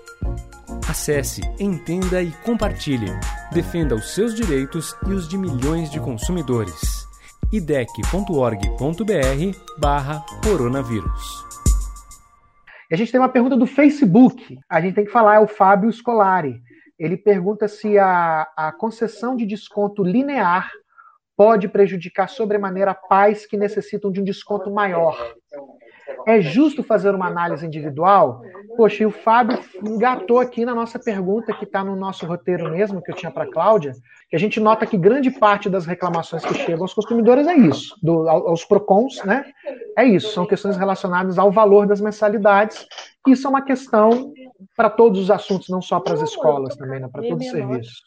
Acesse, 0.87 1.41
entenda 1.59 2.21
e 2.21 2.31
compartilhe. 2.45 3.11
Defenda 3.51 3.95
os 3.95 4.13
seus 4.13 4.33
direitos 4.33 4.95
e 5.07 5.11
os 5.11 5.27
de 5.27 5.37
milhões 5.37 5.91
de 5.91 5.99
consumidores. 5.99 7.08
idec.org.br 7.51 8.59
barra 9.79 10.23
coronavírus. 10.43 11.45
A 12.91 12.95
gente 12.95 13.11
tem 13.11 13.19
uma 13.19 13.29
pergunta 13.29 13.55
do 13.55 13.65
Facebook. 13.65 14.59
A 14.69 14.81
gente 14.81 14.95
tem 14.95 15.05
que 15.05 15.11
falar, 15.11 15.35
é 15.35 15.39
o 15.39 15.47
Fábio 15.47 15.91
Scolari. 15.91 16.61
Ele 16.97 17.17
pergunta 17.17 17.67
se 17.67 17.97
a, 17.97 18.47
a 18.55 18.71
concessão 18.71 19.35
de 19.35 19.45
desconto 19.45 20.03
linear 20.03 20.69
pode 21.37 21.67
prejudicar 21.67 22.27
sobremaneira 22.27 22.93
pais 22.93 23.45
que 23.45 23.57
necessitam 23.57 24.11
de 24.11 24.19
um 24.19 24.23
desconto 24.23 24.69
maior. 24.69 25.33
É 26.27 26.41
justo 26.41 26.83
fazer 26.83 27.13
uma 27.15 27.27
análise 27.27 27.65
individual? 27.65 28.41
Poxa, 28.75 29.03
e 29.03 29.05
o 29.05 29.11
Fábio 29.11 29.59
engatou 29.83 30.39
aqui 30.39 30.65
na 30.65 30.75
nossa 30.75 30.99
pergunta, 30.99 31.53
que 31.53 31.65
está 31.65 31.83
no 31.83 31.95
nosso 31.95 32.25
roteiro 32.25 32.69
mesmo, 32.71 33.01
que 33.01 33.11
eu 33.11 33.15
tinha 33.15 33.31
para 33.31 33.43
a 33.43 33.51
Cláudia, 33.51 33.93
que 34.29 34.35
a 34.35 34.39
gente 34.39 34.59
nota 34.59 34.85
que 34.85 34.97
grande 34.97 35.31
parte 35.31 35.69
das 35.69 35.85
reclamações 35.85 36.45
que 36.45 36.53
chegam 36.53 36.83
aos 36.83 36.93
consumidores 36.93 37.47
é 37.47 37.55
isso, 37.55 37.95
do, 38.01 38.29
aos 38.29 38.63
PROCONs, 38.63 39.23
né? 39.23 39.45
É 39.97 40.03
isso, 40.05 40.33
são 40.33 40.45
questões 40.45 40.77
relacionadas 40.77 41.39
ao 41.39 41.51
valor 41.51 41.87
das 41.87 41.99
mensalidades. 41.99 42.87
Isso 43.27 43.47
é 43.47 43.49
uma 43.49 43.61
questão 43.61 44.31
para 44.75 44.89
todos 44.89 45.19
os 45.19 45.31
assuntos, 45.31 45.69
não 45.69 45.81
só 45.81 45.99
para 45.99 46.13
as 46.13 46.21
escolas 46.21 46.75
também, 46.75 46.99
né? 46.99 47.09
para 47.11 47.21
todos 47.21 47.45
os 47.45 47.51
serviços. 47.51 48.01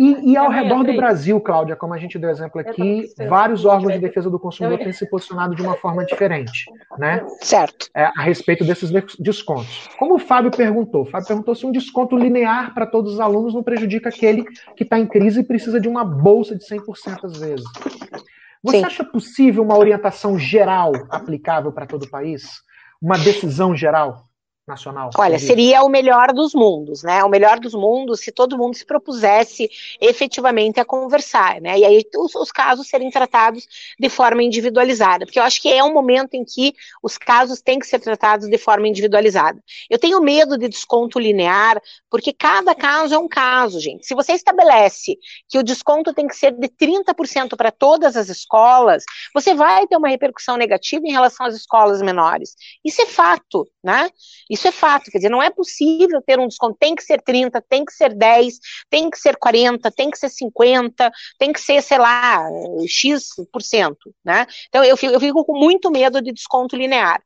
E, 0.00 0.32
e, 0.32 0.36
ao 0.36 0.48
redor 0.48 0.82
do 0.82 0.94
Brasil, 0.94 1.38
Cláudia, 1.42 1.76
como 1.76 1.92
a 1.92 1.98
gente 1.98 2.18
deu 2.18 2.30
exemplo 2.30 2.58
aqui, 2.58 3.04
vários 3.28 3.66
órgãos 3.66 3.92
de 3.92 3.98
defesa 3.98 4.30
do 4.30 4.40
consumidor 4.40 4.78
têm 4.78 4.94
se 4.94 5.04
posicionado 5.04 5.54
de 5.54 5.60
uma 5.60 5.74
forma 5.74 6.06
diferente, 6.06 6.64
né? 6.98 7.22
Certo. 7.42 7.90
É, 7.94 8.04
a 8.04 8.22
respeito 8.22 8.64
desses 8.64 8.90
descontos. 9.18 9.90
Como 9.98 10.14
o 10.14 10.18
Fábio 10.18 10.50
perguntou, 10.50 11.02
o 11.02 11.04
Fábio 11.04 11.28
perguntou 11.28 11.54
se 11.54 11.66
um 11.66 11.70
desconto 11.70 12.16
linear 12.16 12.72
para 12.72 12.86
todos 12.86 13.12
os 13.12 13.20
alunos 13.20 13.52
não 13.52 13.62
prejudica 13.62 14.08
aquele 14.08 14.42
que 14.74 14.84
está 14.84 14.98
em 14.98 15.06
crise 15.06 15.40
e 15.40 15.44
precisa 15.44 15.78
de 15.78 15.86
uma 15.86 16.02
bolsa 16.02 16.56
de 16.56 16.64
100% 16.64 17.22
às 17.24 17.38
vezes. 17.38 17.66
Você 18.62 18.78
Sim. 18.78 18.84
acha 18.86 19.04
possível 19.04 19.62
uma 19.62 19.76
orientação 19.76 20.38
geral 20.38 20.92
aplicável 21.10 21.72
para 21.72 21.84
todo 21.84 22.04
o 22.04 22.10
país? 22.10 22.62
Uma 23.02 23.18
decisão 23.18 23.76
geral? 23.76 24.29
Nacional? 24.70 25.10
Olha, 25.18 25.38
seria 25.38 25.82
o 25.82 25.88
melhor 25.88 26.32
dos 26.32 26.54
mundos, 26.54 27.02
né? 27.02 27.22
O 27.22 27.28
melhor 27.28 27.60
dos 27.60 27.74
mundos 27.74 28.20
se 28.20 28.32
todo 28.32 28.56
mundo 28.56 28.74
se 28.74 28.86
propusesse 28.86 29.68
efetivamente 30.00 30.80
a 30.80 30.84
conversar, 30.84 31.60
né? 31.60 31.78
E 31.78 31.84
aí 31.84 32.02
os, 32.16 32.34
os, 32.34 32.50
casos 32.50 32.88
serem 32.88 33.10
tratados 33.10 33.66
de 33.98 34.08
forma 34.08 34.42
individualizada, 34.42 35.26
porque 35.26 35.38
eu 35.38 35.42
acho 35.42 35.60
que 35.60 35.68
é 35.68 35.82
um 35.84 35.92
momento 35.92 36.34
em 36.34 36.44
que 36.44 36.74
os 37.02 37.18
casos 37.18 37.60
têm 37.60 37.78
que 37.78 37.86
ser 37.86 37.98
tratados 37.98 38.48
de 38.48 38.58
forma 38.58 38.88
individualizada. 38.88 39.62
Eu 39.88 39.98
tenho 39.98 40.20
medo 40.20 40.56
de 40.56 40.68
desconto 40.68 41.18
linear, 41.18 41.80
porque 42.08 42.32
cada 42.32 42.74
caso 42.74 43.14
é 43.14 43.18
um 43.18 43.28
caso, 43.28 43.80
gente. 43.80 44.06
Se 44.06 44.14
você 44.14 44.32
estabelece 44.32 45.18
que 45.48 45.58
o 45.58 45.62
desconto 45.62 46.14
tem 46.14 46.26
que 46.26 46.36
ser 46.36 46.52
de 46.52 46.68
30% 46.68 47.56
para 47.56 47.70
todas 47.70 48.16
as 48.16 48.28
escolas, 48.28 49.04
você 49.34 49.54
vai 49.54 49.86
ter 49.86 49.96
uma 49.96 50.08
repercussão 50.08 50.56
negativa 50.56 51.06
em 51.06 51.12
relação 51.12 51.46
às 51.46 51.54
escolas 51.54 52.00
menores. 52.00 52.54
Isso 52.84 53.02
é 53.02 53.06
fato, 53.06 53.68
né? 53.82 54.08
Isso 54.48 54.59
isso 54.60 54.68
é 54.68 54.72
fato, 54.72 55.10
quer 55.10 55.18
dizer, 55.18 55.30
não 55.30 55.42
é 55.42 55.48
possível 55.48 56.20
ter 56.20 56.38
um 56.38 56.46
desconto, 56.46 56.76
tem 56.78 56.94
que 56.94 57.02
ser 57.02 57.20
30, 57.22 57.60
tem 57.62 57.84
que 57.84 57.92
ser 57.92 58.14
10, 58.14 58.58
tem 58.90 59.08
que 59.08 59.18
ser 59.18 59.36
40, 59.36 59.90
tem 59.90 60.10
que 60.10 60.18
ser 60.18 60.28
50, 60.28 61.10
tem 61.38 61.52
que 61.52 61.60
ser, 61.60 61.82
sei 61.82 61.98
lá, 61.98 62.46
X%, 62.86 63.96
né? 64.22 64.46
Então 64.68 64.84
eu 64.84 64.96
fico, 64.96 65.14
eu 65.14 65.20
fico 65.20 65.44
com 65.44 65.58
muito 65.58 65.90
medo 65.90 66.20
de 66.20 66.32
desconto 66.32 66.76
linear. 66.76 67.22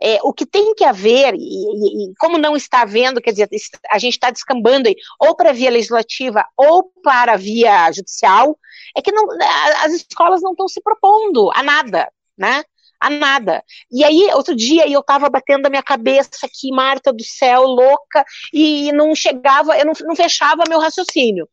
É, 0.00 0.18
o 0.22 0.32
que 0.32 0.46
tem 0.46 0.74
que 0.74 0.84
haver, 0.84 1.34
e, 1.34 1.38
e, 1.38 2.10
e, 2.10 2.14
como 2.18 2.38
não 2.38 2.54
está 2.54 2.82
havendo, 2.82 3.20
quer 3.20 3.32
dizer, 3.32 3.48
a 3.90 3.98
gente 3.98 4.14
está 4.14 4.30
descambando 4.30 4.88
aí, 4.88 4.94
ou 5.18 5.34
para 5.34 5.52
via 5.52 5.70
legislativa 5.70 6.44
ou 6.56 6.92
para 7.02 7.36
via 7.36 7.90
judicial, 7.90 8.58
é 8.96 9.02
que 9.02 9.10
não, 9.10 9.26
as 9.82 9.92
escolas 9.92 10.42
não 10.42 10.52
estão 10.52 10.68
se 10.68 10.80
propondo 10.82 11.50
a 11.52 11.62
nada, 11.62 12.08
né? 12.36 12.62
A 13.06 13.10
nada. 13.10 13.62
E 13.90 14.04
aí, 14.04 14.30
outro 14.34 14.54
dia, 14.54 14.88
eu 14.88 15.02
tava 15.02 15.28
batendo 15.28 15.66
a 15.66 15.70
minha 15.70 15.82
cabeça 15.82 16.30
aqui, 16.44 16.70
Marta 16.70 17.12
do 17.12 17.22
céu, 17.22 17.62
louca, 17.62 18.24
e 18.52 18.90
não 18.92 19.14
chegava, 19.14 19.78
eu 19.78 19.86
não, 19.86 19.92
não 20.02 20.16
fechava 20.16 20.64
meu 20.68 20.80
raciocínio. 20.80 21.48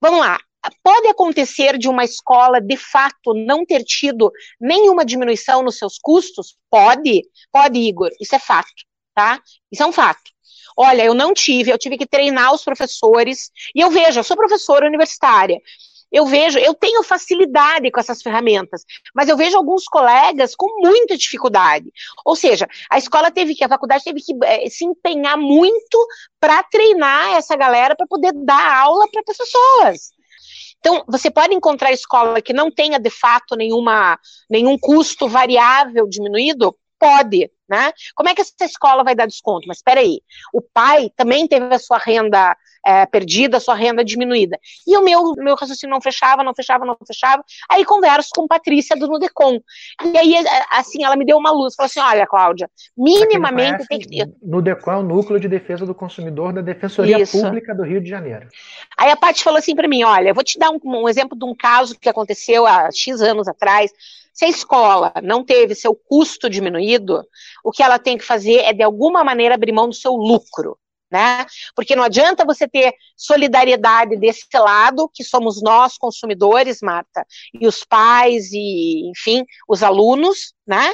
Vamos 0.00 0.20
lá. 0.20 0.38
Pode 0.82 1.08
acontecer 1.08 1.76
de 1.76 1.88
uma 1.88 2.04
escola, 2.04 2.60
de 2.60 2.76
fato, 2.76 3.34
não 3.34 3.66
ter 3.66 3.84
tido 3.84 4.30
nenhuma 4.60 5.04
diminuição 5.04 5.62
nos 5.62 5.76
seus 5.76 5.98
custos? 5.98 6.56
Pode, 6.70 7.22
pode, 7.52 7.78
Igor, 7.78 8.10
isso 8.20 8.34
é 8.34 8.38
fato, 8.38 8.72
tá? 9.14 9.40
Isso 9.70 9.82
é 9.82 9.86
um 9.86 9.92
fato. 9.92 10.22
Olha, 10.76 11.04
eu 11.04 11.14
não 11.14 11.34
tive, 11.34 11.70
eu 11.70 11.78
tive 11.78 11.98
que 11.98 12.06
treinar 12.06 12.52
os 12.52 12.64
professores, 12.64 13.50
e 13.74 13.80
eu 13.80 13.90
vejo, 13.90 14.18
eu 14.18 14.24
sou 14.24 14.36
professora 14.36 14.86
universitária, 14.86 15.60
eu 16.14 16.24
vejo, 16.26 16.60
eu 16.60 16.72
tenho 16.74 17.02
facilidade 17.02 17.90
com 17.90 17.98
essas 17.98 18.22
ferramentas, 18.22 18.84
mas 19.12 19.28
eu 19.28 19.36
vejo 19.36 19.56
alguns 19.56 19.86
colegas 19.86 20.54
com 20.54 20.80
muita 20.80 21.16
dificuldade. 21.16 21.92
Ou 22.24 22.36
seja, 22.36 22.68
a 22.88 22.96
escola 22.96 23.32
teve 23.32 23.52
que, 23.52 23.64
a 23.64 23.68
faculdade 23.68 24.04
teve 24.04 24.20
que 24.20 24.32
é, 24.44 24.70
se 24.70 24.84
empenhar 24.84 25.36
muito 25.36 26.06
para 26.38 26.62
treinar 26.62 27.34
essa 27.34 27.56
galera 27.56 27.96
para 27.96 28.06
poder 28.06 28.32
dar 28.32 28.82
aula 28.82 29.08
para 29.10 29.22
as 29.28 29.36
pessoas. 29.36 30.12
Então, 30.78 31.02
você 31.08 31.32
pode 31.32 31.52
encontrar 31.52 31.90
escola 31.90 32.40
que 32.40 32.52
não 32.52 32.70
tenha 32.70 33.00
de 33.00 33.10
fato 33.10 33.56
nenhuma, 33.56 34.16
nenhum 34.48 34.78
custo 34.78 35.26
variável 35.26 36.06
diminuído? 36.06 36.76
Pode, 37.04 37.50
né? 37.68 37.92
Como 38.14 38.30
é 38.30 38.34
que 38.34 38.40
essa 38.40 38.64
escola 38.64 39.04
vai 39.04 39.14
dar 39.14 39.26
desconto? 39.26 39.68
Mas 39.68 39.76
espera 39.76 40.00
aí, 40.00 40.22
o 40.54 40.62
pai 40.62 41.10
também 41.14 41.46
teve 41.46 41.74
a 41.74 41.78
sua 41.78 41.98
renda 41.98 42.56
é, 42.86 43.04
perdida, 43.04 43.58
a 43.58 43.60
sua 43.60 43.74
renda 43.74 44.02
diminuída. 44.02 44.58
E 44.86 44.96
o 44.96 45.02
meu, 45.02 45.34
meu 45.36 45.54
raciocínio 45.54 45.92
não 45.92 46.00
fechava, 46.00 46.42
não 46.42 46.54
fechava, 46.54 46.86
não 46.86 46.96
fechava. 47.06 47.44
Aí 47.70 47.84
converso 47.84 48.30
com 48.34 48.46
Patrícia 48.46 48.96
do 48.96 49.06
Nudecom. 49.06 49.60
E 50.02 50.16
aí, 50.16 50.34
é, 50.34 50.64
assim, 50.70 51.04
ela 51.04 51.14
me 51.14 51.26
deu 51.26 51.36
uma 51.36 51.50
luz, 51.50 51.74
falou 51.74 51.86
assim, 51.86 52.00
olha, 52.00 52.26
Cláudia, 52.26 52.70
minimamente 52.96 53.86
tem 53.86 53.98
que 53.98 54.08
ter... 54.08 54.32
Nudecom 54.42 54.92
é 54.92 54.96
o 54.96 55.02
Núcleo 55.02 55.38
de 55.38 55.46
Defesa 55.48 55.84
do 55.84 55.94
Consumidor 55.94 56.54
da 56.54 56.62
Defensoria 56.62 57.20
Isso. 57.20 57.38
Pública 57.38 57.74
do 57.74 57.82
Rio 57.82 58.00
de 58.00 58.08
Janeiro. 58.08 58.48
Aí 58.96 59.10
a 59.10 59.16
Paty 59.16 59.44
falou 59.44 59.58
assim 59.58 59.74
para 59.74 59.88
mim, 59.88 60.04
olha, 60.04 60.30
eu 60.30 60.34
vou 60.34 60.44
te 60.44 60.58
dar 60.58 60.70
um, 60.70 60.78
um 60.82 61.06
exemplo 61.06 61.38
de 61.38 61.44
um 61.44 61.54
caso 61.54 61.98
que 61.98 62.08
aconteceu 62.08 62.66
há 62.66 62.90
X 62.90 63.20
anos 63.20 63.46
atrás, 63.46 63.92
se 64.34 64.44
a 64.44 64.48
escola 64.48 65.12
não 65.22 65.44
teve 65.44 65.76
seu 65.76 65.94
custo 65.94 66.50
diminuído, 66.50 67.22
o 67.62 67.70
que 67.70 67.84
ela 67.84 68.00
tem 68.00 68.18
que 68.18 68.24
fazer 68.24 68.56
é, 68.62 68.72
de 68.72 68.82
alguma 68.82 69.22
maneira, 69.22 69.54
abrir 69.54 69.70
mão 69.70 69.88
do 69.88 69.94
seu 69.94 70.12
lucro. 70.12 70.76
Né? 71.08 71.46
Porque 71.76 71.94
não 71.94 72.02
adianta 72.02 72.44
você 72.44 72.66
ter 72.66 72.92
solidariedade 73.16 74.16
desse 74.16 74.46
lado, 74.52 75.08
que 75.14 75.22
somos 75.22 75.62
nós 75.62 75.96
consumidores, 75.96 76.80
Marta, 76.82 77.24
e 77.52 77.68
os 77.68 77.84
pais 77.84 78.50
e, 78.50 79.08
enfim, 79.10 79.44
os 79.68 79.84
alunos, 79.84 80.52
né? 80.66 80.92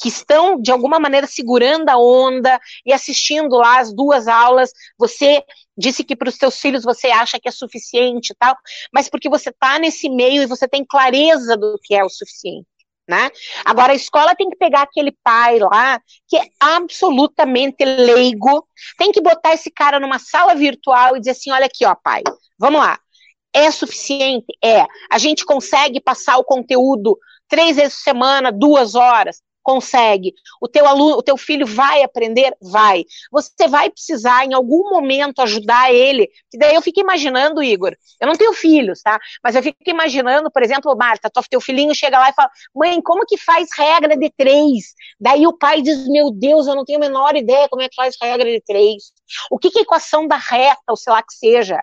Que 0.00 0.08
estão 0.08 0.58
de 0.58 0.70
alguma 0.70 0.98
maneira 0.98 1.26
segurando 1.26 1.90
a 1.90 1.98
onda 1.98 2.58
e 2.86 2.94
assistindo 2.94 3.56
lá 3.56 3.80
as 3.80 3.92
duas 3.92 4.26
aulas. 4.26 4.72
Você 4.96 5.44
disse 5.76 6.02
que 6.02 6.16
para 6.16 6.30
os 6.30 6.36
seus 6.36 6.58
filhos 6.58 6.82
você 6.82 7.08
acha 7.08 7.38
que 7.38 7.48
é 7.48 7.52
suficiente 7.52 8.30
e 8.30 8.36
tal, 8.36 8.56
mas 8.90 9.10
porque 9.10 9.28
você 9.28 9.50
está 9.50 9.78
nesse 9.78 10.08
meio 10.08 10.42
e 10.42 10.46
você 10.46 10.66
tem 10.66 10.82
clareza 10.82 11.58
do 11.58 11.78
que 11.82 11.94
é 11.94 12.02
o 12.02 12.08
suficiente 12.08 12.66
né? 13.08 13.30
Agora 13.64 13.92
a 13.92 13.96
escola 13.96 14.36
tem 14.36 14.50
que 14.50 14.56
pegar 14.56 14.82
aquele 14.82 15.16
pai 15.24 15.58
lá 15.58 16.00
que 16.28 16.36
é 16.36 16.44
absolutamente 16.60 17.82
leigo, 17.84 18.68
tem 18.98 19.10
que 19.10 19.20
botar 19.20 19.54
esse 19.54 19.70
cara 19.70 19.98
numa 19.98 20.18
sala 20.18 20.54
virtual 20.54 21.16
e 21.16 21.20
dizer 21.20 21.30
assim, 21.30 21.50
olha 21.50 21.66
aqui, 21.66 21.86
ó, 21.86 21.94
pai, 21.94 22.22
vamos 22.58 22.80
lá. 22.80 22.98
É 23.52 23.70
suficiente? 23.70 24.46
É. 24.62 24.84
A 25.10 25.16
gente 25.16 25.44
consegue 25.44 26.00
passar 26.00 26.36
o 26.36 26.44
conteúdo 26.44 27.18
três 27.48 27.76
vezes 27.76 27.94
por 27.94 28.02
semana, 28.02 28.52
duas 28.52 28.94
horas? 28.94 29.40
Consegue. 29.68 30.32
O 30.62 30.66
teu 30.66 30.86
aluno, 30.86 31.18
o 31.18 31.22
teu 31.22 31.36
filho 31.36 31.66
vai 31.66 32.02
aprender? 32.02 32.56
Vai. 32.58 33.04
Você 33.30 33.68
vai 33.68 33.90
precisar 33.90 34.46
em 34.46 34.54
algum 34.54 34.88
momento 34.88 35.40
ajudar 35.42 35.92
ele. 35.92 36.30
Daí 36.54 36.74
eu 36.74 36.80
fico 36.80 37.00
imaginando, 37.00 37.62
Igor, 37.62 37.94
eu 38.18 38.26
não 38.26 38.34
tenho 38.34 38.54
filhos, 38.54 39.02
tá? 39.02 39.20
Mas 39.44 39.54
eu 39.54 39.62
fico 39.62 39.76
imaginando, 39.86 40.50
por 40.50 40.62
exemplo, 40.62 40.96
Marta, 40.96 41.30
teu 41.50 41.60
filhinho 41.60 41.94
chega 41.94 42.18
lá 42.18 42.30
e 42.30 42.32
fala: 42.32 42.50
"Mãe, 42.74 43.02
como 43.02 43.26
que 43.26 43.36
faz 43.36 43.68
regra 43.76 44.16
de 44.16 44.30
três?" 44.30 44.94
Daí 45.20 45.46
o 45.46 45.52
pai 45.52 45.82
diz: 45.82 46.08
"Meu 46.08 46.30
Deus, 46.30 46.66
eu 46.66 46.74
não 46.74 46.84
tenho 46.84 46.98
a 46.98 47.00
menor 47.00 47.36
ideia 47.36 47.68
como 47.68 47.82
é 47.82 47.88
que 47.90 47.94
faz 47.94 48.16
regra 48.20 48.50
de 48.50 48.62
três. 48.62 49.12
O 49.50 49.58
que, 49.58 49.70
que 49.70 49.80
é 49.80 49.82
equação 49.82 50.26
da 50.26 50.36
reta, 50.36 50.80
ou 50.88 50.96
sei 50.96 51.12
lá 51.12 51.22
que 51.22 51.34
seja?" 51.34 51.78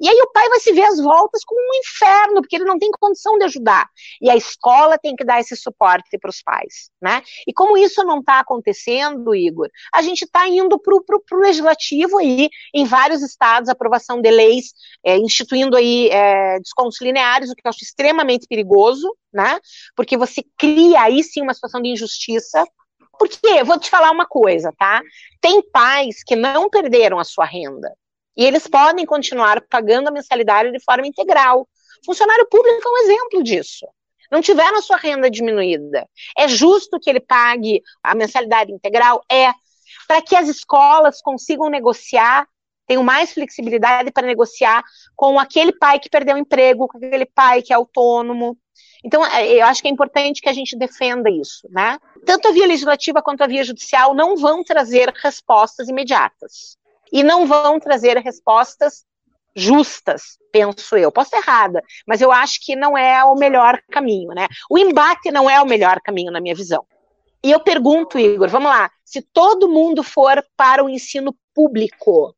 E 0.00 0.08
aí 0.08 0.20
o 0.22 0.32
pai 0.32 0.48
vai 0.48 0.60
se 0.60 0.72
ver 0.72 0.84
às 0.84 0.98
voltas 0.98 1.44
como 1.44 1.60
um 1.60 1.80
inferno, 1.80 2.40
porque 2.40 2.56
ele 2.56 2.64
não 2.64 2.78
tem 2.78 2.90
condição 2.92 3.36
de 3.38 3.44
ajudar. 3.44 3.88
E 4.20 4.30
a 4.30 4.36
escola 4.36 4.98
tem 4.98 5.14
que 5.14 5.24
dar 5.24 5.40
esse 5.40 5.54
suporte 5.56 6.18
para 6.18 6.30
os 6.30 6.42
pais, 6.42 6.90
né? 7.00 7.22
E 7.46 7.52
como 7.52 7.76
isso 7.76 8.02
não 8.04 8.20
está 8.20 8.40
acontecendo, 8.40 9.34
Igor, 9.34 9.68
a 9.92 10.02
gente 10.02 10.22
está 10.22 10.48
indo 10.48 10.78
para 10.78 10.94
o 10.94 11.40
legislativo 11.40 12.18
aí, 12.18 12.48
em 12.74 12.84
vários 12.84 13.22
estados, 13.22 13.68
aprovação 13.68 14.20
de 14.20 14.30
leis 14.30 14.72
é, 15.04 15.16
instituindo 15.18 15.76
aí 15.76 16.08
é, 16.08 16.58
descontos 16.60 17.00
lineares, 17.00 17.50
o 17.50 17.54
que 17.54 17.62
eu 17.64 17.68
acho 17.68 17.84
extremamente 17.84 18.46
perigoso, 18.48 19.14
né? 19.32 19.60
Porque 19.94 20.16
você 20.16 20.42
cria 20.58 21.02
aí 21.02 21.22
sim 21.22 21.42
uma 21.42 21.54
situação 21.54 21.80
de 21.80 21.90
injustiça 21.90 22.64
Porque, 23.18 23.62
vou 23.64 23.78
te 23.78 23.90
falar 23.90 24.10
uma 24.10 24.26
coisa, 24.26 24.72
tá? 24.78 25.02
Tem 25.42 25.62
pais 25.70 26.24
que 26.24 26.34
não 26.34 26.70
perderam 26.70 27.18
a 27.18 27.24
sua 27.24 27.44
renda. 27.44 27.94
E 28.36 28.44
eles 28.44 28.66
podem 28.66 29.04
continuar 29.04 29.60
pagando 29.62 30.08
a 30.08 30.12
mensalidade 30.12 30.72
de 30.72 30.82
forma 30.82 31.06
integral. 31.06 31.68
Funcionário 32.04 32.46
público 32.48 32.88
é 32.88 32.90
um 32.90 33.04
exemplo 33.04 33.42
disso. 33.42 33.86
Não 34.30 34.40
tiveram 34.40 34.78
a 34.78 34.82
sua 34.82 34.96
renda 34.96 35.30
diminuída. 35.30 36.08
É 36.38 36.46
justo 36.46 37.00
que 37.00 37.10
ele 37.10 37.20
pague 37.20 37.82
a 38.02 38.14
mensalidade 38.14 38.72
integral? 38.72 39.22
É. 39.30 39.52
Para 40.06 40.22
que 40.22 40.36
as 40.36 40.48
escolas 40.48 41.20
consigam 41.20 41.68
negociar, 41.68 42.46
tenham 42.86 43.02
mais 43.02 43.32
flexibilidade 43.32 44.10
para 44.12 44.26
negociar 44.26 44.84
com 45.16 45.38
aquele 45.38 45.72
pai 45.72 45.98
que 45.98 46.08
perdeu 46.08 46.36
o 46.36 46.38
emprego, 46.38 46.88
com 46.88 46.98
aquele 46.98 47.26
pai 47.26 47.62
que 47.62 47.72
é 47.72 47.76
autônomo. 47.76 48.56
Então, 49.04 49.24
é, 49.24 49.46
eu 49.48 49.66
acho 49.66 49.82
que 49.82 49.88
é 49.88 49.90
importante 49.90 50.40
que 50.40 50.48
a 50.48 50.52
gente 50.52 50.76
defenda 50.76 51.30
isso, 51.30 51.68
né? 51.70 51.98
Tanto 52.26 52.48
a 52.48 52.52
via 52.52 52.66
legislativa 52.66 53.22
quanto 53.22 53.42
a 53.42 53.46
via 53.46 53.64
judicial 53.64 54.14
não 54.14 54.36
vão 54.36 54.62
trazer 54.62 55.12
respostas 55.22 55.88
imediatas. 55.88 56.76
E 57.12 57.22
não 57.22 57.46
vão 57.46 57.78
trazer 57.80 58.16
respostas 58.18 59.04
justas, 59.54 60.38
penso 60.52 60.96
eu. 60.96 61.10
Posso 61.10 61.34
estar 61.34 61.38
errada, 61.38 61.82
mas 62.06 62.20
eu 62.20 62.30
acho 62.30 62.60
que 62.64 62.76
não 62.76 62.96
é 62.96 63.24
o 63.24 63.34
melhor 63.34 63.80
caminho, 63.90 64.28
né? 64.30 64.46
O 64.70 64.78
embate 64.78 65.30
não 65.30 65.50
é 65.50 65.60
o 65.60 65.66
melhor 65.66 66.00
caminho, 66.00 66.30
na 66.30 66.40
minha 66.40 66.54
visão. 66.54 66.86
E 67.42 67.50
eu 67.50 67.58
pergunto, 67.58 68.18
Igor, 68.18 68.48
vamos 68.48 68.70
lá, 68.70 68.90
se 69.04 69.22
todo 69.22 69.68
mundo 69.68 70.02
for 70.02 70.44
para 70.56 70.84
o 70.84 70.88
ensino 70.88 71.34
público, 71.54 72.34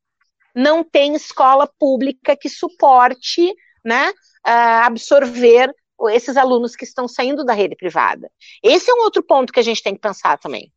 não 0.54 0.84
tem 0.84 1.14
escola 1.14 1.68
pública 1.78 2.36
que 2.36 2.48
suporte, 2.48 3.54
né, 3.84 4.12
absorver 4.44 5.74
esses 6.10 6.36
alunos 6.36 6.74
que 6.74 6.84
estão 6.84 7.06
saindo 7.06 7.44
da 7.44 7.52
rede 7.52 7.76
privada. 7.76 8.30
Esse 8.62 8.90
é 8.90 8.94
um 8.94 9.02
outro 9.02 9.22
ponto 9.22 9.52
que 9.52 9.60
a 9.60 9.62
gente 9.62 9.82
tem 9.82 9.94
que 9.94 10.00
pensar 10.00 10.38
também. 10.38 10.72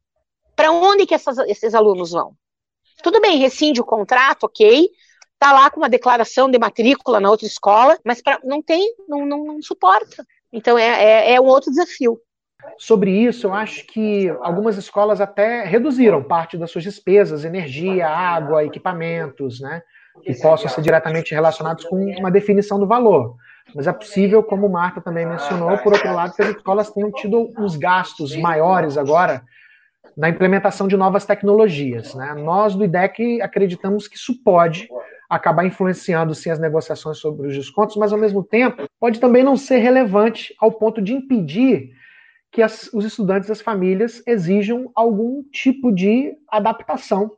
Para 0.55 0.71
onde 0.71 1.05
que 1.05 1.13
essas, 1.13 1.37
esses 1.39 1.73
alunos 1.73 2.11
vão? 2.11 2.35
Tudo 3.05 3.21
bem, 3.21 3.37
rescinde 3.37 3.79
o 3.79 3.85
contrato, 3.85 4.45
ok, 4.45 4.89
tá 5.37 5.53
lá 5.53 5.69
com 5.69 5.79
uma 5.79 5.87
declaração 5.87 6.49
de 6.49 6.57
matrícula 6.57 7.19
na 7.19 7.29
outra 7.29 7.45
escola, 7.45 7.99
mas 8.03 8.19
pra, 8.19 8.39
não 8.43 8.63
tem, 8.63 8.95
não, 9.07 9.23
não, 9.23 9.45
não 9.45 9.61
suporta. 9.61 10.25
Então 10.51 10.75
é, 10.75 11.03
é, 11.03 11.35
é 11.35 11.39
um 11.39 11.45
outro 11.45 11.69
desafio. 11.69 12.19
Sobre 12.79 13.11
isso, 13.11 13.45
eu 13.45 13.53
acho 13.53 13.85
que 13.85 14.27
algumas 14.41 14.75
escolas 14.75 15.21
até 15.21 15.63
reduziram 15.65 16.23
parte 16.23 16.57
das 16.57 16.71
suas 16.71 16.83
despesas, 16.83 17.45
energia, 17.45 18.07
água, 18.07 18.65
equipamentos, 18.65 19.61
né? 19.61 19.83
Que 20.23 20.33
possam 20.41 20.67
ser 20.67 20.81
diretamente 20.81 21.31
relacionados 21.31 21.85
com 21.85 21.97
uma 22.17 22.31
definição 22.31 22.79
do 22.79 22.87
valor. 22.87 23.35
Mas 23.75 23.85
é 23.85 23.93
possível, 23.93 24.41
como 24.41 24.67
Marta 24.67 24.99
também 24.99 25.27
mencionou, 25.27 25.77
por 25.77 25.93
outro 25.93 26.11
lado, 26.11 26.33
que 26.33 26.41
as 26.41 26.55
escolas 26.55 26.89
tenham 26.89 27.11
tido 27.11 27.53
uns 27.55 27.75
gastos 27.75 28.35
maiores 28.35 28.97
agora 28.97 29.43
na 30.15 30.29
implementação 30.29 30.87
de 30.87 30.95
novas 30.95 31.25
tecnologias. 31.25 32.13
Né? 32.13 32.33
Nós 32.35 32.75
do 32.75 32.83
IDEC 32.83 33.41
acreditamos 33.41 34.07
que 34.07 34.17
isso 34.17 34.41
pode 34.43 34.87
acabar 35.29 35.65
influenciando 35.65 36.35
sim 36.35 36.49
as 36.49 36.59
negociações 36.59 37.17
sobre 37.17 37.47
os 37.47 37.55
descontos, 37.55 37.95
mas 37.95 38.13
ao 38.13 38.19
mesmo 38.19 38.43
tempo 38.43 38.87
pode 38.99 39.19
também 39.19 39.43
não 39.43 39.57
ser 39.57 39.77
relevante 39.77 40.55
ao 40.59 40.71
ponto 40.71 41.01
de 41.01 41.13
impedir 41.13 41.91
que 42.51 42.61
as, 42.61 42.89
os 42.93 43.03
estudantes 43.03 43.49
as 43.49 43.59
famílias 43.59 44.23
exijam 44.25 44.89
algum 44.95 45.43
tipo 45.51 45.91
de 45.91 46.33
adaptação, 46.47 47.31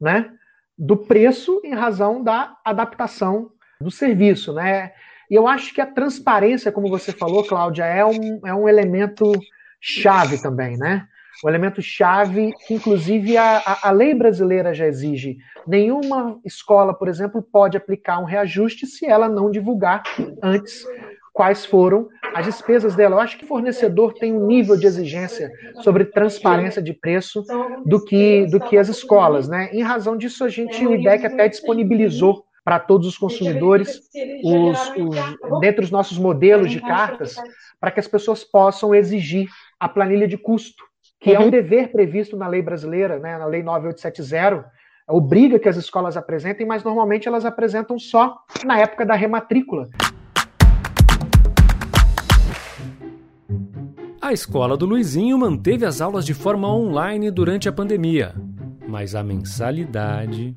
né, 0.00 0.30
do 0.76 0.96
preço 0.96 1.60
em 1.64 1.74
razão 1.74 2.22
da 2.22 2.56
adaptação 2.64 3.50
do 3.80 3.90
serviço, 3.90 4.52
né? 4.52 4.92
E 5.30 5.34
eu 5.34 5.46
acho 5.46 5.74
que 5.74 5.80
a 5.80 5.86
transparência, 5.86 6.72
como 6.72 6.88
você 6.88 7.12
falou, 7.12 7.46
Cláudia, 7.46 7.84
é 7.84 8.04
um, 8.04 8.40
é 8.46 8.54
um 8.54 8.68
elemento 8.68 9.32
chave 9.80 10.40
também, 10.40 10.76
né? 10.76 11.06
Um 11.44 11.48
elemento 11.48 11.80
chave 11.80 12.52
que, 12.66 12.74
inclusive, 12.74 13.36
a, 13.36 13.78
a, 13.82 13.90
lei 13.90 14.14
brasileira 14.14 14.74
já 14.74 14.86
exige. 14.86 15.38
Nenhuma 15.66 16.38
escola, 16.44 16.92
por 16.92 17.08
exemplo, 17.08 17.42
pode 17.42 17.76
aplicar 17.76 18.18
um 18.18 18.24
reajuste 18.24 18.86
se 18.86 19.06
ela 19.06 19.28
não 19.28 19.50
divulgar 19.50 20.02
antes 20.42 20.84
quais 21.32 21.64
foram 21.64 22.08
as 22.34 22.44
despesas 22.44 22.96
dela. 22.96 23.14
Eu 23.14 23.20
acho 23.20 23.38
que 23.38 23.46
fornecedor 23.46 24.14
tem 24.14 24.32
um 24.32 24.46
nível 24.46 24.76
de 24.76 24.86
exigência 24.86 25.52
sobre 25.84 26.06
transparência 26.06 26.82
de 26.82 26.92
preço 26.92 27.44
do 27.86 28.04
que, 28.04 28.46
do 28.46 28.58
que 28.58 28.76
as 28.76 28.88
escolas. 28.88 29.48
Né? 29.48 29.70
Em 29.72 29.82
razão 29.82 30.16
disso, 30.16 30.42
a 30.42 30.48
gente, 30.48 30.84
o 30.84 30.94
IDEC 30.94 31.26
até 31.26 31.46
disponibilizou 31.48 32.44
para 32.64 32.80
todos 32.80 33.06
os 33.06 33.16
consumidores, 33.16 34.00
os, 34.42 34.92
os, 34.96 35.60
dentre 35.60 35.84
os 35.84 35.90
nossos 35.90 36.18
modelos 36.18 36.70
de 36.70 36.80
cartas, 36.80 37.36
para 37.80 37.92
que 37.92 38.00
as 38.00 38.08
pessoas 38.08 38.42
possam 38.42 38.92
exigir 38.92 39.48
a 39.78 39.88
planilha 39.88 40.26
de 40.26 40.36
custo 40.36 40.87
que 41.20 41.30
uhum. 41.30 41.36
é 41.36 41.40
um 41.46 41.50
dever 41.50 41.90
previsto 41.90 42.36
na 42.36 42.46
lei 42.46 42.62
brasileira, 42.62 43.18
né, 43.18 43.36
na 43.38 43.46
lei 43.46 43.62
9870, 43.62 44.64
obriga 45.08 45.58
que 45.58 45.68
as 45.68 45.76
escolas 45.76 46.16
apresentem, 46.16 46.66
mas 46.66 46.84
normalmente 46.84 47.26
elas 47.26 47.44
apresentam 47.44 47.98
só 47.98 48.38
na 48.64 48.78
época 48.78 49.04
da 49.04 49.14
rematrícula. 49.14 49.88
A 54.20 54.32
escola 54.32 54.76
do 54.76 54.84
Luizinho 54.84 55.38
manteve 55.38 55.86
as 55.86 56.00
aulas 56.00 56.26
de 56.26 56.34
forma 56.34 56.70
online 56.70 57.30
durante 57.30 57.68
a 57.68 57.72
pandemia, 57.72 58.34
mas 58.86 59.14
a 59.14 59.22
mensalidade. 59.22 60.54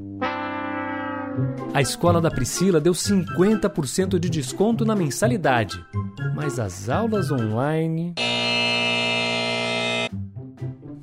A 1.74 1.82
escola 1.82 2.20
da 2.20 2.30
Priscila 2.30 2.82
deu 2.82 2.92
50% 2.92 4.20
de 4.20 4.30
desconto 4.30 4.84
na 4.84 4.94
mensalidade, 4.94 5.82
mas 6.36 6.60
as 6.60 6.90
aulas 6.90 7.32
online. 7.32 8.14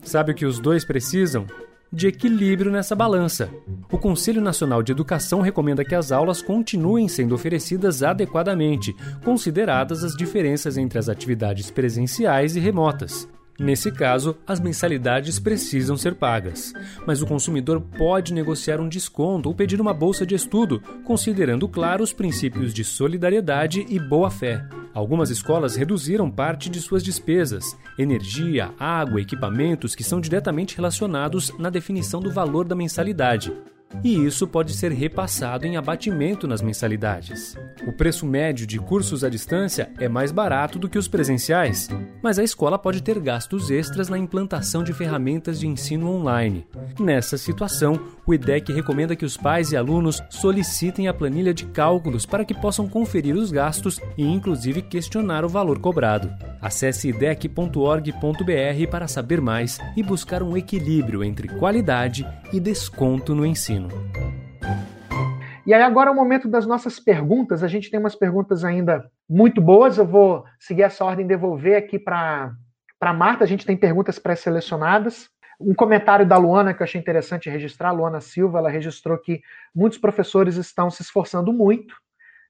Sabe 0.08 0.32
o 0.32 0.34
que 0.34 0.46
os 0.46 0.58
dois 0.58 0.86
precisam? 0.86 1.46
De 1.92 2.06
equilíbrio 2.06 2.72
nessa 2.72 2.96
balança. 2.96 3.50
O 3.92 3.98
Conselho 3.98 4.40
Nacional 4.40 4.82
de 4.82 4.90
Educação 4.90 5.42
recomenda 5.42 5.84
que 5.84 5.94
as 5.94 6.10
aulas 6.10 6.40
continuem 6.40 7.06
sendo 7.08 7.34
oferecidas 7.34 8.02
adequadamente, 8.02 8.96
consideradas 9.22 10.02
as 10.02 10.16
diferenças 10.16 10.78
entre 10.78 10.98
as 10.98 11.10
atividades 11.10 11.70
presenciais 11.70 12.56
e 12.56 12.58
remotas. 12.58 13.28
Nesse 13.58 13.90
caso, 13.90 14.36
as 14.46 14.60
mensalidades 14.60 15.40
precisam 15.40 15.96
ser 15.96 16.14
pagas, 16.14 16.72
mas 17.04 17.20
o 17.20 17.26
consumidor 17.26 17.80
pode 17.80 18.32
negociar 18.32 18.80
um 18.80 18.88
desconto 18.88 19.48
ou 19.48 19.54
pedir 19.54 19.80
uma 19.80 19.92
bolsa 19.92 20.24
de 20.24 20.36
estudo, 20.36 20.80
considerando, 21.04 21.68
claro, 21.68 22.04
os 22.04 22.12
princípios 22.12 22.72
de 22.72 22.84
solidariedade 22.84 23.84
e 23.88 23.98
boa-fé. 23.98 24.64
Algumas 24.94 25.28
escolas 25.28 25.74
reduziram 25.74 26.30
parte 26.30 26.70
de 26.70 26.80
suas 26.80 27.02
despesas, 27.02 27.76
energia, 27.98 28.72
água, 28.78 29.20
equipamentos 29.20 29.96
que 29.96 30.04
são 30.04 30.20
diretamente 30.20 30.76
relacionados 30.76 31.52
na 31.58 31.68
definição 31.68 32.20
do 32.20 32.30
valor 32.30 32.64
da 32.64 32.76
mensalidade 32.76 33.52
e 34.02 34.24
isso 34.24 34.46
pode 34.46 34.74
ser 34.74 34.92
repassado 34.92 35.66
em 35.66 35.76
abatimento 35.76 36.46
nas 36.46 36.62
mensalidades. 36.62 37.56
O 37.86 37.92
preço 37.92 38.26
médio 38.26 38.66
de 38.66 38.78
cursos 38.78 39.24
à 39.24 39.28
distância 39.28 39.90
é 39.98 40.08
mais 40.08 40.30
barato 40.30 40.78
do 40.78 40.88
que 40.88 40.98
os 40.98 41.08
presenciais, 41.08 41.88
mas 42.22 42.38
a 42.38 42.44
escola 42.44 42.78
pode 42.78 43.02
ter 43.02 43.18
gastos 43.18 43.70
extras 43.70 44.08
na 44.08 44.18
implantação 44.18 44.84
de 44.84 44.92
ferramentas 44.92 45.58
de 45.58 45.66
ensino 45.66 46.10
online. 46.10 46.66
Nessa 46.98 47.36
situação, 47.38 47.98
o 48.26 48.34
IDEC 48.34 48.72
recomenda 48.72 49.16
que 49.16 49.24
os 49.24 49.36
pais 49.36 49.72
e 49.72 49.76
alunos 49.76 50.22
solicitem 50.30 51.08
a 51.08 51.14
planilha 51.14 51.54
de 51.54 51.66
cálculos 51.66 52.26
para 52.26 52.44
que 52.44 52.54
possam 52.54 52.88
conferir 52.88 53.34
os 53.34 53.50
gastos 53.50 54.00
e, 54.16 54.24
inclusive, 54.24 54.82
questionar 54.82 55.44
o 55.44 55.48
valor 55.48 55.78
cobrado. 55.78 56.30
Acesse 56.60 57.08
idec.org.br 57.08 58.90
para 58.90 59.08
saber 59.08 59.40
mais 59.40 59.78
e 59.96 60.02
buscar 60.02 60.42
um 60.42 60.56
equilíbrio 60.56 61.24
entre 61.24 61.48
qualidade 61.48 62.26
e 62.52 62.60
desconto 62.60 63.34
no 63.34 63.46
ensino 63.46 63.77
ensino. 63.78 63.88
E 65.66 65.74
aí 65.74 65.82
agora 65.82 66.08
é 66.08 66.12
o 66.12 66.16
momento 66.16 66.48
das 66.48 66.66
nossas 66.66 66.98
perguntas. 66.98 67.62
A 67.62 67.68
gente 67.68 67.90
tem 67.90 68.00
umas 68.00 68.14
perguntas 68.14 68.64
ainda 68.64 69.10
muito 69.28 69.60
boas. 69.60 69.98
Eu 69.98 70.06
vou 70.06 70.44
seguir 70.58 70.82
essa 70.82 71.04
ordem 71.04 71.24
e 71.24 71.28
devolver 71.28 71.76
aqui 71.76 71.98
para 71.98 72.52
para 72.98 73.12
Marta. 73.12 73.44
A 73.44 73.46
gente 73.46 73.64
tem 73.64 73.76
perguntas 73.76 74.18
pré-selecionadas. 74.18 75.28
Um 75.60 75.74
comentário 75.74 76.26
da 76.26 76.36
Luana 76.36 76.74
que 76.74 76.82
eu 76.82 76.84
achei 76.84 77.00
interessante 77.00 77.50
registrar, 77.50 77.92
Luana 77.92 78.20
Silva, 78.20 78.58
ela 78.58 78.70
registrou 78.70 79.16
que 79.18 79.40
muitos 79.74 79.98
professores 79.98 80.56
estão 80.56 80.90
se 80.90 81.02
esforçando 81.02 81.52
muito. 81.52 81.94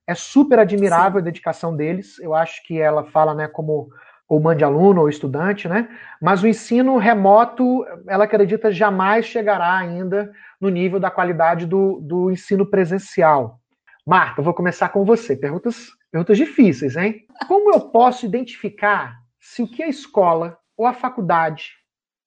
É 0.07 0.14
super 0.14 0.59
admirável 0.59 1.19
Sim. 1.19 1.19
a 1.19 1.25
dedicação 1.25 1.77
deles. 1.77 2.19
Eu 2.19 2.35
acho 2.35 2.62
que 2.64 2.81
ela 2.81 3.05
fala, 3.05 3.35
né, 3.35 3.47
como 3.47 3.91
ou 4.29 4.38
mande 4.38 4.62
aluno 4.62 5.01
ou 5.01 5.09
estudante, 5.09 5.67
né? 5.67 5.88
Mas 6.21 6.43
o 6.43 6.47
ensino 6.47 6.99
remoto, 6.99 7.85
ela 8.07 8.25
acredita, 8.25 8.71
jamais 8.71 9.25
chegará 9.25 9.79
ainda 9.79 10.31
no 10.61 10.69
nível 10.69 11.00
da 11.00 11.11
qualidade 11.11 11.67
do, 11.67 11.98
do 12.00 12.31
ensino 12.31 12.67
presencial. 12.67 13.59
Marta, 14.07 14.42
vou 14.42 14.52
começar 14.52 14.90
com 14.90 15.05
você. 15.05 15.35
Perguntas, 15.35 15.88
perguntas 16.11 16.37
difíceis, 16.37 16.96
hein? 16.96 17.27
Como 17.46 17.73
eu 17.73 17.81
posso 17.81 18.27
identificar 18.27 19.17
se 19.40 19.63
o 19.63 19.69
que 19.69 19.83
a 19.83 19.88
escola 19.88 20.59
ou 20.77 20.85
a 20.85 20.92
faculdade 20.92 21.73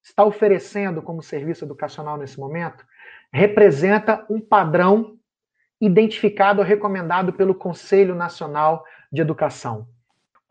está 0.04 0.26
oferecendo 0.26 1.02
como 1.04 1.22
serviço 1.22 1.64
educacional 1.64 2.18
nesse 2.18 2.40
momento 2.40 2.84
representa 3.32 4.26
um 4.30 4.42
padrão 4.42 5.18
identificado 5.80 6.60
ou 6.60 6.66
recomendado 6.66 7.32
pelo 7.34 7.54
Conselho 7.54 8.16
Nacional 8.16 8.84
de 9.12 9.22
Educação? 9.22 9.88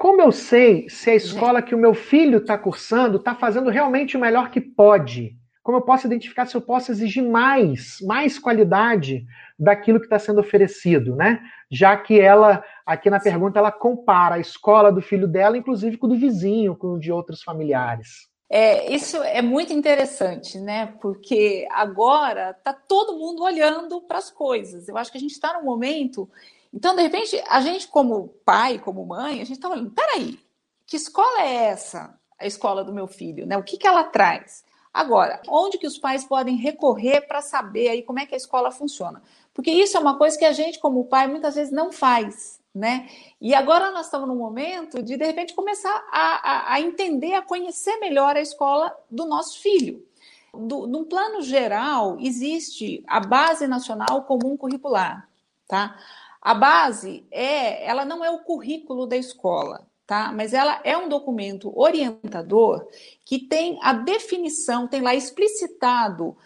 Como 0.00 0.22
eu 0.22 0.32
sei 0.32 0.88
se 0.88 1.10
a 1.10 1.14
escola 1.14 1.60
que 1.60 1.74
o 1.74 1.78
meu 1.78 1.92
filho 1.92 2.38
está 2.38 2.56
cursando 2.56 3.18
está 3.18 3.34
fazendo 3.34 3.68
realmente 3.68 4.16
o 4.16 4.20
melhor 4.20 4.50
que 4.50 4.58
pode? 4.58 5.36
Como 5.62 5.76
eu 5.76 5.82
posso 5.82 6.06
identificar 6.06 6.46
se 6.46 6.54
eu 6.54 6.62
posso 6.62 6.90
exigir 6.90 7.22
mais, 7.22 7.98
mais 8.00 8.38
qualidade 8.38 9.26
daquilo 9.58 10.00
que 10.00 10.06
está 10.06 10.18
sendo 10.18 10.40
oferecido, 10.40 11.14
né? 11.14 11.42
Já 11.70 11.94
que 11.98 12.18
ela, 12.18 12.64
aqui 12.86 13.10
na 13.10 13.20
pergunta, 13.20 13.58
ela 13.58 13.70
compara 13.70 14.36
a 14.36 14.40
escola 14.40 14.90
do 14.90 15.02
filho 15.02 15.28
dela, 15.28 15.58
inclusive 15.58 15.98
com 15.98 16.06
o 16.06 16.08
do 16.08 16.16
vizinho, 16.16 16.74
com 16.74 16.94
o 16.94 16.98
de 16.98 17.12
outros 17.12 17.42
familiares. 17.42 18.26
É, 18.48 18.90
isso 18.90 19.22
é 19.22 19.42
muito 19.42 19.74
interessante, 19.74 20.58
né? 20.58 20.94
Porque 21.02 21.68
agora 21.70 22.56
está 22.56 22.72
todo 22.72 23.18
mundo 23.18 23.42
olhando 23.42 24.00
para 24.00 24.16
as 24.16 24.30
coisas. 24.30 24.88
Eu 24.88 24.96
acho 24.96 25.12
que 25.12 25.18
a 25.18 25.20
gente 25.20 25.32
está 25.32 25.52
num 25.52 25.66
momento. 25.66 26.26
Então, 26.72 26.94
de 26.94 27.02
repente, 27.02 27.42
a 27.48 27.60
gente, 27.60 27.88
como 27.88 28.28
pai, 28.44 28.78
como 28.78 29.04
mãe, 29.04 29.40
a 29.40 29.44
gente 29.44 29.56
está 29.56 29.68
olhando: 29.68 29.90
peraí, 29.90 30.38
que 30.86 30.96
escola 30.96 31.42
é 31.42 31.66
essa? 31.66 32.18
A 32.38 32.46
escola 32.46 32.82
do 32.84 32.92
meu 32.92 33.06
filho, 33.06 33.46
né? 33.46 33.56
O 33.56 33.62
que, 33.62 33.76
que 33.76 33.86
ela 33.86 34.04
traz? 34.04 34.64
Agora, 34.92 35.40
onde 35.48 35.78
que 35.78 35.86
os 35.86 35.98
pais 35.98 36.24
podem 36.24 36.56
recorrer 36.56 37.20
para 37.22 37.40
saber 37.40 37.88
aí 37.88 38.02
como 38.02 38.18
é 38.18 38.26
que 38.26 38.34
a 38.34 38.38
escola 38.38 38.72
funciona? 38.72 39.22
Porque 39.54 39.70
isso 39.70 39.96
é 39.96 40.00
uma 40.00 40.18
coisa 40.18 40.36
que 40.36 40.44
a 40.44 40.52
gente, 40.52 40.80
como 40.80 41.04
pai, 41.04 41.28
muitas 41.28 41.54
vezes 41.54 41.72
não 41.72 41.92
faz, 41.92 42.60
né? 42.74 43.08
E 43.40 43.54
agora 43.54 43.90
nós 43.92 44.06
estamos 44.06 44.26
no 44.26 44.34
momento 44.34 45.00
de, 45.02 45.16
de 45.16 45.24
repente, 45.24 45.54
começar 45.54 45.94
a, 46.10 46.50
a, 46.50 46.74
a 46.74 46.80
entender, 46.80 47.34
a 47.34 47.42
conhecer 47.42 47.96
melhor 47.98 48.36
a 48.36 48.40
escola 48.40 48.92
do 49.08 49.26
nosso 49.26 49.60
filho. 49.60 50.04
Do, 50.52 50.88
num 50.88 51.04
plano 51.04 51.40
geral, 51.42 52.16
existe 52.18 53.04
a 53.06 53.20
Base 53.20 53.68
Nacional 53.68 54.24
Comum 54.24 54.56
Curricular, 54.56 55.28
tá? 55.68 55.96
A 56.40 56.54
base 56.54 57.26
é, 57.30 57.86
ela 57.86 58.04
não 58.04 58.24
é 58.24 58.30
o 58.30 58.38
currículo 58.38 59.06
da 59.06 59.16
escola, 59.16 59.86
tá? 60.06 60.32
Mas 60.32 60.54
ela 60.54 60.80
é 60.84 60.96
um 60.96 61.08
documento 61.08 61.72
orientador 61.78 62.88
que 63.24 63.38
tem 63.38 63.78
a 63.82 63.92
definição, 63.92 64.88
tem 64.88 65.02
lá 65.02 65.14
explicitado 65.14 66.28
uh, 66.30 66.36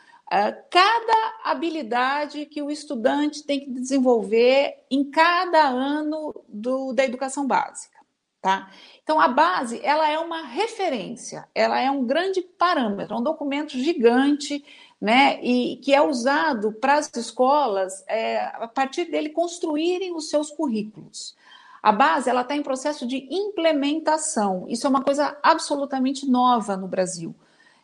cada 0.71 1.35
habilidade 1.45 2.47
que 2.47 2.61
o 2.61 2.71
estudante 2.71 3.45
tem 3.45 3.61
que 3.61 3.71
desenvolver 3.71 4.75
em 4.91 5.09
cada 5.11 5.69
ano 5.69 6.35
do, 6.49 6.93
da 6.93 7.05
educação 7.05 7.47
básica, 7.47 7.99
tá? 8.43 8.69
Então 9.03 9.21
a 9.21 9.29
base 9.29 9.81
ela 9.85 10.11
é 10.11 10.19
uma 10.19 10.43
referência, 10.43 11.49
ela 11.55 11.81
é 11.81 11.91
um 11.91 12.05
grande 12.05 12.43
parâmetro, 12.43 13.15
é 13.15 13.19
um 13.19 13.23
documento 13.23 13.79
gigante 13.79 14.65
né, 15.05 15.39
e 15.43 15.77
que 15.83 15.95
é 15.95 16.01
usado 16.01 16.73
para 16.73 16.95
as 16.95 17.15
escolas, 17.15 18.03
é, 18.09 18.39
a 18.39 18.67
partir 18.67 19.05
dele, 19.05 19.29
construírem 19.29 20.17
os 20.17 20.31
seus 20.31 20.51
currículos. 20.51 21.37
A 21.83 21.93
base 21.93 22.31
ela 22.31 22.41
está 22.41 22.57
em 22.57 22.63
processo 22.63 23.07
de 23.07 23.29
implementação. 23.31 24.65
Isso 24.67 24.87
é 24.87 24.91
uma 24.91 25.05
coisa 25.05 25.37
absolutamente 25.43 26.27
nova 26.27 26.75
no 26.75 26.89
Brasil. 26.89 27.35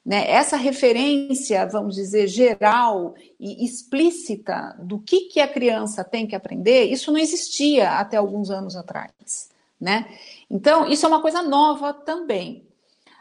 Né? 0.03 0.31
Essa 0.31 0.57
referência, 0.57 1.67
vamos 1.67 1.97
dizer, 1.97 2.27
geral 2.27 3.15
e 3.39 3.67
explícita 3.67 4.75
do 4.79 4.99
que, 4.99 5.29
que 5.29 5.41
a 5.41 5.49
criança 5.49 6.03
tem 6.03 6.27
que 6.27 6.35
aprender, 6.35 6.85
isso 6.85 7.13
não 7.13 7.19
existia 7.19 7.99
até 7.99 8.17
alguns 8.17 8.51
anos 8.51 8.75
atrás. 8.77 9.51
Né? 9.79 10.07
Então, 10.51 10.89
isso 10.89 11.05
é 11.05 11.09
uma 11.11 11.21
coisa 11.21 11.43
nova 11.43 11.93
também. 11.93 12.67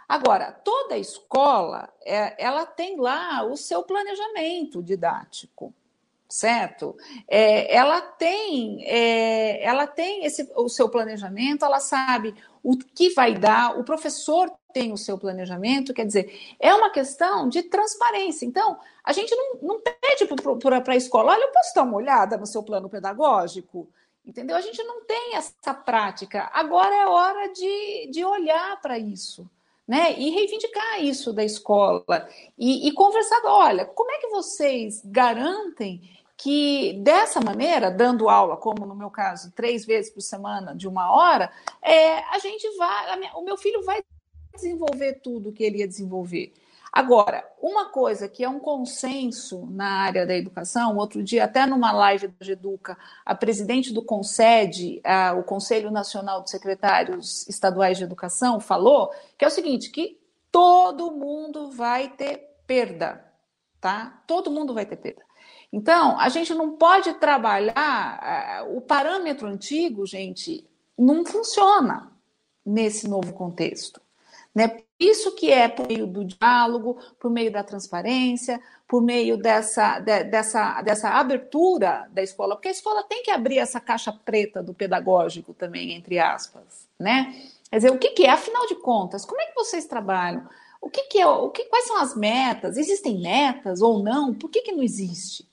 Agora, 0.09 0.51
toda 0.51 0.97
escola, 0.97 1.87
é, 2.03 2.43
ela 2.43 2.65
tem 2.65 2.97
lá 2.97 3.43
o 3.43 3.55
seu 3.55 3.83
planejamento 3.83 4.81
didático 4.81 5.71
certo? 6.29 6.95
É, 7.27 7.75
ela 7.75 8.01
tem, 8.01 8.85
é, 8.85 9.63
ela 9.63 9.87
tem 9.87 10.25
esse, 10.25 10.47
o 10.55 10.69
seu 10.69 10.87
planejamento, 10.87 11.65
ela 11.65 11.79
sabe 11.79 12.35
o 12.61 12.77
que 12.77 13.09
vai 13.15 13.33
dar, 13.33 13.79
o 13.79 13.83
professor 13.83 14.51
tem 14.71 14.93
o 14.93 14.97
seu 14.97 15.17
planejamento, 15.17 15.93
quer 15.93 16.05
dizer, 16.05 16.55
é 16.59 16.71
uma 16.71 16.91
questão 16.91 17.49
de 17.49 17.63
transparência. 17.63 18.45
Então, 18.45 18.77
a 19.03 19.11
gente 19.11 19.33
não, 19.35 19.55
não 19.61 19.81
pede 19.81 20.27
para 20.83 20.93
a 20.93 20.97
escola, 20.97 21.31
olha, 21.31 21.45
eu 21.45 21.51
posso 21.51 21.73
dar 21.73 21.83
uma 21.83 21.97
olhada 21.97 22.37
no 22.37 22.45
seu 22.45 22.61
plano 22.61 22.87
pedagógico? 22.87 23.89
Entendeu? 24.23 24.55
A 24.55 24.61
gente 24.61 24.83
não 24.83 25.03
tem 25.05 25.35
essa 25.35 25.73
prática. 25.73 26.47
Agora 26.53 26.95
é 26.95 27.07
hora 27.07 27.51
de, 27.51 28.11
de 28.11 28.23
olhar 28.23 28.79
para 28.79 28.99
isso. 28.99 29.49
Né? 29.89 30.13
E 30.19 30.29
reivindicar 30.29 31.03
isso 31.03 31.33
da 31.33 31.43
escola 31.43 32.29
e, 32.55 32.87
e 32.87 32.91
conversar, 32.91 33.41
olha, 33.45 33.85
como 33.85 34.11
é 34.11 34.19
que 34.19 34.27
vocês 34.27 35.01
garantem 35.03 35.99
que 36.37 36.93
dessa 37.01 37.41
maneira, 37.41 37.89
dando 37.89 38.29
aula, 38.29 38.55
como 38.55 38.85
no 38.85 38.95
meu 38.95 39.09
caso, 39.09 39.51
três 39.51 39.87
vezes 39.87 40.11
por 40.11 40.21
semana, 40.21 40.75
de 40.75 40.87
uma 40.87 41.11
hora, 41.11 41.51
é, 41.81 42.19
a 42.33 42.37
gente 42.37 42.69
vai, 42.77 43.11
a 43.11 43.17
minha, 43.17 43.33
o 43.33 43.43
meu 43.43 43.57
filho 43.57 43.83
vai 43.83 44.03
desenvolver 44.53 45.21
tudo 45.23 45.51
que 45.51 45.63
ele 45.63 45.79
ia 45.79 45.87
desenvolver. 45.87 46.53
Agora, 46.91 47.47
uma 47.61 47.85
coisa 47.89 48.27
que 48.27 48.43
é 48.43 48.49
um 48.49 48.59
consenso 48.59 49.67
na 49.67 50.01
área 50.01 50.25
da 50.25 50.35
educação, 50.35 50.97
outro 50.97 51.23
dia, 51.23 51.45
até 51.45 51.65
numa 51.65 51.91
live 51.91 52.27
do 52.27 52.43
Geduca, 52.43 52.97
a 53.25 53.35
presidente 53.35 53.93
do 53.93 54.03
CONSED, 54.03 55.01
a, 55.03 55.33
o 55.33 55.43
Conselho 55.43 55.91
Nacional 55.91 56.43
de 56.43 56.49
Secretários 56.49 57.47
Estaduais 57.47 57.97
de 57.97 58.03
Educação, 58.03 58.59
falou 58.59 59.11
que 59.37 59.45
é 59.45 59.47
o 59.47 59.51
seguinte: 59.51 59.91
que 59.91 60.19
todo 60.51 61.11
mundo 61.11 61.69
vai 61.71 62.09
ter 62.09 62.49
perda, 62.65 63.23
tá? 63.79 64.23
Todo 64.25 64.51
mundo 64.51 64.73
vai 64.73 64.85
ter 64.85 64.97
perda. 64.97 65.23
Então, 65.71 66.19
a 66.19 66.29
gente 66.29 66.53
não 66.53 66.71
pode 66.75 67.13
trabalhar. 67.15 68.65
O 68.71 68.81
parâmetro 68.81 69.47
antigo, 69.47 70.05
gente, 70.05 70.67
não 70.97 71.23
funciona 71.23 72.11
nesse 72.65 73.07
novo 73.07 73.33
contexto. 73.33 74.01
Né? 74.59 74.81
Isso 74.99 75.33
que 75.35 75.49
é 75.49 75.69
por 75.69 75.87
meio 75.87 76.05
do 76.05 76.25
diálogo, 76.25 76.97
por 77.17 77.31
meio 77.31 77.49
da 77.49 77.63
transparência, 77.63 78.59
por 78.85 79.01
meio 79.01 79.37
dessa, 79.37 79.99
de, 79.99 80.25
dessa, 80.25 80.81
dessa 80.81 81.09
abertura 81.11 82.09
da 82.11 82.21
escola, 82.21 82.55
porque 82.57 82.67
a 82.67 82.71
escola 82.71 83.01
tem 83.03 83.23
que 83.23 83.31
abrir 83.31 83.57
essa 83.57 83.79
caixa 83.79 84.11
preta 84.11 84.61
do 84.61 84.73
pedagógico 84.73 85.53
também, 85.53 85.93
entre 85.93 86.19
aspas, 86.19 86.89
né? 86.99 87.33
Quer 87.69 87.77
dizer, 87.77 87.91
o 87.93 87.97
que, 87.97 88.09
que 88.09 88.25
é, 88.25 88.31
afinal 88.31 88.67
de 88.67 88.75
contas, 88.75 89.23
como 89.23 89.39
é 89.39 89.45
que 89.45 89.55
vocês 89.55 89.85
trabalham? 89.85 90.45
O 90.81 90.89
que, 90.89 91.03
que 91.03 91.19
é, 91.19 91.25
o 91.25 91.49
que, 91.51 91.63
quais 91.63 91.85
são 91.85 91.97
as 91.97 92.13
metas? 92.13 92.75
Existem 92.75 93.21
metas 93.21 93.81
ou 93.81 94.03
não? 94.03 94.33
Por 94.33 94.49
que, 94.49 94.61
que 94.61 94.73
não 94.73 94.83
existe? 94.83 95.47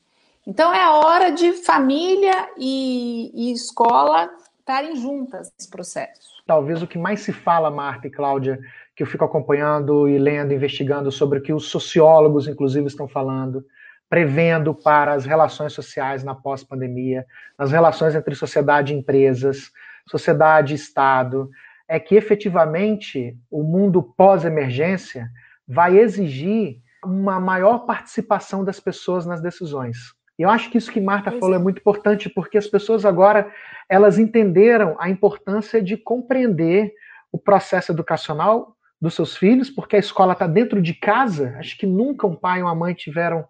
Então 0.45 0.75
é 0.75 0.83
a 0.83 0.95
hora 0.95 1.31
de 1.31 1.53
família 1.53 2.51
e, 2.59 3.31
e 3.33 3.53
escola 3.53 4.29
estarem 4.59 4.97
juntas 4.97 5.53
nesse 5.53 5.71
processo. 5.71 6.43
Talvez 6.45 6.83
o 6.83 6.87
que 6.87 6.99
mais 6.99 7.21
se 7.21 7.33
fala, 7.33 7.71
Marta 7.71 8.07
e 8.07 8.11
Cláudia, 8.11 8.59
que 8.97 9.03
eu 9.03 9.07
fico 9.07 9.24
acompanhando 9.24 10.09
e 10.09 10.18
lendo, 10.18 10.55
investigando 10.55 11.12
sobre 11.12 11.38
o 11.38 11.42
que 11.42 11.53
os 11.53 11.68
sociólogos, 11.68 12.49
inclusive, 12.49 12.86
estão 12.86 13.07
falando, 13.07 13.62
prevendo 14.09 14.74
para 14.74 15.12
as 15.12 15.26
relações 15.26 15.74
sociais 15.74 16.24
na 16.24 16.34
pós-pandemia, 16.34 17.26
as 17.59 17.70
relações 17.70 18.14
entre 18.14 18.34
sociedade 18.34 18.94
e 18.94 18.97
empresas, 18.97 19.70
sociedade 20.09 20.72
e 20.72 20.76
Estado, 20.76 21.51
é 21.86 22.01
que 22.01 22.14
efetivamente 22.14 23.36
o 23.51 23.62
mundo 23.62 24.03
pós-emergência 24.03 25.28
vai 25.68 25.99
exigir 25.99 26.78
uma 27.05 27.38
maior 27.38 27.80
participação 27.80 28.64
das 28.64 28.80
pessoas 28.80 29.26
nas 29.26 29.42
decisões. 29.42 30.14
E 30.38 30.42
eu 30.42 30.51
acho 30.51 30.70
que 30.70 30.78
isso 30.78 30.90
que 30.90 31.01
Marta 31.01 31.30
pois 31.30 31.40
falou 31.40 31.55
é. 31.55 31.59
é 31.59 31.62
muito 31.62 31.78
importante, 31.78 32.30
porque 32.30 32.57
as 32.57 32.66
pessoas 32.66 33.05
agora 33.05 33.53
elas 33.88 34.18
entenderam 34.18 34.97
a 34.99 35.11
importância 35.11 35.82
de 35.82 35.97
compreender 35.97 36.92
o 37.30 37.38
processo 37.38 37.92
educacional 37.92 38.76
dos 39.01 39.14
seus 39.14 39.36
filhos, 39.36 39.70
porque 39.70 39.97
a 39.97 39.99
escola 39.99 40.32
está 40.32 40.47
dentro 40.47 40.80
de 40.80 40.94
casa. 40.94 41.55
Acho 41.59 41.76
que 41.76 41.86
nunca 41.86 42.26
um 42.26 42.34
pai 42.34 42.61
e 42.61 42.62
uma 42.62 42.74
mãe 42.74 42.94
tiveram 42.94 43.47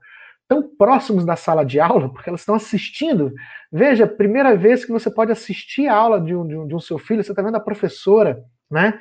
tão 0.49 0.63
próximos 0.77 1.25
da 1.25 1.37
sala 1.37 1.65
de 1.65 1.81
aula, 1.81 2.13
porque 2.13 2.29
elas 2.29 2.41
estão 2.41 2.55
assistindo. 2.55 3.33
Veja, 3.73 4.07
primeira 4.07 4.57
vez 4.57 4.85
que 4.85 4.93
você 4.93 5.11
pode 5.11 5.33
assistir 5.33 5.89
a 5.89 5.95
aula 5.95 6.21
de 6.21 6.35
um, 6.35 6.47
de 6.47 6.57
um, 6.57 6.67
de 6.67 6.75
um 6.75 6.81
seu 6.81 6.99
filho, 6.99 7.23
você 7.23 7.33
está 7.33 7.43
vendo 7.43 7.57
a 7.57 7.61
professora, 7.61 8.43
né? 8.71 8.99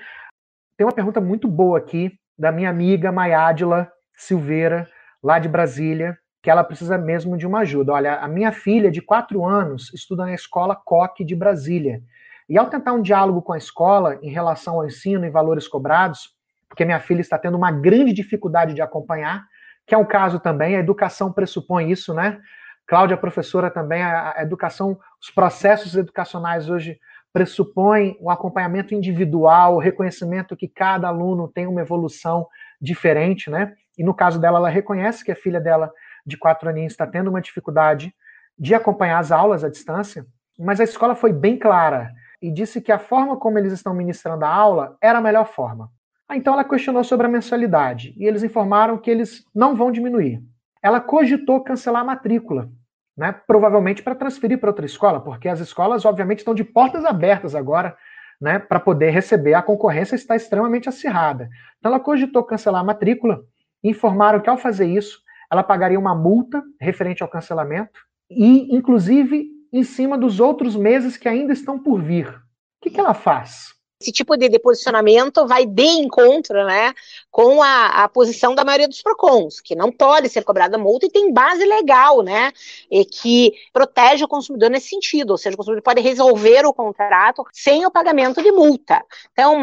Tem 0.78 0.86
uma 0.86 0.94
pergunta 0.94 1.22
muito 1.22 1.48
boa 1.48 1.78
aqui 1.78 2.12
da 2.38 2.52
minha 2.52 2.70
amiga 2.70 3.12
Mayádila 3.12 3.92
Silveira, 4.16 4.90
lá 5.24 5.40
de 5.40 5.48
Brasília 5.48 6.18
que 6.46 6.52
ela 6.52 6.64
precisa 6.64 6.96
mesmo 6.96 7.36
de 7.36 7.48
uma 7.48 7.62
ajuda. 7.62 7.94
Olha, 7.94 8.18
a 8.18 8.28
minha 8.28 8.52
filha 8.52 8.92
de 8.92 9.02
quatro 9.02 9.44
anos 9.44 9.92
estuda 9.96 10.26
na 10.26 10.36
escola 10.36 10.76
Coque 10.76 11.26
de 11.26 11.36
Brasília. 11.36 12.04
E 12.48 12.56
ao 12.56 12.70
tentar 12.70 12.94
um 12.94 13.02
diálogo 13.02 13.42
com 13.42 13.52
a 13.52 13.58
escola 13.58 14.20
em 14.22 14.30
relação 14.30 14.76
ao 14.76 14.86
ensino 14.86 15.26
e 15.26 15.30
valores 15.32 15.68
cobrados, 15.68 16.35
porque 16.68 16.86
minha 16.86 17.00
filha 17.00 17.22
está 17.22 17.38
tendo 17.38 17.58
uma 17.58 17.72
grande 17.72 18.14
dificuldade 18.14 18.74
de 18.74 18.82
acompanhar, 18.82 19.46
que 19.86 19.94
é 19.94 19.98
um 19.98 20.06
caso 20.06 20.40
também, 20.40 20.76
a 20.76 20.80
educação 20.80 21.32
pressupõe 21.32 21.92
isso, 21.92 22.14
né? 22.14 22.40
Cláudia, 22.88 23.18
professora 23.18 23.72
também, 23.72 24.04
a 24.04 24.36
educação, 24.40 24.98
os 25.22 25.30
processos 25.32 25.96
educacionais 25.96 26.70
hoje 26.70 27.00
pressupõem 27.34 28.18
o 28.22 28.30
acompanhamento 28.30 28.94
individual, 28.94 29.76
o 29.76 29.80
reconhecimento 29.80 30.56
que 30.56 30.68
cada 30.68 31.08
aluno 31.08 31.48
tem 31.48 31.68
uma 31.68 31.82
evolução 31.82 32.48
diferente, 32.80 33.50
né? 33.50 33.74
E 33.98 34.04
no 34.04 34.14
caso 34.14 34.40
dela, 34.40 34.58
ela 34.58 34.70
reconhece 34.70 35.24
que 35.24 35.32
a 35.32 35.36
filha 35.36 35.60
dela 35.60 35.92
de 36.26 36.38
quatro 36.38 36.70
aninhos 36.70 36.94
está 36.94 37.06
tendo 37.06 37.30
uma 37.30 37.42
dificuldade 37.42 38.14
de 38.58 38.74
acompanhar 38.74 39.20
as 39.20 39.32
aulas 39.32 39.64
à 39.64 39.70
distância, 39.70 40.26
mas 40.58 40.80
a 40.80 40.84
escola 40.84 41.16
foi 41.16 41.34
bem 41.34 41.58
clara. 41.60 42.12
e 42.42 42.52
disse 42.52 42.80
que 42.80 42.92
a 42.92 43.00
forma 43.00 43.38
como 43.38 43.58
eles 43.58 43.74
estão 43.74 43.94
ministrando 43.94 44.46
a 44.46 44.50
aula 44.50 44.98
era 45.02 45.18
a 45.18 45.22
melhor 45.22 45.48
forma. 45.48 45.90
Ah, 46.28 46.36
então 46.36 46.54
ela 46.54 46.64
questionou 46.64 47.04
sobre 47.04 47.28
a 47.28 47.30
mensalidade 47.30 48.14
e 48.18 48.26
eles 48.26 48.44
informaram 48.44 48.98
que 48.98 49.12
eles 49.12 49.46
não 49.54 49.76
vão 49.76 49.92
diminuir. 49.92 50.42
Ela 50.82 51.00
cogitou 51.00 51.64
cancelar 51.64 52.02
a 52.02 52.06
matrícula, 52.06 52.70
né, 53.16 53.32
provavelmente 53.32 54.02
para 54.02 54.16
transferir 54.16 54.60
para 54.60 54.70
outra 54.70 54.86
escola, 54.86 55.22
porque 55.22 55.48
as 55.48 55.60
escolas, 55.60 56.04
obviamente, 56.04 56.40
estão 56.40 56.56
de 56.56 56.64
portas 56.64 57.06
abertas 57.06 57.54
agora 57.54 57.96
né, 58.42 58.60
para 58.60 58.80
poder 58.80 59.12
receber. 59.12 59.54
A 59.54 59.62
concorrência 59.62 60.16
está 60.16 60.36
extremamente 60.36 60.90
acirrada. 60.90 61.48
Então 61.78 61.92
ela 61.92 62.00
cogitou 62.00 62.44
cancelar 62.44 62.82
a 62.82 62.86
matrícula 62.86 63.44
e 63.84 63.90
informaram 63.90 64.40
que 64.40 64.50
ao 64.50 64.58
fazer 64.58 64.88
isso, 64.88 65.22
ela 65.52 65.62
pagaria 65.62 66.00
uma 66.00 66.16
multa 66.16 66.64
referente 66.82 67.22
ao 67.22 67.30
cancelamento 67.30 68.00
e, 68.30 68.76
inclusive, 68.76 69.48
em 69.72 69.84
cima 69.84 70.18
dos 70.18 70.40
outros 70.40 70.76
meses 70.76 71.18
que 71.18 71.30
ainda 71.30 71.54
estão 71.54 71.78
por 71.78 72.02
vir. 72.02 72.28
O 72.30 72.42
que, 72.82 72.90
que 72.90 73.00
ela 73.00 73.14
faz? 73.14 73.75
Esse 74.02 74.12
tipo 74.12 74.36
de, 74.36 74.50
de 74.50 74.60
posicionamento 74.60 75.48
vai 75.48 75.66
de 75.66 75.86
encontro 75.86 76.66
né, 76.66 76.94
com 77.32 77.64
a, 77.64 78.04
a, 78.04 78.10
posição 78.10 78.54
da 78.54 78.66
maioria 78.66 78.90
dos 78.90 79.02
PROCONs, 79.02 79.62
que 79.62 79.74
não 79.74 79.90
pode 79.90 80.28
ser 80.28 80.44
cobrada 80.44 80.78
multa 80.78 81.06
e 81.06 81.10
tem 81.10 81.32
base 81.32 81.64
legal, 81.66 82.22
né? 82.22 82.52
E 82.92 83.06
que 83.06 83.54
protege 83.72 84.26
o 84.26 84.28
consumidor 84.28 84.70
nesse 84.70 84.90
sentido, 84.90 85.32
ou 85.32 85.38
seja, 85.38 85.54
o 85.54 85.58
consumidor 85.58 85.82
pode 85.82 86.02
resolver 86.02 86.66
o 86.66 86.74
contrato 86.74 87.46
sem 87.54 87.86
o 87.86 87.92
pagamento 87.92 88.44
de 88.44 88.52
multa. 88.52 89.02
Então, 89.32 89.58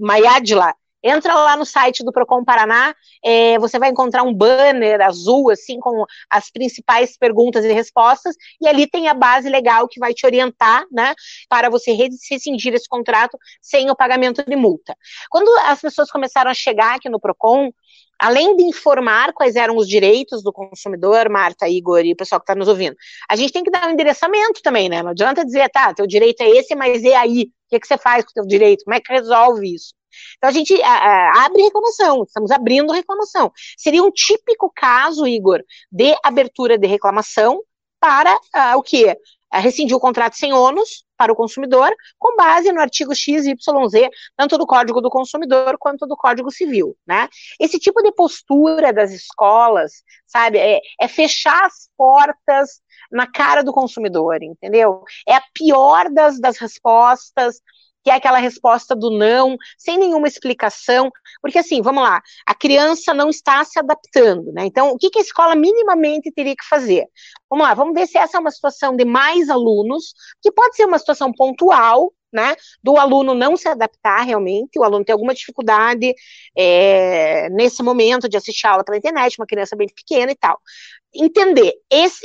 Mayadla 0.00 0.74
Entra 1.02 1.34
lá 1.34 1.56
no 1.56 1.64
site 1.64 2.04
do 2.04 2.12
Procon 2.12 2.44
Paraná, 2.44 2.94
é, 3.24 3.58
você 3.58 3.78
vai 3.78 3.90
encontrar 3.90 4.22
um 4.22 4.32
banner 4.32 5.00
azul, 5.00 5.50
assim, 5.50 5.80
com 5.80 6.04
as 6.30 6.50
principais 6.50 7.16
perguntas 7.16 7.64
e 7.64 7.72
respostas, 7.72 8.36
e 8.60 8.68
ali 8.68 8.86
tem 8.86 9.08
a 9.08 9.14
base 9.14 9.48
legal 9.48 9.88
que 9.88 9.98
vai 9.98 10.14
te 10.14 10.24
orientar, 10.24 10.84
né, 10.92 11.14
para 11.48 11.68
você 11.68 11.92
rescindir 11.92 12.74
esse 12.74 12.88
contrato 12.88 13.36
sem 13.60 13.90
o 13.90 13.96
pagamento 13.96 14.44
de 14.44 14.56
multa. 14.56 14.96
Quando 15.30 15.50
as 15.66 15.80
pessoas 15.80 16.10
começaram 16.10 16.50
a 16.50 16.54
chegar 16.54 16.96
aqui 16.96 17.08
no 17.08 17.20
Procon, 17.20 17.72
além 18.18 18.54
de 18.56 18.62
informar 18.62 19.32
quais 19.32 19.56
eram 19.56 19.76
os 19.76 19.88
direitos 19.88 20.44
do 20.44 20.52
consumidor, 20.52 21.28
Marta, 21.28 21.68
Igor 21.68 22.04
e 22.04 22.12
o 22.12 22.16
pessoal 22.16 22.40
que 22.40 22.44
está 22.44 22.54
nos 22.54 22.68
ouvindo, 22.68 22.94
a 23.28 23.34
gente 23.34 23.52
tem 23.52 23.64
que 23.64 23.70
dar 23.70 23.88
um 23.88 23.90
endereçamento 23.90 24.62
também, 24.62 24.88
né? 24.88 25.02
Não 25.02 25.10
adianta 25.10 25.44
dizer, 25.44 25.68
tá, 25.70 25.92
teu 25.92 26.06
direito 26.06 26.40
é 26.40 26.50
esse, 26.50 26.74
mas 26.76 27.02
e 27.02 27.12
aí? 27.12 27.50
O 27.66 27.74
que, 27.74 27.80
que 27.80 27.86
você 27.86 27.98
faz 27.98 28.24
com 28.24 28.30
o 28.30 28.34
teu 28.34 28.46
direito? 28.46 28.84
Como 28.84 28.94
é 28.94 29.00
que 29.00 29.12
resolve 29.12 29.74
isso? 29.74 29.94
Então 30.36 30.50
a 30.50 30.52
gente 30.52 30.80
a, 30.82 30.88
a, 30.88 31.44
abre 31.46 31.62
reclamação, 31.62 32.24
estamos 32.24 32.50
abrindo 32.50 32.92
reclamação. 32.92 33.52
Seria 33.76 34.02
um 34.02 34.10
típico 34.10 34.70
caso, 34.74 35.26
Igor, 35.26 35.62
de 35.90 36.14
abertura 36.22 36.78
de 36.78 36.86
reclamação 36.86 37.60
para 38.00 38.34
uh, 38.34 38.76
o 38.76 38.82
quê? 38.82 39.16
Uh, 39.54 39.60
rescindir 39.60 39.96
o 39.96 40.00
contrato 40.00 40.36
sem 40.36 40.52
ônus 40.52 41.04
para 41.16 41.32
o 41.32 41.36
consumidor, 41.36 41.94
com 42.18 42.34
base 42.34 42.72
no 42.72 42.80
artigo 42.80 43.14
XYZ, 43.14 43.54
tanto 44.36 44.58
do 44.58 44.66
Código 44.66 45.00
do 45.00 45.08
Consumidor 45.08 45.76
quanto 45.78 46.04
do 46.04 46.16
Código 46.16 46.50
Civil, 46.50 46.96
né? 47.06 47.28
Esse 47.60 47.78
tipo 47.78 48.02
de 48.02 48.10
postura 48.12 48.92
das 48.92 49.12
escolas, 49.12 50.02
sabe, 50.26 50.58
é, 50.58 50.80
é 51.00 51.06
fechar 51.06 51.64
as 51.64 51.88
portas 51.96 52.80
na 53.12 53.30
cara 53.30 53.62
do 53.62 53.72
consumidor, 53.72 54.42
entendeu? 54.42 55.04
É 55.28 55.36
a 55.36 55.42
pior 55.54 56.10
das, 56.10 56.40
das 56.40 56.58
respostas, 56.58 57.60
que 58.02 58.10
é 58.10 58.14
aquela 58.14 58.38
resposta 58.38 58.94
do 58.94 59.10
não, 59.10 59.56
sem 59.78 59.98
nenhuma 59.98 60.26
explicação, 60.28 61.10
porque 61.40 61.58
assim, 61.58 61.80
vamos 61.80 62.02
lá, 62.02 62.20
a 62.46 62.54
criança 62.54 63.14
não 63.14 63.28
está 63.30 63.64
se 63.64 63.78
adaptando, 63.78 64.52
né? 64.52 64.64
Então, 64.66 64.90
o 64.90 64.98
que, 64.98 65.10
que 65.10 65.18
a 65.18 65.22
escola 65.22 65.54
minimamente 65.54 66.32
teria 66.32 66.56
que 66.56 66.66
fazer? 66.68 67.06
Vamos 67.48 67.66
lá, 67.66 67.74
vamos 67.74 67.94
ver 67.94 68.06
se 68.06 68.18
essa 68.18 68.36
é 68.36 68.40
uma 68.40 68.50
situação 68.50 68.96
de 68.96 69.04
mais 69.04 69.48
alunos, 69.48 70.14
que 70.40 70.50
pode 70.50 70.76
ser 70.76 70.86
uma 70.86 70.98
situação 70.98 71.32
pontual, 71.32 72.12
né, 72.32 72.56
do 72.82 72.96
aluno 72.96 73.34
não 73.34 73.56
se 73.58 73.68
adaptar 73.68 74.22
realmente, 74.22 74.78
o 74.78 74.82
aluno 74.82 75.04
tem 75.04 75.12
alguma 75.12 75.34
dificuldade 75.34 76.14
é, 76.56 77.50
nesse 77.50 77.82
momento 77.82 78.26
de 78.26 78.38
assistir 78.38 78.66
aula 78.66 78.82
pela 78.82 78.96
internet, 78.96 79.38
uma 79.38 79.46
criança 79.46 79.76
bem 79.76 79.86
pequena 79.86 80.32
e 80.32 80.36
tal. 80.36 80.58
Entender, 81.14 81.74
esse, 81.90 82.24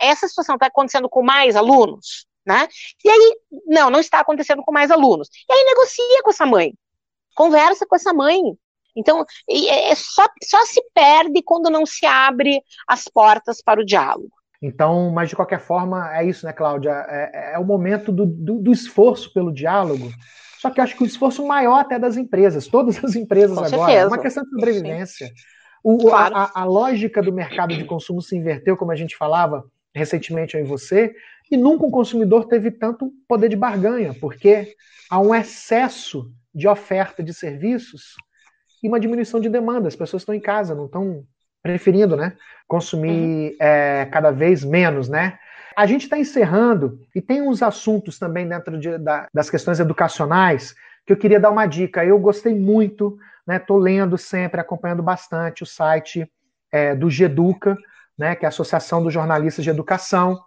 essa 0.00 0.28
situação 0.28 0.54
está 0.54 0.66
acontecendo 0.66 1.08
com 1.08 1.24
mais 1.24 1.56
alunos? 1.56 2.29
Né? 2.46 2.66
E 3.04 3.08
aí, 3.08 3.36
não, 3.66 3.90
não 3.90 4.00
está 4.00 4.20
acontecendo 4.20 4.62
com 4.62 4.72
mais 4.72 4.90
alunos. 4.90 5.28
E 5.48 5.52
aí 5.52 5.64
negocia 5.64 6.22
com 6.22 6.30
essa 6.30 6.46
mãe, 6.46 6.72
conversa 7.34 7.86
com 7.86 7.96
essa 7.96 8.12
mãe. 8.12 8.40
Então, 8.96 9.24
é, 9.48 9.90
é 9.90 9.94
só, 9.94 10.26
só 10.42 10.64
se 10.64 10.82
perde 10.94 11.42
quando 11.42 11.70
não 11.70 11.86
se 11.86 12.06
abre 12.06 12.62
as 12.88 13.04
portas 13.04 13.62
para 13.62 13.80
o 13.80 13.84
diálogo. 13.84 14.30
Então, 14.62 15.10
mas 15.10 15.30
de 15.30 15.36
qualquer 15.36 15.60
forma, 15.60 16.14
é 16.14 16.24
isso, 16.24 16.44
né, 16.44 16.52
Cláudia? 16.52 16.90
É, 17.08 17.52
é 17.54 17.58
o 17.58 17.64
momento 17.64 18.12
do, 18.12 18.26
do, 18.26 18.58
do, 18.58 18.72
esforço 18.72 19.32
pelo 19.32 19.52
diálogo. 19.52 20.10
Só 20.58 20.68
que 20.68 20.80
eu 20.80 20.84
acho 20.84 20.96
que 20.96 21.02
o 21.02 21.06
esforço 21.06 21.46
maior 21.46 21.78
até 21.78 21.98
das 21.98 22.18
empresas, 22.18 22.68
todas 22.68 23.02
as 23.02 23.16
empresas 23.16 23.56
Com 23.56 23.64
agora, 23.64 23.92
é 23.92 24.06
uma 24.06 24.18
questão 24.18 24.44
de 24.44 24.50
sobrevivência. 24.50 25.30
O, 25.82 25.96
claro. 25.96 26.36
a, 26.36 26.50
a, 26.54 26.64
lógica 26.64 27.22
do 27.22 27.32
mercado 27.32 27.74
de 27.74 27.84
consumo 27.84 28.20
se 28.20 28.36
inverteu, 28.36 28.76
como 28.76 28.92
a 28.92 28.96
gente 28.96 29.16
falava 29.16 29.64
recentemente 29.94 30.58
em 30.58 30.64
você, 30.64 31.14
e 31.50 31.56
nunca 31.56 31.84
um 31.84 31.90
consumidor 31.90 32.46
teve 32.46 32.70
tanto 32.70 33.12
poder 33.26 33.48
de 33.48 33.56
barganha, 33.56 34.14
porque 34.20 34.74
há 35.10 35.20
um 35.20 35.34
excesso 35.34 36.30
de 36.54 36.68
oferta 36.68 37.22
de 37.22 37.34
serviços 37.34 38.14
e 38.82 38.88
uma 38.88 39.00
diminuição 39.00 39.40
de 39.40 39.48
demanda. 39.48 39.88
As 39.88 39.96
pessoas 39.96 40.22
estão 40.22 40.34
em 40.34 40.40
casa, 40.40 40.74
não 40.74 40.86
estão 40.86 41.24
preferindo 41.62 42.16
né, 42.16 42.36
consumir 42.66 43.50
uhum. 43.50 43.56
é, 43.60 44.06
cada 44.06 44.30
vez 44.30 44.64
menos. 44.64 45.08
Né? 45.08 45.38
A 45.76 45.86
gente 45.86 46.04
está 46.04 46.18
encerrando 46.18 47.00
e 47.14 47.20
tem 47.20 47.42
uns 47.42 47.62
assuntos 47.62 48.18
também 48.18 48.48
dentro 48.48 48.78
de, 48.78 48.96
da, 48.98 49.28
das 49.34 49.50
questões 49.50 49.80
educacionais 49.80 50.74
que 51.04 51.12
eu 51.12 51.16
queria 51.16 51.40
dar 51.40 51.50
uma 51.50 51.66
dica. 51.66 52.04
Eu 52.04 52.18
gostei 52.18 52.54
muito, 52.54 53.18
estou 53.48 53.82
né, 53.82 53.84
lendo 53.90 54.16
sempre, 54.16 54.60
acompanhando 54.60 55.02
bastante 55.02 55.62
o 55.62 55.66
site 55.66 56.30
é, 56.70 56.94
do 56.94 57.10
Geduca, 57.10 57.76
né, 58.16 58.36
que 58.36 58.44
é 58.44 58.46
a 58.46 58.50
Associação 58.50 59.02
dos 59.02 59.12
Jornalistas 59.12 59.64
de 59.64 59.70
Educação 59.70 60.38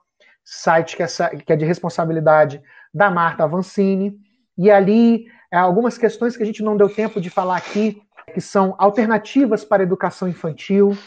site 0.43 0.95
que 0.95 1.03
é, 1.03 1.07
que 1.07 1.53
é 1.53 1.55
de 1.55 1.65
responsabilidade 1.65 2.61
da 2.93 3.09
Marta 3.09 3.43
Avancini, 3.43 4.15
e 4.57 4.69
ali 4.69 5.25
é, 5.51 5.57
algumas 5.57 5.97
questões 5.97 6.35
que 6.35 6.43
a 6.43 6.45
gente 6.45 6.63
não 6.63 6.77
deu 6.77 6.89
tempo 6.89 7.19
de 7.21 7.29
falar 7.29 7.57
aqui, 7.57 8.01
que 8.33 8.41
são 8.41 8.75
alternativas 8.77 9.63
para 9.63 9.83
a 9.83 9.85
educação 9.85 10.27
infantil, 10.27 10.97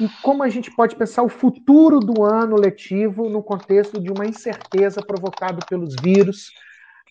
e 0.00 0.08
como 0.22 0.42
a 0.42 0.48
gente 0.48 0.74
pode 0.74 0.96
pensar 0.96 1.22
o 1.22 1.28
futuro 1.28 2.00
do 2.00 2.24
ano 2.24 2.56
letivo 2.56 3.28
no 3.28 3.42
contexto 3.42 4.00
de 4.00 4.10
uma 4.10 4.26
incerteza 4.26 5.00
provocada 5.00 5.64
pelos 5.68 5.94
vírus. 6.02 6.50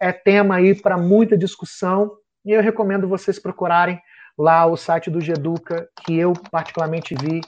É 0.02 0.12
tema 0.12 0.56
aí 0.56 0.76
para 0.76 0.98
muita 0.98 1.38
discussão, 1.38 2.12
e 2.46 2.52
eu 2.52 2.62
recomendo 2.62 3.08
vocês 3.08 3.40
procurarem 3.40 4.02
lá 4.38 4.66
o 4.66 4.76
site 4.76 5.10
do 5.10 5.22
Geduca, 5.22 5.88
que 6.04 6.18
eu 6.18 6.34
particularmente 6.52 7.16
vi, 7.16 7.40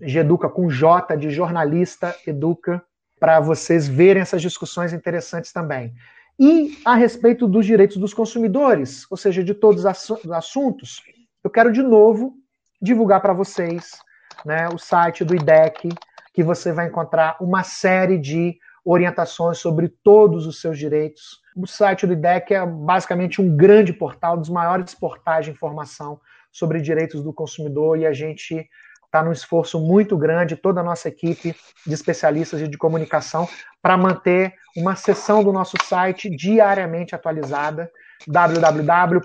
Geduca 0.00 0.48
com 0.48 0.68
J 0.68 1.16
de 1.16 1.30
jornalista 1.30 2.14
Educa, 2.26 2.82
para 3.24 3.40
vocês 3.40 3.88
verem 3.88 4.20
essas 4.20 4.42
discussões 4.42 4.92
interessantes 4.92 5.50
também. 5.50 5.94
E 6.38 6.78
a 6.84 6.94
respeito 6.94 7.48
dos 7.48 7.64
direitos 7.64 7.96
dos 7.96 8.12
consumidores, 8.12 9.06
ou 9.10 9.16
seja, 9.16 9.42
de 9.42 9.54
todos 9.54 9.86
os 9.86 10.30
assuntos, 10.30 11.02
eu 11.42 11.48
quero 11.48 11.72
de 11.72 11.82
novo 11.82 12.34
divulgar 12.82 13.22
para 13.22 13.32
vocês 13.32 13.92
né, 14.44 14.68
o 14.68 14.76
site 14.76 15.24
do 15.24 15.34
IDEC, 15.34 15.88
que 16.34 16.42
você 16.42 16.70
vai 16.70 16.88
encontrar 16.88 17.38
uma 17.40 17.62
série 17.62 18.18
de 18.18 18.58
orientações 18.84 19.56
sobre 19.56 19.88
todos 19.88 20.46
os 20.46 20.60
seus 20.60 20.78
direitos. 20.78 21.40
O 21.56 21.66
site 21.66 22.06
do 22.06 22.12
IDEC 22.12 22.52
é 22.52 22.66
basicamente 22.66 23.40
um 23.40 23.56
grande 23.56 23.94
portal, 23.94 24.36
dos 24.36 24.50
maiores 24.50 24.94
portais 24.94 25.46
de 25.46 25.50
informação 25.50 26.20
sobre 26.52 26.78
direitos 26.78 27.22
do 27.22 27.32
consumidor, 27.32 27.96
e 27.96 28.04
a 28.04 28.12
gente 28.12 28.68
está 29.14 29.22
num 29.22 29.30
esforço 29.30 29.78
muito 29.78 30.18
grande, 30.18 30.56
toda 30.56 30.80
a 30.80 30.84
nossa 30.84 31.08
equipe 31.08 31.54
de 31.86 31.94
especialistas 31.94 32.60
e 32.60 32.66
de 32.66 32.76
comunicação, 32.76 33.48
para 33.80 33.96
manter 33.96 34.54
uma 34.76 34.96
seção 34.96 35.44
do 35.44 35.52
nosso 35.52 35.76
site 35.84 36.28
diariamente 36.28 37.14
atualizada, 37.14 37.88
www.dec.org.br 38.26 39.20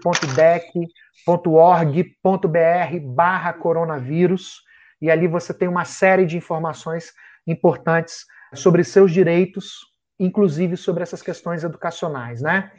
barra 3.15 3.51
coronavírus, 3.53 4.61
e 5.01 5.09
ali 5.09 5.27
você 5.27 5.51
tem 5.55 5.67
uma 5.67 5.85
série 5.85 6.27
de 6.27 6.37
informações 6.37 7.11
importantes 7.47 8.25
sobre 8.53 8.83
seus 8.83 9.11
direitos, 9.11 9.79
inclusive 10.19 10.77
sobre 10.77 11.01
essas 11.01 11.23
questões 11.23 11.63
educacionais, 11.63 12.43
né? 12.43 12.71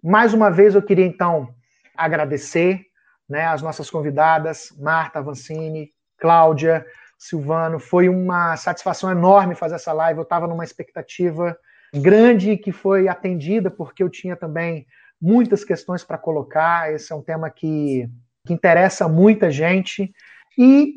Mais 0.00 0.32
uma 0.32 0.50
vez 0.50 0.76
eu 0.76 0.82
queria 0.82 1.06
então 1.06 1.48
agradecer 1.96 2.82
né, 3.28 3.46
as 3.46 3.62
nossas 3.62 3.90
convidadas, 3.90 4.68
Marta 4.78 5.18
Avancini, 5.18 5.93
Cláudia, 6.18 6.84
Silvano. 7.18 7.78
Foi 7.78 8.08
uma 8.08 8.56
satisfação 8.56 9.10
enorme 9.10 9.54
fazer 9.54 9.76
essa 9.76 9.92
live. 9.92 10.18
Eu 10.18 10.24
estava 10.24 10.46
numa 10.46 10.64
expectativa 10.64 11.56
grande 11.94 12.56
que 12.56 12.72
foi 12.72 13.08
atendida, 13.08 13.70
porque 13.70 14.02
eu 14.02 14.10
tinha 14.10 14.36
também 14.36 14.86
muitas 15.20 15.64
questões 15.64 16.04
para 16.04 16.18
colocar. 16.18 16.92
Esse 16.92 17.12
é 17.12 17.16
um 17.16 17.22
tema 17.22 17.48
que, 17.50 18.08
que 18.46 18.52
interessa 18.52 19.08
muita 19.08 19.50
gente. 19.50 20.12
E 20.58 20.94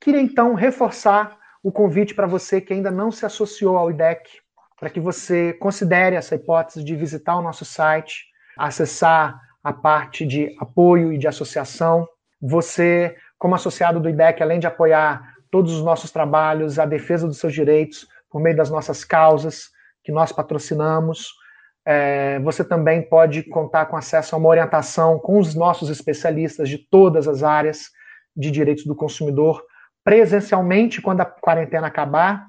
queria 0.00 0.20
então 0.20 0.54
reforçar 0.54 1.38
o 1.62 1.70
convite 1.70 2.14
para 2.14 2.26
você 2.26 2.60
que 2.60 2.72
ainda 2.72 2.90
não 2.90 3.10
se 3.10 3.24
associou 3.26 3.76
ao 3.76 3.90
IDEC, 3.90 4.30
para 4.78 4.90
que 4.90 5.00
você 5.00 5.52
considere 5.54 6.16
essa 6.16 6.34
hipótese 6.34 6.82
de 6.82 6.96
visitar 6.96 7.36
o 7.36 7.42
nosso 7.42 7.64
site, 7.64 8.24
acessar 8.56 9.38
a 9.62 9.72
parte 9.72 10.26
de 10.26 10.56
apoio 10.58 11.12
e 11.12 11.18
de 11.18 11.28
associação. 11.28 12.08
Você, 12.40 13.14
como 13.40 13.54
associado 13.54 13.98
do 13.98 14.08
IDEC, 14.08 14.42
além 14.42 14.60
de 14.60 14.66
apoiar 14.66 15.34
todos 15.50 15.72
os 15.72 15.82
nossos 15.82 16.12
trabalhos, 16.12 16.78
a 16.78 16.84
defesa 16.84 17.26
dos 17.26 17.38
seus 17.38 17.54
direitos 17.54 18.06
por 18.30 18.40
meio 18.40 18.54
das 18.54 18.70
nossas 18.70 19.02
causas 19.02 19.70
que 20.04 20.12
nós 20.12 20.30
patrocinamos, 20.30 21.32
é, 21.84 22.38
você 22.40 22.62
também 22.62 23.02
pode 23.02 23.42
contar 23.44 23.86
com 23.86 23.96
acesso 23.96 24.34
a 24.34 24.38
uma 24.38 24.48
orientação 24.48 25.18
com 25.18 25.38
os 25.38 25.54
nossos 25.54 25.88
especialistas 25.88 26.68
de 26.68 26.78
todas 26.78 27.26
as 27.26 27.42
áreas 27.42 27.90
de 28.36 28.50
direitos 28.50 28.84
do 28.84 28.94
consumidor, 28.94 29.64
presencialmente 30.04 31.00
quando 31.00 31.22
a 31.22 31.24
quarentena 31.24 31.86
acabar 31.86 32.46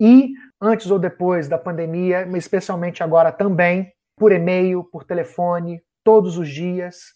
e 0.00 0.32
antes 0.60 0.90
ou 0.90 0.98
depois 0.98 1.48
da 1.48 1.56
pandemia, 1.56 2.28
especialmente 2.36 3.02
agora 3.02 3.30
também 3.30 3.92
por 4.18 4.32
e-mail, 4.32 4.82
por 4.82 5.04
telefone, 5.04 5.80
todos 6.04 6.36
os 6.36 6.48
dias, 6.48 7.12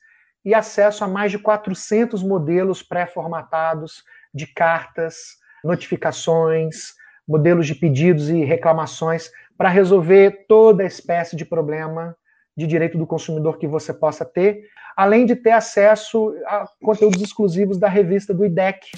e 0.46 0.54
acesso 0.54 1.02
a 1.02 1.08
mais 1.08 1.32
de 1.32 1.40
400 1.40 2.22
modelos 2.22 2.80
pré-formatados 2.80 4.04
de 4.32 4.46
cartas, 4.46 5.16
notificações, 5.64 6.94
modelos 7.26 7.66
de 7.66 7.74
pedidos 7.74 8.28
e 8.28 8.44
reclamações 8.44 9.28
para 9.58 9.68
resolver 9.68 10.46
toda 10.46 10.84
espécie 10.84 11.34
de 11.34 11.44
problema 11.44 12.16
de 12.56 12.64
direito 12.64 12.96
do 12.96 13.08
consumidor 13.08 13.58
que 13.58 13.66
você 13.66 13.92
possa 13.92 14.24
ter, 14.24 14.62
além 14.96 15.26
de 15.26 15.34
ter 15.34 15.50
acesso 15.50 16.32
a 16.46 16.64
conteúdos 16.80 17.20
exclusivos 17.20 17.76
da 17.76 17.88
revista 17.88 18.32
do 18.32 18.46
IDEC. 18.46 18.92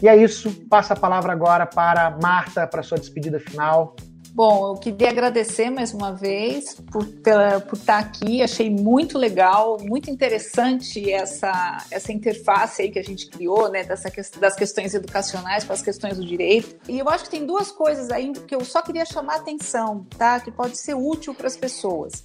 E 0.00 0.08
é 0.08 0.16
isso, 0.16 0.66
passa 0.70 0.94
a 0.94 0.98
palavra 0.98 1.32
agora 1.32 1.66
para 1.66 2.18
Marta 2.22 2.66
para 2.66 2.82
sua 2.82 2.98
despedida 2.98 3.38
final. 3.38 3.94
Bom, 4.34 4.72
eu 4.72 4.80
queria 4.80 5.10
agradecer 5.10 5.68
mais 5.68 5.92
uma 5.92 6.10
vez 6.10 6.74
por, 6.90 7.06
pela, 7.06 7.60
por 7.60 7.76
estar 7.76 7.98
aqui. 7.98 8.42
Achei 8.42 8.70
muito 8.70 9.18
legal, 9.18 9.76
muito 9.82 10.10
interessante 10.10 11.12
essa, 11.12 11.84
essa 11.90 12.10
interface 12.10 12.80
aí 12.80 12.90
que 12.90 12.98
a 12.98 13.04
gente 13.04 13.28
criou, 13.28 13.70
né? 13.70 13.84
Dessa, 13.84 14.10
das 14.40 14.56
questões 14.56 14.94
educacionais 14.94 15.64
para 15.64 15.74
as 15.74 15.82
questões 15.82 16.16
do 16.16 16.24
direito. 16.24 16.76
E 16.88 16.98
eu 16.98 17.10
acho 17.10 17.24
que 17.24 17.30
tem 17.30 17.44
duas 17.44 17.70
coisas 17.70 18.10
aí 18.10 18.32
que 18.32 18.54
eu 18.54 18.64
só 18.64 18.80
queria 18.80 19.04
chamar 19.04 19.34
a 19.34 19.36
atenção, 19.36 20.06
tá? 20.16 20.40
Que 20.40 20.50
pode 20.50 20.78
ser 20.78 20.94
útil 20.94 21.34
para 21.34 21.46
as 21.46 21.56
pessoas. 21.56 22.24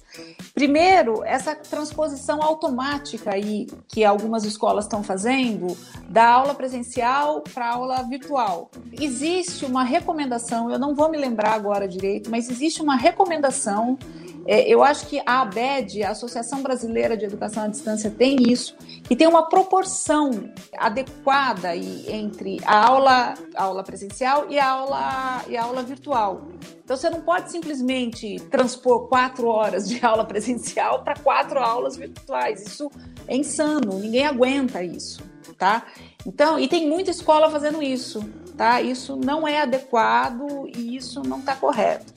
Primeiro, 0.54 1.22
essa 1.24 1.54
transposição 1.54 2.42
automática 2.42 3.34
aí 3.34 3.66
que 3.86 4.02
algumas 4.02 4.44
escolas 4.44 4.86
estão 4.86 5.02
fazendo 5.02 5.76
da 6.08 6.26
aula 6.26 6.54
presencial 6.54 7.42
para 7.42 7.70
aula 7.70 8.02
virtual. 8.04 8.70
Existe 8.98 9.66
uma 9.66 9.84
recomendação, 9.84 10.70
eu 10.70 10.78
não 10.78 10.94
vou 10.94 11.10
me 11.10 11.18
lembrar 11.18 11.52
agora 11.52 11.86
de 11.86 11.97
direito, 11.98 12.30
mas 12.30 12.48
existe 12.48 12.80
uma 12.80 12.96
recomendação. 12.96 13.98
É, 14.46 14.66
eu 14.66 14.82
acho 14.82 15.06
que 15.06 15.20
a 15.26 15.42
ABED, 15.42 16.02
a 16.02 16.10
Associação 16.10 16.62
Brasileira 16.62 17.16
de 17.16 17.24
Educação 17.26 17.64
à 17.64 17.66
Distância, 17.66 18.10
tem 18.10 18.50
isso, 18.50 18.74
que 19.04 19.14
tem 19.14 19.26
uma 19.26 19.46
proporção 19.48 20.30
adequada 20.78 21.76
entre 21.76 22.58
a 22.64 22.86
aula, 22.86 23.34
a 23.54 23.64
aula 23.64 23.84
presencial 23.84 24.46
e 24.48 24.58
a 24.58 24.66
aula, 24.66 25.44
e 25.48 25.56
a 25.56 25.64
aula 25.64 25.82
virtual. 25.82 26.48
Então 26.82 26.96
você 26.96 27.10
não 27.10 27.20
pode 27.20 27.50
simplesmente 27.50 28.40
transpor 28.50 29.08
quatro 29.08 29.48
horas 29.48 29.86
de 29.86 30.02
aula 30.02 30.24
presencial 30.24 31.02
para 31.04 31.14
quatro 31.14 31.58
aulas 31.58 31.96
virtuais. 31.96 32.66
Isso 32.66 32.90
é 33.26 33.36
insano, 33.36 33.98
ninguém 33.98 34.26
aguenta 34.26 34.82
isso, 34.82 35.22
tá? 35.58 35.84
Então, 36.24 36.58
e 36.58 36.66
tem 36.66 36.88
muita 36.88 37.10
escola 37.10 37.50
fazendo 37.50 37.82
isso 37.82 38.24
tá? 38.58 38.82
Isso 38.82 39.16
não 39.16 39.46
é 39.46 39.62
adequado 39.62 40.68
e 40.76 40.96
isso 40.96 41.22
não 41.22 41.38
está 41.38 41.54
correto. 41.54 42.12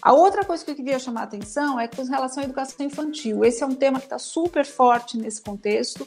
A 0.00 0.12
outra 0.12 0.44
coisa 0.44 0.64
que 0.64 0.70
eu 0.70 0.74
queria 0.74 0.98
chamar 0.98 1.22
a 1.22 1.24
atenção 1.24 1.80
é 1.80 1.88
com 1.88 2.04
relação 2.04 2.42
à 2.42 2.44
educação 2.44 2.86
infantil. 2.86 3.44
Esse 3.44 3.62
é 3.62 3.66
um 3.66 3.74
tema 3.74 3.98
que 3.98 4.06
está 4.06 4.18
super 4.18 4.64
forte 4.64 5.18
nesse 5.18 5.42
contexto 5.42 6.06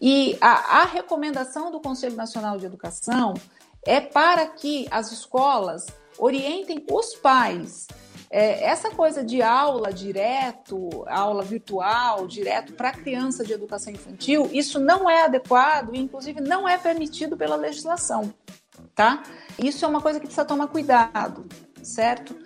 e 0.00 0.38
a, 0.40 0.82
a 0.82 0.84
recomendação 0.84 1.72
do 1.72 1.80
Conselho 1.80 2.16
Nacional 2.16 2.56
de 2.56 2.66
Educação 2.66 3.34
é 3.84 4.00
para 4.00 4.46
que 4.46 4.86
as 4.90 5.10
escolas 5.10 5.86
orientem 6.18 6.84
os 6.90 7.14
pais 7.16 7.88
é, 8.32 8.62
essa 8.62 8.90
coisa 8.90 9.24
de 9.24 9.42
aula 9.42 9.92
direto, 9.92 11.04
aula 11.08 11.42
virtual, 11.42 12.28
direto 12.28 12.74
para 12.74 12.92
criança 12.92 13.44
de 13.44 13.52
educação 13.52 13.92
infantil, 13.92 14.48
isso 14.52 14.78
não 14.78 15.10
é 15.10 15.24
adequado 15.24 15.96
e, 15.96 15.98
inclusive, 15.98 16.40
não 16.40 16.68
é 16.68 16.78
permitido 16.78 17.36
pela 17.36 17.56
legislação 17.56 18.32
tá? 19.00 19.22
Isso 19.58 19.82
é 19.82 19.88
uma 19.88 20.02
coisa 20.02 20.20
que 20.20 20.26
precisa 20.26 20.44
tomar 20.44 20.66
cuidado, 20.66 21.46
certo? 21.82 22.36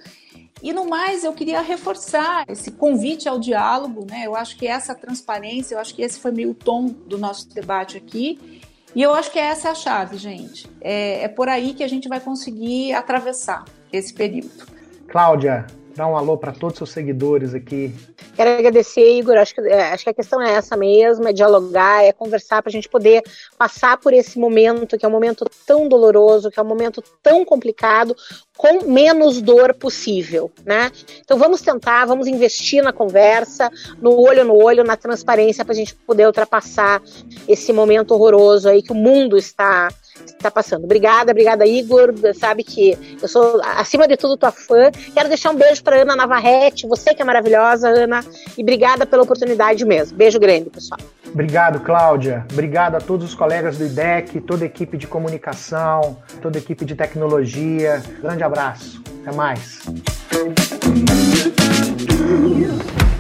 E 0.62 0.72
no 0.72 0.88
mais, 0.88 1.24
eu 1.24 1.32
queria 1.32 1.60
reforçar 1.60 2.44
esse 2.48 2.70
convite 2.70 3.28
ao 3.28 3.40
diálogo, 3.40 4.06
né? 4.08 4.22
Eu 4.24 4.36
acho 4.36 4.56
que 4.56 4.64
essa 4.64 4.94
transparência, 4.94 5.74
eu 5.74 5.80
acho 5.80 5.92
que 5.92 6.00
esse 6.00 6.20
foi 6.20 6.30
meio 6.30 6.50
o 6.50 6.54
tom 6.54 6.86
do 6.86 7.18
nosso 7.18 7.52
debate 7.52 7.96
aqui. 7.96 8.62
E 8.94 9.02
eu 9.02 9.12
acho 9.12 9.32
que 9.32 9.38
essa 9.40 9.66
é 9.66 9.70
a 9.72 9.74
chave, 9.74 10.16
gente. 10.16 10.70
É, 10.80 11.24
é 11.24 11.28
por 11.28 11.48
aí 11.48 11.74
que 11.74 11.82
a 11.82 11.88
gente 11.88 12.08
vai 12.08 12.20
conseguir 12.20 12.92
atravessar 12.92 13.64
esse 13.92 14.14
período. 14.14 14.64
Cláudia, 15.08 15.66
dá 15.94 16.06
um 16.06 16.16
alô 16.16 16.36
para 16.36 16.52
todos 16.52 16.74
os 16.74 16.78
seus 16.78 16.90
seguidores 16.90 17.54
aqui. 17.54 17.94
Quero 18.34 18.50
agradecer, 18.50 19.18
Igor. 19.18 19.36
Acho 19.36 19.54
que, 19.54 19.60
é, 19.60 19.92
acho 19.92 20.04
que 20.04 20.10
a 20.10 20.14
questão 20.14 20.42
é 20.42 20.52
essa 20.52 20.76
mesmo: 20.76 21.28
é 21.28 21.32
dialogar, 21.32 22.04
é 22.04 22.12
conversar 22.12 22.62
para 22.62 22.70
a 22.70 22.72
gente 22.72 22.88
poder 22.88 23.22
passar 23.56 23.96
por 23.98 24.12
esse 24.12 24.38
momento, 24.38 24.98
que 24.98 25.04
é 25.04 25.08
um 25.08 25.12
momento 25.12 25.44
tão 25.66 25.88
doloroso, 25.88 26.50
que 26.50 26.58
é 26.58 26.62
um 26.62 26.66
momento 26.66 27.02
tão 27.22 27.44
complicado, 27.44 28.16
com 28.56 28.84
menos 28.84 29.40
dor 29.40 29.74
possível, 29.74 30.50
né? 30.64 30.90
Então 31.20 31.38
vamos 31.38 31.60
tentar, 31.60 32.04
vamos 32.06 32.26
investir 32.26 32.82
na 32.82 32.92
conversa, 32.92 33.70
no 34.00 34.18
olho 34.20 34.44
no 34.44 34.54
olho, 34.54 34.84
na 34.84 34.96
transparência, 34.96 35.64
para 35.64 35.72
a 35.72 35.76
gente 35.76 35.94
poder 35.94 36.26
ultrapassar 36.26 37.02
esse 37.48 37.72
momento 37.72 38.12
horroroso 38.12 38.68
aí 38.68 38.82
que 38.82 38.92
o 38.92 38.96
mundo 38.96 39.36
está 39.36 39.88
está 40.32 40.50
passando. 40.50 40.84
Obrigada, 40.84 41.32
obrigada, 41.32 41.66
Igor. 41.66 42.12
Sabe 42.34 42.62
que 42.62 42.98
eu 43.20 43.28
sou, 43.28 43.60
acima 43.76 44.06
de 44.06 44.16
tudo, 44.16 44.36
tua 44.36 44.52
fã. 44.52 44.90
Quero 45.14 45.28
deixar 45.28 45.50
um 45.50 45.56
beijo 45.56 45.82
para 45.82 46.02
Ana 46.02 46.16
Navarrete, 46.16 46.86
você 46.86 47.14
que 47.14 47.22
é 47.22 47.24
maravilhosa, 47.24 47.88
Ana, 47.88 48.24
e 48.56 48.62
obrigada 48.62 49.06
pela 49.06 49.22
oportunidade 49.22 49.84
mesmo. 49.84 50.16
Beijo 50.16 50.38
grande, 50.38 50.70
pessoal. 50.70 51.00
Obrigado, 51.32 51.80
Cláudia. 51.80 52.46
Obrigado 52.52 52.94
a 52.94 53.00
todos 53.00 53.26
os 53.26 53.34
colegas 53.34 53.76
do 53.76 53.84
IDEC, 53.84 54.40
toda 54.40 54.64
a 54.64 54.66
equipe 54.66 54.96
de 54.96 55.06
comunicação, 55.06 56.16
toda 56.40 56.58
a 56.58 56.60
equipe 56.60 56.84
de 56.84 56.94
tecnologia. 56.94 58.00
Grande 58.20 58.44
abraço. 58.44 59.02
Até 59.22 59.34
mais. 59.34 59.80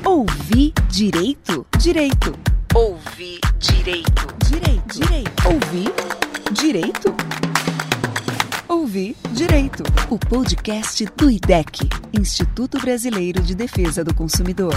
Ouvir 0.04 0.72
direito? 0.88 1.66
Direito. 1.78 2.32
Ouvir 2.74 3.40
direito. 3.58 4.26
Direito. 4.48 5.00
Direito. 5.00 5.46
Ouvir 5.46 6.23
direito? 6.54 7.12
Ouvir 8.68 9.16
Direito, 9.32 9.82
o 10.08 10.16
podcast 10.16 11.04
do 11.16 11.28
IDEC, 11.28 11.88
Instituto 12.12 12.78
Brasileiro 12.78 13.42
de 13.42 13.56
Defesa 13.56 14.04
do 14.04 14.14
Consumidor. 14.14 14.74